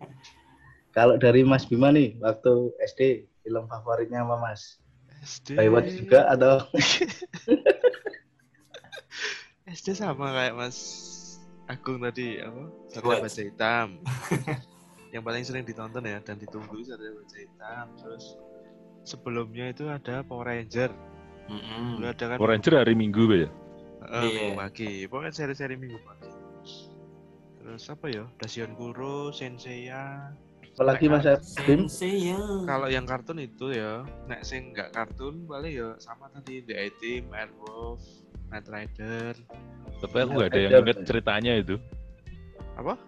Kalau 0.96 1.18
dari 1.18 1.42
Mas 1.44 1.66
Bima 1.68 1.90
nih, 1.90 2.16
waktu 2.22 2.72
SD 2.80 3.28
film 3.44 3.66
favoritnya 3.68 4.24
apa 4.24 4.40
Mas? 4.40 4.80
SD. 5.20 5.58
Baywatch 5.58 5.92
juga 6.00 6.30
atau 6.32 6.62
SD 9.74 9.98
sama 9.98 10.30
kayak 10.30 10.54
Mas 10.54 10.78
Agung 11.66 11.98
tadi 11.98 12.38
apa? 12.38 12.70
Satria. 12.86 13.18
Baja 13.18 13.42
Hitam. 13.42 13.88
yang 15.14 15.22
paling 15.22 15.42
sering 15.42 15.64
ditonton 15.64 16.04
ya 16.04 16.18
dan 16.20 16.38
ditunggu 16.38 16.78
Satria 16.80 17.10
Baja 17.10 17.36
Hitam. 17.36 17.86
Terus 17.98 18.24
sebelumnya 19.02 19.72
itu 19.72 19.88
ada 19.88 20.22
Power 20.22 20.46
Ranger. 20.46 20.94
Mm-mm. 21.44 21.98
Dulu 21.98 22.06
ada 22.06 22.24
kan 22.24 22.36
Power 22.38 22.52
Ranger 22.54 22.74
hari 22.78 22.94
Minggu 22.94 23.26
ya 23.34 23.50
Eh, 24.04 24.20
Iya. 24.20 24.52
minggu 24.52 24.60
pagi. 24.60 24.90
Pokoknya 25.08 25.32
seri-seri 25.32 25.74
minggu 25.74 25.96
pagi. 25.98 26.28
Terus 27.58 27.88
apa 27.88 28.06
ya? 28.12 28.24
Dasion 28.36 28.76
Kuro, 28.76 29.32
Senseiya. 29.32 30.28
apalagi 30.74 31.06
Mas 31.06 31.24
Bim? 31.64 31.86
Sensei 31.88 32.34
ya. 32.34 32.36
Kalau 32.66 32.90
yang 32.90 33.06
kartun 33.06 33.38
itu 33.38 33.70
ya, 33.70 34.02
nek 34.26 34.42
sing 34.42 34.74
nggak 34.74 34.90
kartun 34.92 35.46
paling 35.46 35.70
ya 35.70 35.94
sama 35.96 36.26
tadi 36.28 36.66
The 36.66 36.74
A-Team, 36.76 37.30
Airwolf, 37.30 38.02
Knight 38.50 38.66
Rider. 38.66 39.32
tapi 40.00 40.16
aku 40.20 40.30
nggak 40.34 40.50
ada 40.52 40.60
yang 40.60 40.72
inget 40.82 40.98
ceritanya 41.04 41.52
itu 41.56 41.76
Apa? 42.74 42.98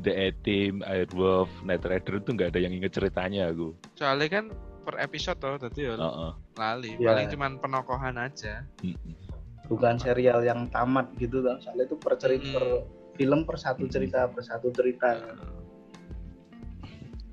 The 0.00 0.12
A-Team, 0.32 0.80
Airwolf, 0.80 1.52
Night 1.60 1.84
Rider 1.84 2.18
itu 2.18 2.30
nggak 2.32 2.56
ada 2.56 2.60
yang 2.60 2.72
inget 2.72 2.96
ceritanya 2.96 3.52
aku 3.52 3.76
Soalnya 3.94 4.28
kan 4.30 4.44
per 4.80 4.96
episode 4.96 5.36
toh, 5.36 5.60
tadi 5.60 5.84
ya 5.84 5.94
Heeh. 5.94 6.32
lali. 6.56 6.96
Iya. 6.96 7.06
Paling 7.06 7.26
cuman 7.30 7.52
penokohan 7.60 8.16
aja. 8.16 8.64
Mm-mm. 8.80 9.12
Bukan 9.68 10.00
serial 10.00 10.40
yang 10.40 10.66
tamat 10.66 11.12
gitu 11.20 11.44
kan. 11.44 11.60
Soalnya 11.60 11.84
itu 11.84 12.00
per 12.00 12.16
cerita 12.16 12.48
Mm. 12.48 12.54
per 12.56 12.64
film 13.14 13.40
per 13.44 13.56
satu 13.60 13.84
cerita 13.86 14.24
per 14.26 14.40
satu 14.40 14.72
cerita. 14.72 15.20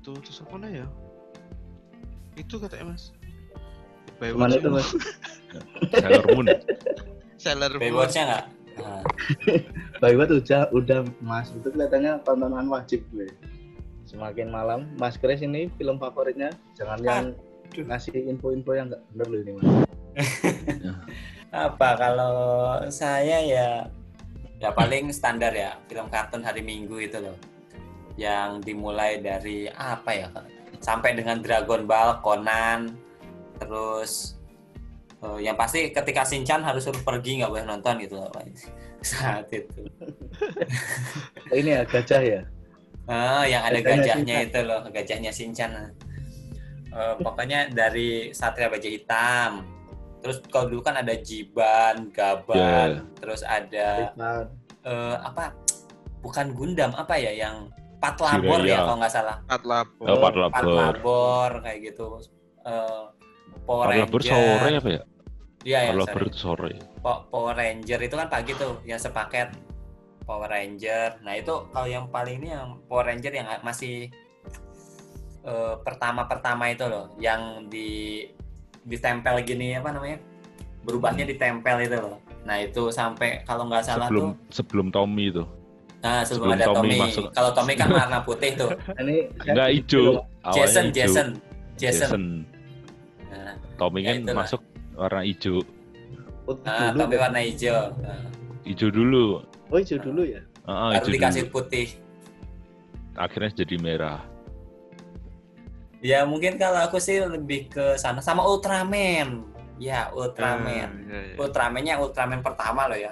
Tuh, 0.04 0.16
terus 0.20 0.44
apa 0.44 0.54
nih 0.60 0.84
ya? 0.84 0.86
Itu 2.36 2.60
katanya 2.60 2.92
mas. 2.92 3.16
Cuman 4.20 4.50
itu 4.50 4.68
Mas. 4.68 4.88
Sailor 5.94 6.26
Moon 6.34 6.46
Sailor 7.38 7.78
Moon. 7.78 7.82
Baywatch-nya 7.82 8.24
nggak? 8.26 8.44
Nah, 8.78 9.02
Baywatch 10.02 10.32
udah 10.44 10.62
udah 10.74 10.98
Mas 11.22 11.50
itu 11.54 11.70
kelihatannya 11.70 12.22
tontonan 12.26 12.66
wajib 12.68 13.02
gue. 13.14 13.30
Semakin 14.04 14.50
malam, 14.50 14.90
Mas 14.98 15.16
Kris 15.16 15.40
ini 15.40 15.70
film 15.78 15.96
favoritnya 16.02 16.50
jangan 16.74 16.98
yang 17.00 17.24
ngasih 17.76 18.26
info-info 18.26 18.72
yang 18.74 18.90
nggak 18.90 19.02
bener 19.14 19.26
loh 19.30 19.40
ini 19.40 19.52
Mas. 19.56 19.66
apa 21.48 21.88
kalau 21.96 22.36
saya 22.92 23.40
ya 23.40 23.68
ya 24.60 24.68
paling 24.74 25.08
standar 25.14 25.54
ya 25.54 25.80
film 25.88 26.12
kartun 26.12 26.44
hari 26.44 26.60
Minggu 26.60 27.00
itu 27.00 27.16
loh 27.22 27.38
yang 28.18 28.60
dimulai 28.60 29.22
dari 29.22 29.70
apa 29.70 30.10
ya 30.10 30.28
sampai 30.82 31.14
dengan 31.14 31.42
Dragon 31.42 31.86
Ball, 31.86 32.18
Conan, 32.22 32.94
terus 33.58 34.37
eh, 35.24 35.38
yang 35.42 35.56
pasti 35.58 35.90
ketika 35.90 36.22
Shinchan 36.22 36.62
harus 36.62 36.86
suruh 36.86 37.02
pergi 37.02 37.42
nggak 37.42 37.50
boleh 37.50 37.66
nonton 37.66 37.98
gitu 38.02 38.18
loh 38.18 38.30
Pak. 38.30 38.44
saat 39.02 39.46
itu. 39.54 39.86
Ini 41.54 41.70
ya 41.78 41.82
gajah 41.86 42.22
ya. 42.22 42.42
Ah, 43.08 43.48
yang 43.48 43.64
ada 43.64 43.80
Gajahnya 43.80 44.04
gajahnya 44.04 44.36
itu 44.44 44.60
loh, 44.68 44.80
gajahnya 44.92 45.30
Shinchan. 45.32 45.72
Eh, 46.88 47.14
pokoknya 47.20 47.72
dari 47.72 48.34
Satria 48.36 48.68
Baja 48.68 48.88
Hitam. 48.88 49.64
Terus 50.18 50.42
kalau 50.50 50.66
dulu 50.68 50.82
kan 50.82 50.98
ada 50.98 51.14
Jiban, 51.14 52.10
Gaban, 52.10 53.06
terus 53.16 53.40
ada 53.46 54.12
eh, 54.84 55.16
apa? 55.24 55.56
Bukan 56.20 56.52
Gundam 56.52 56.92
apa 56.98 57.16
ya 57.16 57.32
yang 57.32 57.70
Patlabor 57.98 58.62
Jiraiya. 58.62 58.76
ya 58.76 58.86
kalau 58.86 58.98
nggak 58.98 59.14
salah. 59.14 59.36
Atlapo. 59.46 60.02
Oh, 60.04 60.18
Patlabor. 60.20 60.54
Patlabor 60.54 61.50
kayak 61.64 61.78
gitu. 61.88 62.06
Eh, 62.66 63.02
Power 63.68 63.84
Ranger. 63.92 64.22
sore 64.24 64.70
apa 64.80 64.88
ya? 64.88 65.02
Iya 65.68 65.78
ya, 65.84 65.92
sorry. 66.00 66.24
itu 66.32 66.38
sore 66.40 66.70
Po- 67.04 67.22
Power 67.28 67.52
Ranger 67.52 68.00
itu 68.00 68.14
kan 68.16 68.28
pagi 68.32 68.52
tuh 68.56 68.80
yang 68.88 68.96
sepaket 68.96 69.52
Power 70.24 70.48
Ranger. 70.48 71.20
Nah 71.20 71.34
itu 71.36 71.52
kalau 71.68 71.88
yang 71.88 72.08
paling 72.08 72.40
ini 72.40 72.48
yang 72.56 72.80
Power 72.88 73.12
Ranger 73.12 73.32
yang 73.36 73.46
masih 73.60 74.08
eh, 75.44 75.74
pertama-pertama 75.84 76.72
itu 76.72 76.88
loh, 76.88 77.12
yang 77.20 77.68
di 77.68 78.24
ditempel 78.88 79.44
gini 79.44 79.76
apa 79.76 79.92
namanya? 79.92 80.16
Berubahnya 80.88 81.28
ditempel 81.28 81.84
itu 81.84 81.96
loh. 82.00 82.16
Nah 82.48 82.64
itu 82.64 82.88
sampai 82.88 83.44
kalau 83.44 83.68
nggak 83.68 83.84
salah 83.84 84.08
sebelum 84.08 84.32
tuh, 84.32 84.48
sebelum 84.48 84.88
Tommy 84.88 85.28
itu 85.28 85.44
nah 85.98 86.22
sebelum, 86.22 86.54
sebelum 86.54 86.62
ada 86.62 86.66
Tommy 86.70 86.78
Tommy. 86.78 86.98
masuk. 87.10 87.24
Kalau 87.34 87.50
Tommy 87.50 87.74
kan 87.74 87.88
warna 87.90 88.18
putih 88.22 88.54
tuh. 88.54 88.70
ini 89.02 89.26
saya 89.42 89.50
nggak 89.50 89.68
di 89.68 89.74
hijau 89.82 90.02
Jason. 90.54 90.86
Jason, 90.94 91.28
Jason. 91.74 92.06
Jason 92.06 92.24
Tommy 93.78 94.00
Ya, 94.02 94.06
kan 94.10 94.16
itulah. 94.26 94.36
masuk 94.44 94.60
warna 94.98 95.22
hijau 95.22 95.62
putih 96.48 96.66
nah, 96.66 96.90
dulu. 96.90 96.98
Tommy 97.04 97.16
warna 97.20 97.40
hijau. 97.44 97.80
Nah, 98.02 98.22
hijau 98.66 98.88
dulu 98.90 99.24
Oh 99.68 99.76
hijau 99.76 100.00
dulu 100.00 100.22
ya. 100.24 100.40
Heeh, 100.66 100.90
baru 100.98 101.04
hijau 101.06 101.14
dikasih 101.14 101.44
dulu. 101.46 101.54
putih. 101.54 101.86
akhirnya 103.18 103.50
jadi 103.64 103.76
merah 103.82 104.20
Ya 105.98 106.22
mungkin 106.22 106.54
kalau 106.62 106.78
aku 106.86 107.02
sih 107.02 107.18
lebih 107.18 107.74
ke 107.74 107.98
sana 107.98 108.22
sama 108.22 108.46
Ultraman. 108.46 109.42
Ya 109.82 110.10
Ultraman. 110.14 111.10
Ah, 111.10 111.10
iya, 111.10 111.20
iya. 111.34 111.36
Ultramannya 111.38 111.94
Ultraman 111.98 112.38
pertama 112.38 112.86
loh 112.86 112.94
ya. 112.94 113.10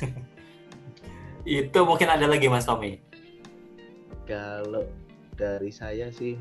itu 1.44 1.78
mungkin 1.84 2.08
ada 2.08 2.24
lagi 2.24 2.48
Mas 2.48 2.64
Tommy. 2.64 3.04
Kalau 4.24 4.88
dari 5.36 5.68
saya 5.68 6.08
sih 6.08 6.40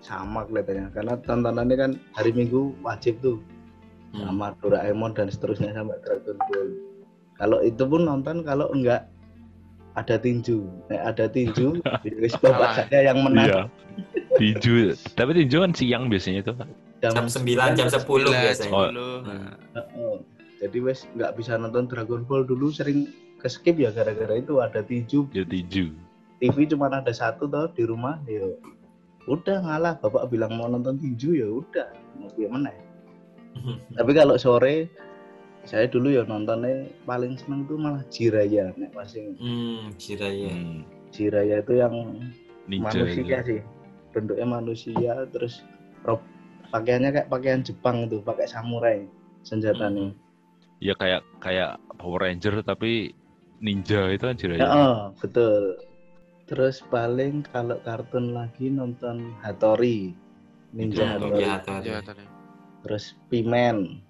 sama 0.00 0.44
kelihatannya 0.44 0.90
karena 0.90 1.14
tontonannya 1.22 1.76
kan 1.76 1.90
hari 2.12 2.32
Minggu 2.32 2.72
wajib 2.80 3.20
tuh 3.20 3.38
Hmm. 4.10 4.26
sama 4.26 4.58
Doraemon 4.58 5.14
dan 5.14 5.30
seterusnya 5.30 5.70
sampai 5.70 5.94
Dragon 6.02 6.34
Ball. 6.34 6.68
Kalau 7.38 7.62
itu 7.62 7.78
pun 7.86 8.02
nonton 8.02 8.42
kalau 8.42 8.66
enggak 8.74 9.06
ada 9.94 10.18
tinju. 10.18 10.66
Nah, 10.90 11.14
ada 11.14 11.30
tinju, 11.30 11.78
wis 12.18 12.34
bapak 12.42 12.90
saya 12.90 13.14
yang 13.14 13.22
menang 13.22 13.46
iya 13.46 13.60
tinju 14.34 14.98
tapi 15.14 15.30
tinju 15.38 15.62
kan 15.62 15.70
siang 15.70 16.10
biasanya 16.10 16.42
itu 16.42 16.52
Jam 17.00 17.30
9, 17.30 17.78
jam 17.78 17.86
10 17.86 18.02
Gila, 18.02 18.28
biasanya. 18.34 18.70
Oh. 18.74 18.82
sepuluh. 18.90 19.14
Heeh. 19.78 20.14
Jadi 20.58 20.78
wes 20.82 21.06
nggak 21.14 21.32
bisa 21.38 21.54
nonton 21.54 21.86
Dragon 21.86 22.26
Ball 22.26 22.42
dulu 22.42 22.68
sering 22.68 23.06
ke 23.38 23.46
skip 23.46 23.78
ya 23.78 23.88
gara-gara 23.88 24.36
itu 24.36 24.58
ada 24.58 24.82
tinju. 24.82 25.30
ya 25.30 25.46
tinju 25.46 25.94
TV 26.42 26.66
cuma 26.66 26.90
ada 26.90 27.14
satu 27.14 27.46
toh 27.46 27.70
di 27.70 27.86
rumah 27.86 28.18
ya 28.26 28.42
udah 29.28 29.56
ngalah 29.60 29.94
bapak 30.00 30.32
bilang 30.32 30.56
mau 30.56 30.68
nonton 30.70 30.96
tinju 30.96 31.36
ya 31.36 31.48
udah. 31.48 31.88
Mau 32.16 32.30
gimana 32.36 32.72
ya. 32.72 32.82
tapi 33.98 34.14
kalau 34.14 34.38
sore 34.38 34.86
saya 35.66 35.84
dulu 35.90 36.08
ya 36.14 36.22
nontonnya 36.24 36.88
paling 37.04 37.36
seneng 37.36 37.68
tuh 37.68 37.76
malah 37.76 38.00
Jiraya 38.08 38.72
nek 38.80 38.94
masing 38.96 39.36
Hmm, 39.36 39.92
Jiraiya. 40.00 40.48
Hmm, 40.48 40.80
Jiraya 41.12 41.56
itu 41.60 41.72
yang 41.76 41.94
ninja 42.64 42.96
manusia 42.96 43.38
itu. 43.44 43.48
sih. 43.58 43.60
Bentuknya 44.10 44.46
manusia 44.48 45.12
terus 45.30 45.60
rob 46.06 46.22
pakaiannya 46.72 47.10
kayak 47.12 47.28
pakaian 47.28 47.60
Jepang 47.60 48.08
itu 48.08 48.24
pakai 48.24 48.46
samurai 48.48 49.04
senjatanya. 49.44 50.16
Ya 50.80 50.96
kayak 50.96 51.20
kayak 51.44 51.76
Power 52.00 52.24
Ranger 52.24 52.64
tapi 52.64 53.12
ninja 53.60 54.08
itu 54.08 54.24
kan 54.24 54.32
ya, 54.36 54.40
Jiraiya 54.40 54.64
oh, 54.64 54.98
betul 55.20 55.76
terus 56.50 56.82
paling 56.84 57.46
kalau 57.46 57.78
kartun 57.80 58.34
lagi 58.34 58.66
nonton 58.68 59.30
Hattori 59.38 60.10
Ninja 60.74 61.14
Itu 61.14 61.30
Hattori 61.30 61.38
Iya, 61.38 61.50
Hattori. 61.54 61.86
Iya, 61.86 61.98
tadi. 62.02 62.24
terus 62.82 63.04
Pimen 63.30 64.02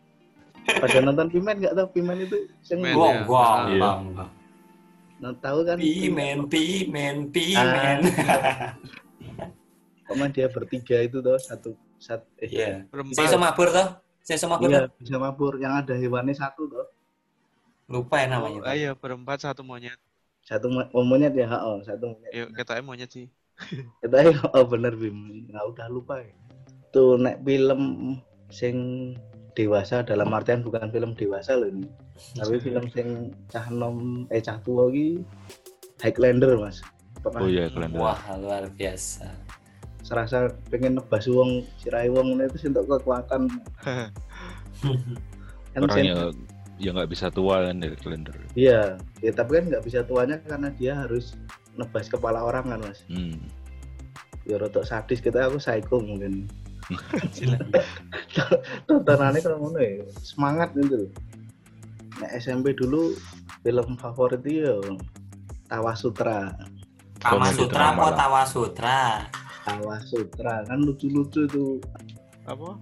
pada 0.65 0.99
nonton 1.01 1.29
Pimen 1.29 1.61
nggak 1.61 1.75
tahu 1.75 1.89
Pimen 1.93 2.17
itu 2.25 2.37
sing 2.61 2.81
Pimen, 2.81 2.97
Gua, 2.97 3.09
ya. 3.13 3.21
gua, 3.25 3.45
Iya. 3.45 3.61
enggak, 3.69 3.97
enggak. 4.01 4.31
Nah, 5.21 5.33
tahu 5.37 5.59
kan 5.63 5.77
Pimen, 5.77 6.39
pimen, 6.49 7.17
pimen. 7.29 7.99
Pokoknya 10.03 10.27
dia 10.33 10.47
bertiga 10.49 10.97
itu 10.99 11.21
tuh 11.21 11.37
satu 11.39 11.71
satu 12.01 12.25
eh, 12.41 12.49
Iya. 12.49 12.89
Berempat. 12.89 13.15
Si 13.15 13.23
iso 13.23 13.37
mabur 13.37 13.69
toh? 13.69 13.89
Saya 14.25 14.39
sama 14.41 14.57
Iya, 14.61 14.89
bisa 14.97 15.17
mabur. 15.17 15.61
Yang 15.61 15.73
ada 15.85 15.95
hewannya 15.97 16.33
satu 16.33 16.65
toh. 16.67 16.89
lupa 17.91 18.23
ya 18.23 18.27
namanya. 18.31 18.59
Oh, 18.63 18.71
ayo 18.71 18.91
berempat 18.97 19.43
satu 19.43 19.61
monyet. 19.61 19.99
Satu 20.51 20.67
oh, 20.67 21.07
monyet 21.07 21.31
ya, 21.39 21.47
oh, 21.63 21.79
satu 21.87 22.11
monyet. 22.11 22.33
Yuk 22.35 22.49
kita 22.59 22.83
monyet 22.83 23.11
sih. 23.15 23.31
Kita 24.03 24.25
oh 24.57 24.65
bener 24.67 24.97
Bim. 24.99 25.47
Nah, 25.53 25.63
udah 25.69 25.87
lupa 25.87 26.19
ya. 26.19 26.35
Tuh 26.91 27.15
nek 27.21 27.39
film 27.47 28.17
sing 28.51 28.77
dewasa 29.55 30.03
dalam 30.03 30.33
artian 30.33 30.65
bukan 30.67 30.91
film 30.91 31.15
dewasa 31.15 31.55
loh 31.55 31.71
ini. 31.71 31.87
Tapi 32.35 32.57
film 32.59 32.89
sing 32.91 33.31
cah 33.53 33.71
nom 33.71 34.27
eh 34.33 34.43
cah 34.43 34.59
tua 34.65 34.91
iki 34.91 35.23
Highlander 36.03 36.57
Mas. 36.59 36.83
Pernah 37.21 37.45
Oh 37.45 37.49
iya 37.53 37.69
kalian. 37.69 37.95
Wah, 37.95 38.19
luar 38.41 38.67
biasa. 38.75 39.29
serasa 40.01 40.49
pengen 40.73 40.97
nebas 40.97 41.29
wong 41.29 41.63
sirai 41.77 42.09
wong 42.09 42.41
itu 42.41 42.57
sih 42.57 42.69
untuk 42.73 42.89
kekuatan 42.89 43.47
kan 45.77 45.81
Orang 45.87 45.93
sen- 45.93 46.09
yang 46.09 46.33
ya 46.81 46.91
nggak 46.91 47.09
bisa 47.09 47.29
tua 47.29 47.69
kan 47.69 47.77
dari 47.77 47.93
kalender. 47.95 48.33
iya 48.57 48.97
ya 49.21 49.31
tapi 49.31 49.61
kan 49.61 49.69
nggak 49.69 49.85
bisa 49.85 50.01
tuanya 50.03 50.41
karena 50.41 50.73
dia 50.73 50.97
harus 50.97 51.37
nebas 51.77 52.09
kepala 52.09 52.41
orang 52.41 52.67
kan 52.67 52.81
mas 52.81 53.05
Hmm. 53.07 53.37
ya 54.43 54.57
rotok 54.57 54.83
sadis 54.83 55.21
kita 55.21 55.45
aku 55.45 55.61
psycho 55.61 56.01
mungkin 56.01 56.49
tontonannya 58.89 59.41
kalau 59.41 59.59
ngono 59.61 59.79
ya 59.79 60.03
semangat 60.19 60.73
gitu 60.75 61.07
nah 62.19 62.29
SMP 62.35 62.73
dulu 62.73 63.15
film 63.61 63.97
favorit 63.97 64.41
ya 64.43 64.77
Tawa 65.67 65.95
Sutra 65.95 66.51
Kama 67.21 67.53
Sutra 67.53 67.93
apa. 67.93 68.17
Tawa 68.17 68.43
Sutra? 68.43 69.01
Tawa 69.63 70.01
Sutra 70.03 70.65
kan 70.65 70.81
lucu-lucu 70.81 71.45
tuh 71.47 71.77
Apa? 72.43 72.81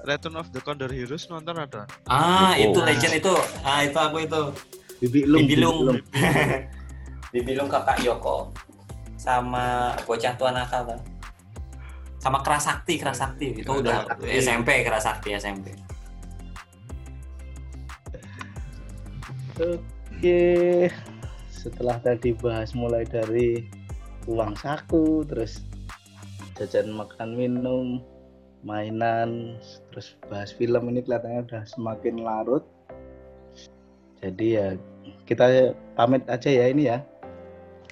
Return 0.00 0.34
of 0.34 0.48
the 0.50 0.60
Condor 0.60 0.88
Heroes 0.88 1.28
nonton 1.28 1.56
ada? 1.56 1.84
Ah, 2.06 2.52
Oh. 2.52 2.72
itu 2.72 2.78
legend 2.80 3.14
itu. 3.16 3.34
Ah, 3.60 3.84
itu 3.84 3.96
aku 3.96 4.16
itu. 4.20 4.42
Bibi 5.00 5.20
Lung 5.24 5.40
Bibilung. 5.44 5.76
Bibi 5.78 5.88
Lung. 5.88 6.00
Bibilung 7.32 7.68
kakak 7.70 8.02
Yoko 8.02 8.50
sama 9.14 9.94
bocah 10.02 10.34
tua 10.34 10.50
nakal 10.50 10.88
kan. 10.88 11.00
Sama 12.20 12.40
Kerasakti, 12.40 13.00
Kerasakti 13.00 13.56
itu 13.56 13.70
udah 13.70 14.04
Kerasakti. 14.04 14.28
SMP, 14.36 14.68
Kerasakti 14.84 15.28
SMP. 15.36 15.66
Oke, 19.60 20.88
setelah 21.48 22.00
tadi 22.00 22.32
bahas 22.32 22.72
mulai 22.72 23.04
dari 23.04 23.68
uang 24.24 24.56
saku, 24.56 25.24
terus 25.24 25.64
jajan 26.56 26.92
makan 26.92 27.36
minum, 27.36 27.86
mainan, 28.60 29.56
terus 29.90 30.14
bahas 30.30 30.54
film 30.54 30.86
ini 30.90 31.02
kelihatannya 31.02 31.46
udah 31.50 31.62
semakin 31.66 32.22
larut. 32.22 32.64
Jadi 34.22 34.46
ya 34.56 34.76
kita 35.26 35.74
pamit 35.98 36.22
aja 36.30 36.50
ya 36.50 36.70
ini 36.70 36.86
ya. 36.88 37.02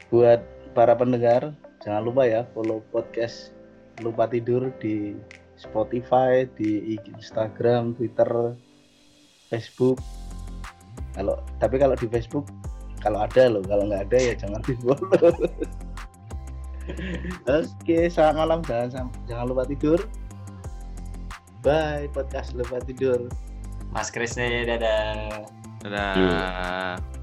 Buat 0.08 0.40
para 0.72 0.96
pendengar, 0.96 1.52
jangan 1.84 2.02
lupa 2.06 2.24
ya 2.24 2.46
follow 2.56 2.80
podcast 2.94 3.52
Lupa 4.00 4.30
Tidur 4.30 4.70
di 4.78 5.18
Spotify, 5.58 6.46
di 6.54 6.96
Instagram, 7.18 7.98
Twitter, 7.98 8.54
Facebook. 9.50 9.98
Kalau 11.18 11.42
tapi 11.58 11.76
kalau 11.82 11.98
di 11.98 12.06
Facebook 12.06 12.46
kalau 12.98 13.22
ada 13.22 13.46
loh, 13.50 13.62
kalau 13.66 13.86
nggak 13.90 14.10
ada 14.10 14.18
ya 14.18 14.34
jangan 14.38 14.62
di 14.62 14.74
follow. 14.78 15.06
Oke, 17.48 18.08
selamat 18.08 18.36
malam 18.36 18.60
jangan 18.64 19.12
jangan 19.28 19.44
lupa 19.50 19.68
tidur. 19.68 20.00
Bye 21.62 22.06
podcast 22.14 22.54
lupa 22.54 22.78
tidur. 22.78 23.26
Mas 23.90 24.14
Krisnya 24.14 24.62
dadah. 24.62 25.42
Dadah. 25.82 27.17